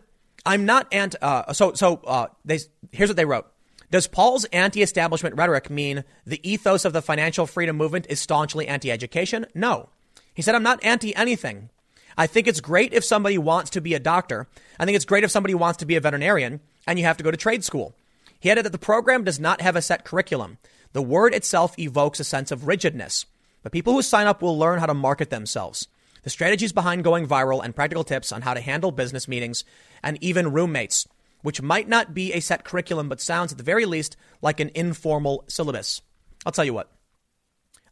[0.47, 2.59] "I'm not anti." Uh, so, so uh, they
[2.91, 3.47] here's what they wrote.
[3.91, 9.47] Does Paul's anti-establishment rhetoric mean the ethos of the financial freedom movement is staunchly anti-education?
[9.55, 9.89] No.
[10.33, 11.71] He said, "I'm not anti anything.
[12.16, 14.47] I think it's great if somebody wants to be a doctor.
[14.78, 17.24] I think it's great if somebody wants to be a veterinarian and you have to
[17.24, 17.95] go to trade school.
[18.39, 20.59] He added that the program does not have a set curriculum.
[20.93, 23.27] The word itself evokes a sense of rigidness.
[23.62, 25.87] But people who sign up will learn how to market themselves.
[26.23, 29.65] The strategies behind going viral and practical tips on how to handle business meetings
[30.03, 31.07] and even roommates,
[31.43, 34.70] which might not be a set curriculum but sounds at the very least like an
[34.74, 36.03] informal syllabus.
[36.45, 36.91] I'll tell you what.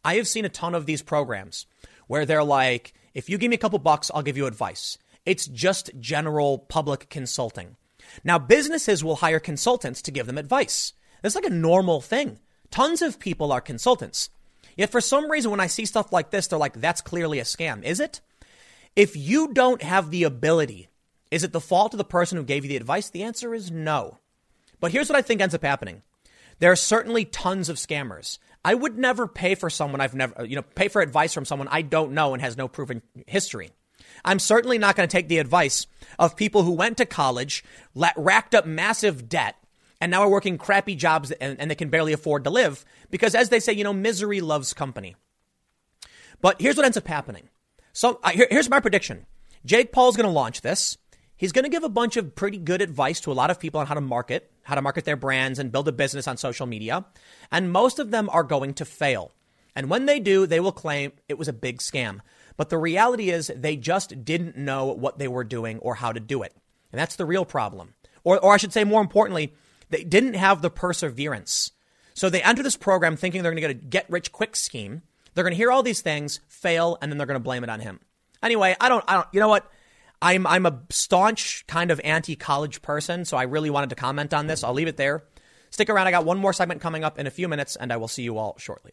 [0.05, 1.67] I have seen a ton of these programs
[2.07, 4.99] where they're like, if you give me a couple bucks, I'll give you advice.
[5.27, 7.77] It's just general public consulting.
[8.25, 10.93] Now, businesses will hire consultants to give them advice.
[11.23, 12.39] It's like a normal thing.
[12.71, 14.31] Tons of people are consultants.
[14.77, 17.45] Yet for some reason, when I see stuff like this, they're like, that's clearly a
[17.45, 17.83] scam.
[17.83, 18.21] Is it?
[18.95, 20.89] If you don't have the ability,
[21.31, 23.11] Is it the fault of the person who gave you the advice?
[23.11, 24.19] The answer is no.
[24.81, 26.03] But here's what I think ends up happening.
[26.59, 28.39] There are certainly tons of scammers.
[28.65, 31.69] I would never pay for someone I've never, you know, pay for advice from someone
[31.69, 33.71] I don't know and has no proven history.
[34.25, 35.87] I'm certainly not going to take the advice
[36.19, 37.65] of people who went to college,
[37.95, 39.57] let, racked up massive debt,
[40.01, 43.35] and now are working crappy jobs and, and they can barely afford to live because,
[43.35, 45.17] as they say, you know, misery loves company.
[46.41, 47.49] But here's what ends up happening.
[47.93, 49.27] So uh, here, here's my prediction
[49.65, 50.99] Jake Paul's going to launch this.
[51.39, 53.81] He's going to give a bunch of pretty good advice to a lot of people
[53.81, 56.67] on how to market, how to market their brands and build a business on social
[56.67, 57.07] media.
[57.51, 59.33] And most of them are going to fail.
[59.77, 62.21] And when they do, they will claim it was a big scam.
[62.57, 66.19] But the reality is they just didn't know what they were doing or how to
[66.19, 66.53] do it.
[66.91, 67.95] And that's the real problem.
[68.25, 69.55] Or, or I should say, more importantly,
[69.91, 71.71] they didn't have the perseverance.
[72.15, 75.03] So they enter this program thinking they're going to get a get rich quick scheme.
[75.35, 77.71] They're going to hear all these things, fail, and then they're going to blame it
[77.71, 78.01] on him.
[78.43, 79.71] Anyway, I don't, I don't, you know what?
[80.21, 84.35] I'm, I'm a staunch kind of anti college person, so I really wanted to comment
[84.35, 84.65] on this.
[84.65, 85.25] I'll leave it there.
[85.71, 86.07] Stick around.
[86.07, 88.23] I got one more segment coming up in a few minutes, and I will see
[88.23, 88.93] you all shortly.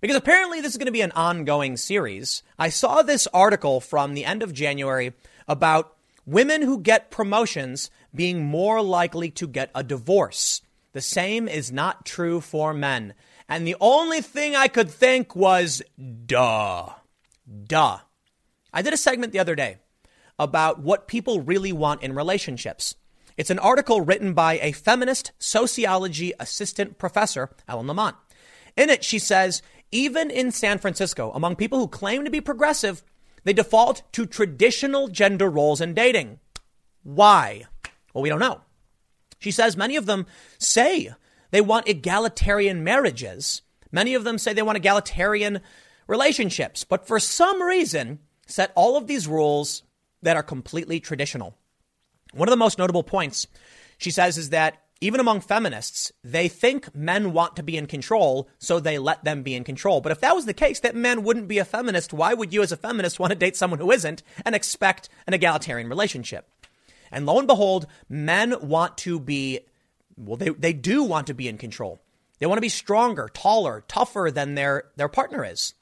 [0.00, 2.42] Because apparently this is going to be an ongoing series.
[2.58, 5.14] I saw this article from the end of January
[5.48, 5.96] about
[6.26, 10.60] women who get promotions being more likely to get a divorce.
[10.92, 13.14] The same is not true for men.
[13.48, 15.80] And the only thing I could think was,
[16.26, 16.90] duh.
[17.66, 17.98] Duh.
[18.72, 19.78] I did a segment the other day
[20.38, 22.94] about what people really want in relationships.
[23.36, 28.16] It's an article written by a feminist sociology assistant professor, Ellen Lamont.
[28.76, 33.02] In it, she says even in San Francisco, among people who claim to be progressive,
[33.44, 36.40] they default to traditional gender roles in dating.
[37.02, 37.64] Why?
[38.12, 38.62] Well, we don't know.
[39.38, 40.26] She says many of them
[40.58, 41.10] say
[41.50, 43.62] they want egalitarian marriages.
[43.92, 45.60] Many of them say they want egalitarian
[46.06, 49.82] relationships, but for some reason, set all of these rules
[50.26, 51.54] that are completely traditional.
[52.34, 53.46] One of the most notable points
[53.96, 58.48] she says is that even among feminists, they think men want to be in control,
[58.58, 60.00] so they let them be in control.
[60.00, 62.60] But if that was the case, that men wouldn't be a feminist, why would you
[62.60, 66.50] as a feminist want to date someone who isn't and expect an egalitarian relationship?
[67.12, 69.60] And lo and behold, men want to be,
[70.16, 72.00] well, they, they do want to be in control.
[72.40, 75.74] They want to be stronger, taller, tougher than their, their partner is.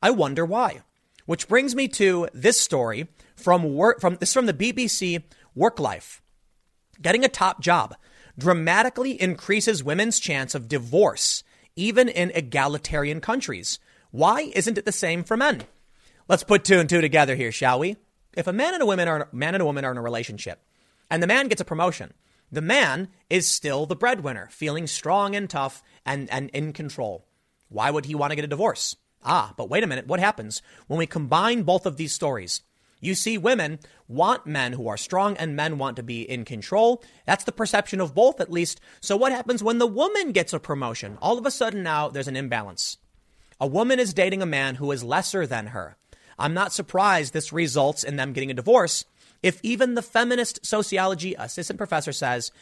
[0.00, 0.82] I wonder why.
[1.26, 3.08] Which brings me to this story
[3.40, 5.22] from work, from this from the BBC
[5.54, 6.22] Work Life.
[7.00, 7.94] Getting a top job
[8.38, 11.42] dramatically increases women's chance of divorce,
[11.76, 13.78] even in egalitarian countries.
[14.10, 15.62] Why isn't it the same for men?
[16.28, 17.96] Let's put two and two together here, shall we?
[18.36, 20.62] If a man and a woman are man and a woman are in a relationship,
[21.10, 22.12] and the man gets a promotion,
[22.52, 27.26] the man is still the breadwinner, feeling strong and tough and, and in control.
[27.68, 28.96] Why would he want to get a divorce?
[29.24, 30.06] Ah, but wait a minute.
[30.06, 32.62] What happens when we combine both of these stories?
[33.00, 33.78] You see, women
[34.08, 37.02] want men who are strong and men want to be in control.
[37.26, 38.80] That's the perception of both, at least.
[39.00, 41.16] So, what happens when the woman gets a promotion?
[41.22, 42.98] All of a sudden, now there's an imbalance.
[43.58, 45.96] A woman is dating a man who is lesser than her.
[46.38, 49.04] I'm not surprised this results in them getting a divorce
[49.42, 52.52] if even the feminist sociology assistant professor says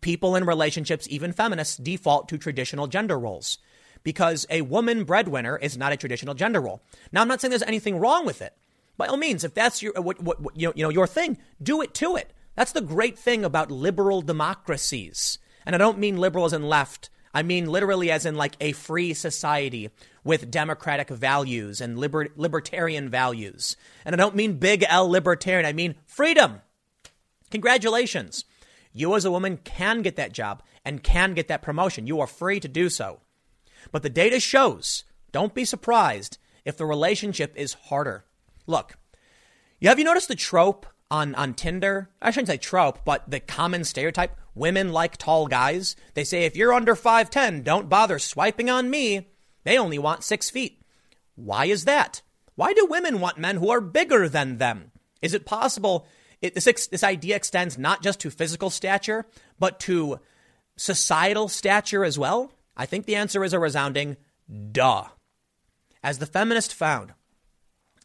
[0.00, 3.58] people in relationships, even feminists, default to traditional gender roles
[4.04, 6.82] because a woman breadwinner is not a traditional gender role.
[7.12, 8.54] Now, I'm not saying there's anything wrong with it
[8.96, 11.38] by all means, if that's your what, what, what, you, know, you know your thing,
[11.62, 12.32] do it to it.
[12.54, 15.38] That's the great thing about liberal democracies.
[15.64, 17.08] And I don't mean liberal as in left.
[17.34, 19.90] I mean literally as in like a free society
[20.22, 23.76] with democratic values and liber- libertarian values.
[24.04, 25.64] And I don't mean big L libertarian.
[25.64, 26.60] I mean freedom.
[27.50, 28.44] Congratulations.
[28.92, 32.06] You as a woman can get that job and can get that promotion.
[32.06, 33.20] You are free to do so.
[33.90, 38.24] But the data shows, don't be surprised if the relationship is harder.
[38.66, 38.96] Look,
[39.82, 42.10] have you noticed the trope on, on Tinder?
[42.20, 45.96] I shouldn't say trope, but the common stereotype women like tall guys.
[46.14, 49.28] They say, if you're under 5'10, don't bother swiping on me.
[49.64, 50.82] They only want six feet.
[51.34, 52.22] Why is that?
[52.54, 54.92] Why do women want men who are bigger than them?
[55.22, 56.06] Is it possible
[56.40, 59.26] it, this, this idea extends not just to physical stature,
[59.58, 60.18] but to
[60.76, 62.52] societal stature as well?
[62.76, 64.16] I think the answer is a resounding
[64.72, 65.04] duh.
[66.02, 67.14] As the feminist found,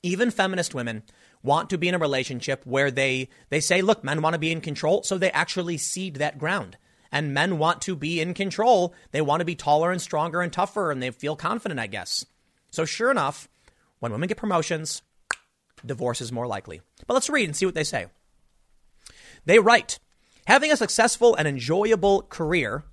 [0.04, 1.04] even feminist women
[1.44, 4.52] want to be in a relationship where they they say, look, men want to be
[4.52, 6.78] in control, so they actually cede that ground.
[7.12, 8.94] And men want to be in control.
[9.12, 12.26] They want to be taller and stronger and tougher, and they feel confident, I guess.
[12.70, 13.48] So sure enough,
[14.00, 15.02] when women get promotions,
[15.86, 16.82] divorce is more likely.
[17.08, 18.08] But let's read and see what they say.
[19.46, 20.00] They write,
[20.46, 22.84] having a successful and enjoyable career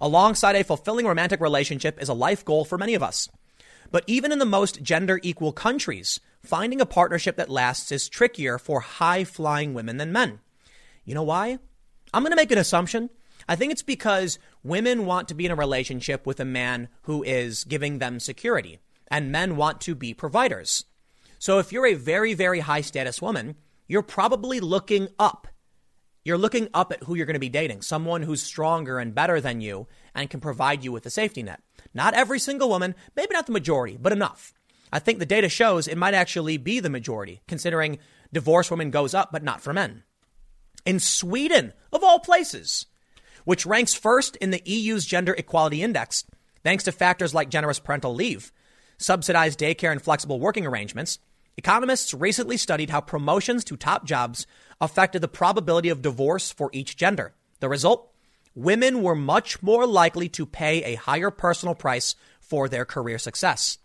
[0.00, 3.28] alongside a fulfilling romantic relationship is a life goal for many of us.
[3.90, 8.58] But even in the most gender equal countries, finding a partnership that lasts is trickier
[8.58, 10.40] for high flying women than men.
[11.04, 11.58] You know why?
[12.14, 13.10] I'm going to make an assumption.
[13.48, 17.22] I think it's because women want to be in a relationship with a man who
[17.22, 20.84] is giving them security, and men want to be providers.
[21.38, 23.56] So if you're a very, very high status woman,
[23.88, 25.48] you're probably looking up.
[26.22, 29.40] You're looking up at who you're going to be dating, someone who's stronger and better
[29.40, 31.62] than you and can provide you with a safety net.
[31.94, 34.52] Not every single woman, maybe not the majority, but enough.
[34.92, 37.98] I think the data shows it might actually be the majority, considering
[38.32, 40.04] divorce women goes up, but not for men.
[40.84, 42.86] In Sweden, of all places,
[43.44, 46.24] which ranks first in the EU's gender equality index,
[46.64, 48.52] thanks to factors like generous parental leave,
[48.98, 51.18] subsidized daycare, and flexible working arrangements,
[51.56, 54.46] Economists recently studied how promotions to top jobs
[54.80, 57.34] affected the probability of divorce for each gender.
[57.60, 58.09] The result?
[58.60, 63.78] Women were much more likely to pay a higher personal price for their career success.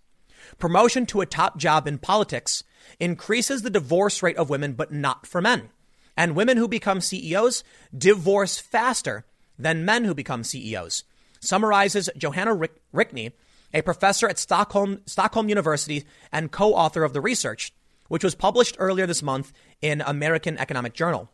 [0.60, 2.62] Promotion to a top job in politics
[3.00, 5.70] increases the divorce rate of women, but not for men.
[6.18, 7.64] And women who become CEOs
[7.98, 9.26] divorce faster
[9.58, 11.06] than men who become CEOs,
[11.40, 13.32] summarizes Johanna Rickne,
[13.74, 16.04] a professor at Stockholm, Stockholm University
[16.34, 17.72] and co author of the research,
[18.10, 21.32] which was published earlier this month in American Economic Journal.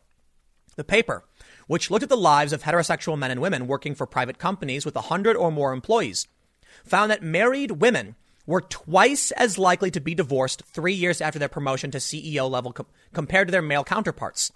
[0.76, 1.24] The paper,
[1.66, 4.94] which looked at the lives of heterosexual men and women working for private companies with
[4.94, 6.26] 100 or more employees,
[6.84, 8.14] found that married women
[8.46, 12.72] were twice as likely to be divorced three years after their promotion to CEO level
[12.72, 14.52] com- compared to their male counterparts.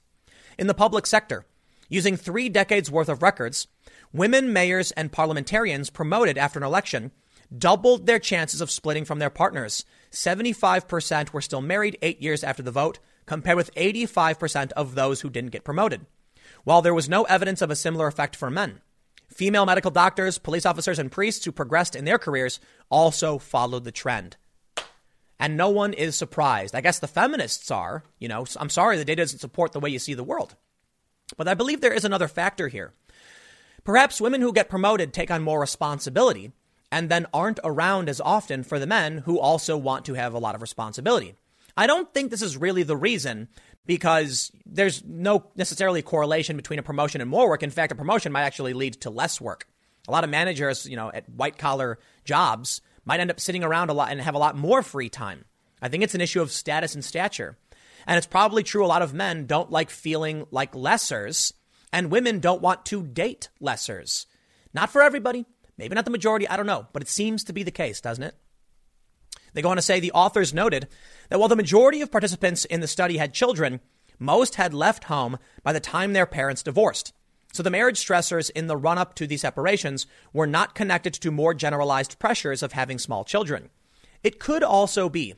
[0.58, 1.46] In the public sector,
[1.88, 3.68] using three decades worth of records,
[4.12, 7.12] women mayors and parliamentarians promoted after an election
[7.56, 9.84] doubled their chances of splitting from their partners.
[10.10, 15.30] 75% were still married eight years after the vote, compared with 85% of those who
[15.30, 16.06] didn't get promoted.
[16.66, 18.80] While there was no evidence of a similar effect for men,
[19.28, 22.58] female medical doctors, police officers, and priests who progressed in their careers
[22.90, 24.36] also followed the trend.
[25.38, 26.74] And no one is surprised.
[26.74, 28.02] I guess the feminists are.
[28.18, 30.56] You know, I'm sorry the data doesn't support the way you see the world.
[31.36, 32.94] But I believe there is another factor here.
[33.84, 36.50] Perhaps women who get promoted take on more responsibility
[36.90, 40.40] and then aren't around as often for the men who also want to have a
[40.40, 41.34] lot of responsibility.
[41.76, 43.46] I don't think this is really the reason
[43.86, 47.62] because there's no necessarily correlation between a promotion and more work.
[47.62, 49.66] In fact, a promotion might actually lead to less work.
[50.08, 53.90] A lot of managers, you know, at white collar jobs might end up sitting around
[53.90, 55.44] a lot and have a lot more free time.
[55.80, 57.56] I think it's an issue of status and stature.
[58.06, 61.52] And it's probably true a lot of men don't like feeling like lessers,
[61.92, 64.26] and women don't want to date lessers.
[64.72, 65.44] Not for everybody,
[65.78, 68.24] Maybe not the majority, I don't know, but it seems to be the case, doesn't
[68.24, 68.34] it?
[69.56, 70.86] They go on to say the authors noted
[71.30, 73.80] that while the majority of participants in the study had children,
[74.18, 77.14] most had left home by the time their parents divorced.
[77.54, 81.30] So the marriage stressors in the run up to these separations were not connected to
[81.30, 83.70] more generalized pressures of having small children.
[84.22, 85.36] It could also be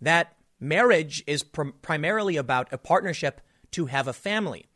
[0.00, 3.40] that marriage is pr- primarily about a partnership
[3.70, 4.66] to have a family.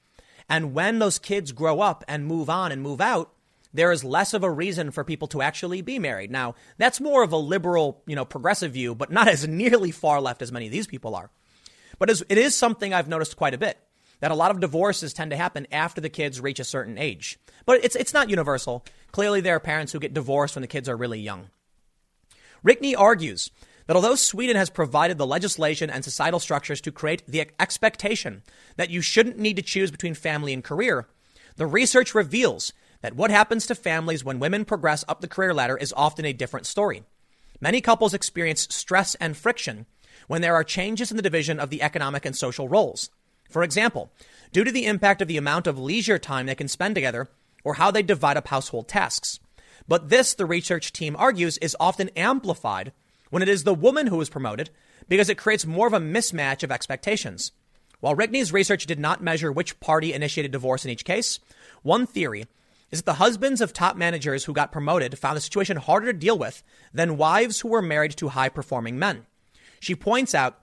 [0.49, 3.33] And when those kids grow up and move on and move out,
[3.77, 6.31] there is less of a reason for people to actually be married.
[6.31, 10.21] Now, that's more of a liberal, you know, progressive view, but not as nearly far
[10.21, 11.31] left as many of these people are.
[11.99, 13.79] But it is something I've noticed quite a bit
[14.21, 17.39] that a lot of divorces tend to happen after the kids reach a certain age.
[17.65, 18.85] But it's, it's not universal.
[19.13, 21.51] Clearly, there are parents who get divorced when the kids are really young.
[22.65, 23.51] Rickne argues
[23.87, 28.43] that although Sweden has provided the legislation and societal structures to create the expectation
[28.77, 31.07] that you shouldn't need to choose between family and career,
[31.57, 35.77] the research reveals that what happens to families when women progress up the career ladder
[35.77, 37.03] is often a different story.
[37.61, 39.87] Many couples experience stress and friction
[40.27, 43.11] when there are changes in the division of the economic and social roles.
[43.51, 44.11] For example,
[44.53, 47.29] due to the impact of the amount of leisure time they can spend together
[47.65, 49.41] or how they divide up household tasks.
[49.89, 52.93] But this, the research team argues, is often amplified
[53.31, 54.71] when it is the woman who is promoted
[55.09, 57.53] because it creates more of a mismatch of expectations.
[58.01, 61.39] While Rickne's research did not measure which party initiated divorce in each case,
[61.83, 62.47] one theory
[62.91, 66.19] is that the husbands of top managers who got promoted found the situation harder to
[66.19, 69.27] deal with than wives who were married to high performing men.
[69.81, 70.61] She points out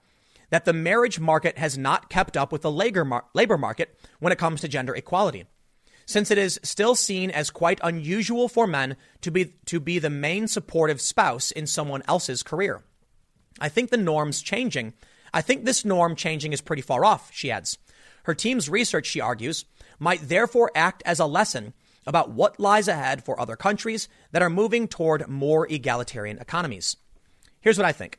[0.50, 4.60] that the marriage market has not kept up with the labor market when it comes
[4.60, 5.44] to gender equality.
[6.06, 10.10] Since it is still seen as quite unusual for men to be, to be the
[10.10, 12.82] main supportive spouse in someone else's career.
[13.58, 14.92] I think the norm's changing.
[15.32, 17.78] I think this norm changing is pretty far off, she adds.
[18.24, 19.64] Her team's research, she argues,
[19.98, 21.72] might therefore act as a lesson
[22.06, 26.96] about what lies ahead for other countries that are moving toward more egalitarian economies.
[27.60, 28.18] Here's what I think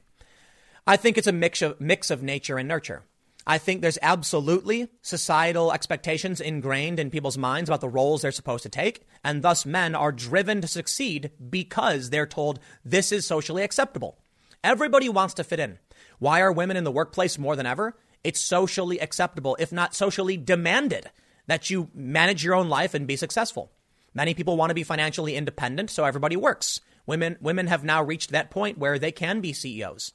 [0.87, 3.03] I think it's a mix of, mix of nature and nurture.
[3.47, 8.63] I think there's absolutely societal expectations ingrained in people's minds about the roles they're supposed
[8.63, 13.61] to take, and thus men are driven to succeed because they're told this is socially
[13.61, 14.17] acceptable.
[14.63, 15.77] Everybody wants to fit in.
[16.17, 17.95] Why are women in the workplace more than ever?
[18.23, 21.11] It's socially acceptable, if not socially demanded,
[21.45, 23.71] that you manage your own life and be successful.
[24.15, 26.79] Many people want to be financially independent, so everybody works.
[27.05, 30.13] Women, women have now reached that point where they can be CEOs.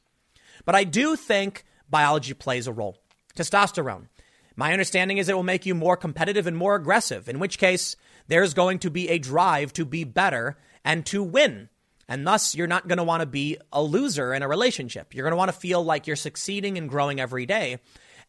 [0.64, 2.98] But I do think biology plays a role.
[3.36, 4.08] Testosterone.
[4.56, 7.94] My understanding is it will make you more competitive and more aggressive, in which case
[8.26, 11.68] there's going to be a drive to be better and to win.
[12.08, 15.14] And thus, you're not going to want to be a loser in a relationship.
[15.14, 17.78] You're going to want to feel like you're succeeding and growing every day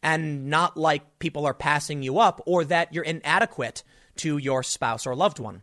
[0.02, 3.82] and not like people are passing you up or that you're inadequate
[4.16, 5.62] to your spouse or loved one.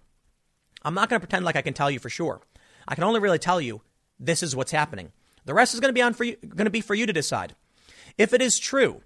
[0.84, 2.42] I'm not going to pretend like I can tell you for sure.
[2.88, 3.82] I can only really tell you
[4.20, 5.12] this is what's happening.
[5.46, 7.14] The rest is going to be on for you, going to be for you to
[7.14, 7.56] decide.
[8.18, 9.02] If it is true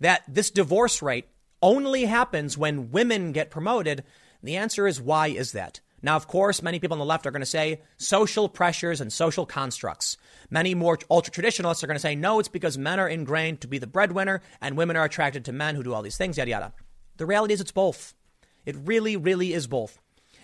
[0.00, 1.28] that this divorce rate
[1.62, 4.04] only happens when women get promoted,
[4.42, 5.80] the answer is why is that?
[6.04, 9.12] Now, of course, many people on the left are going to say social pressures and
[9.12, 10.16] social constructs.
[10.50, 13.68] Many more ultra traditionalists are going to say, no, it's because men are ingrained to
[13.68, 16.50] be the breadwinner and women are attracted to men who do all these things, yada,
[16.50, 16.72] yada.
[17.18, 18.14] The reality is it's both.
[18.64, 19.98] It really, really is both.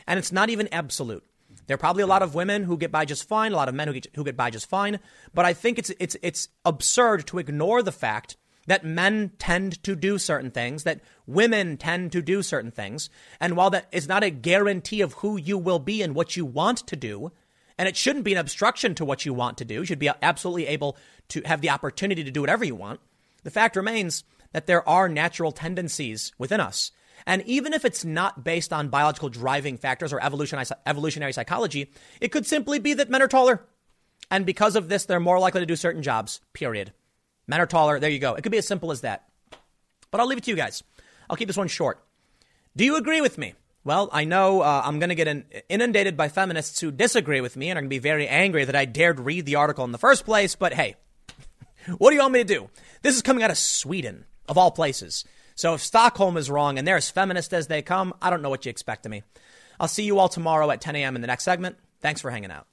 [0.07, 1.25] And it's not even absolute.
[1.67, 3.75] There are probably a lot of women who get by just fine, a lot of
[3.75, 5.01] men who get, who get by just fine.
[5.35, 8.37] But I think it's, it's, it's absurd to ignore the fact
[8.67, 13.09] that men tend to do certain things, that women tend to do certain things.
[13.41, 16.45] And while that is not a guarantee of who you will be and what you
[16.45, 17.33] want to do,
[17.79, 20.11] and it shouldn't be an obstruction to what you want to do, you should be
[20.21, 20.97] absolutely able
[21.29, 23.01] to have the opportunity to do whatever you want.
[23.43, 26.93] The fact remains that there are natural tendencies within us
[27.29, 31.93] and even if it's not based on biological driving factors or evolutionary psychology,
[32.23, 33.63] it could simply be that men are taller.
[34.31, 36.95] And because of this, they're more likely to do certain jobs, period.
[37.47, 38.01] Men are taller.
[38.01, 38.35] There you go.
[38.35, 39.29] It could be as simple as that.
[40.11, 40.83] But I'll leave it to you guys.
[41.29, 42.03] I'll keep this one short.
[42.75, 43.53] Do you agree with me?
[43.85, 47.69] Well, I know uh, I'm going to get inundated by feminists who disagree with me
[47.69, 49.99] and are going to be very angry that I dared read the article in the
[49.99, 50.97] first place, but hey,
[51.99, 52.71] what do you want me to do?
[53.03, 55.27] This is coming out of Sweden, of all places.
[55.59, 58.49] So if Stockholm is wrong and they're as feminist as they come, I don't know
[58.49, 59.25] what you expect of me.
[59.81, 61.17] I'll see you all tomorrow at 10 a.m.
[61.17, 61.77] in the next segment.
[62.01, 62.69] Thanks for hanging out.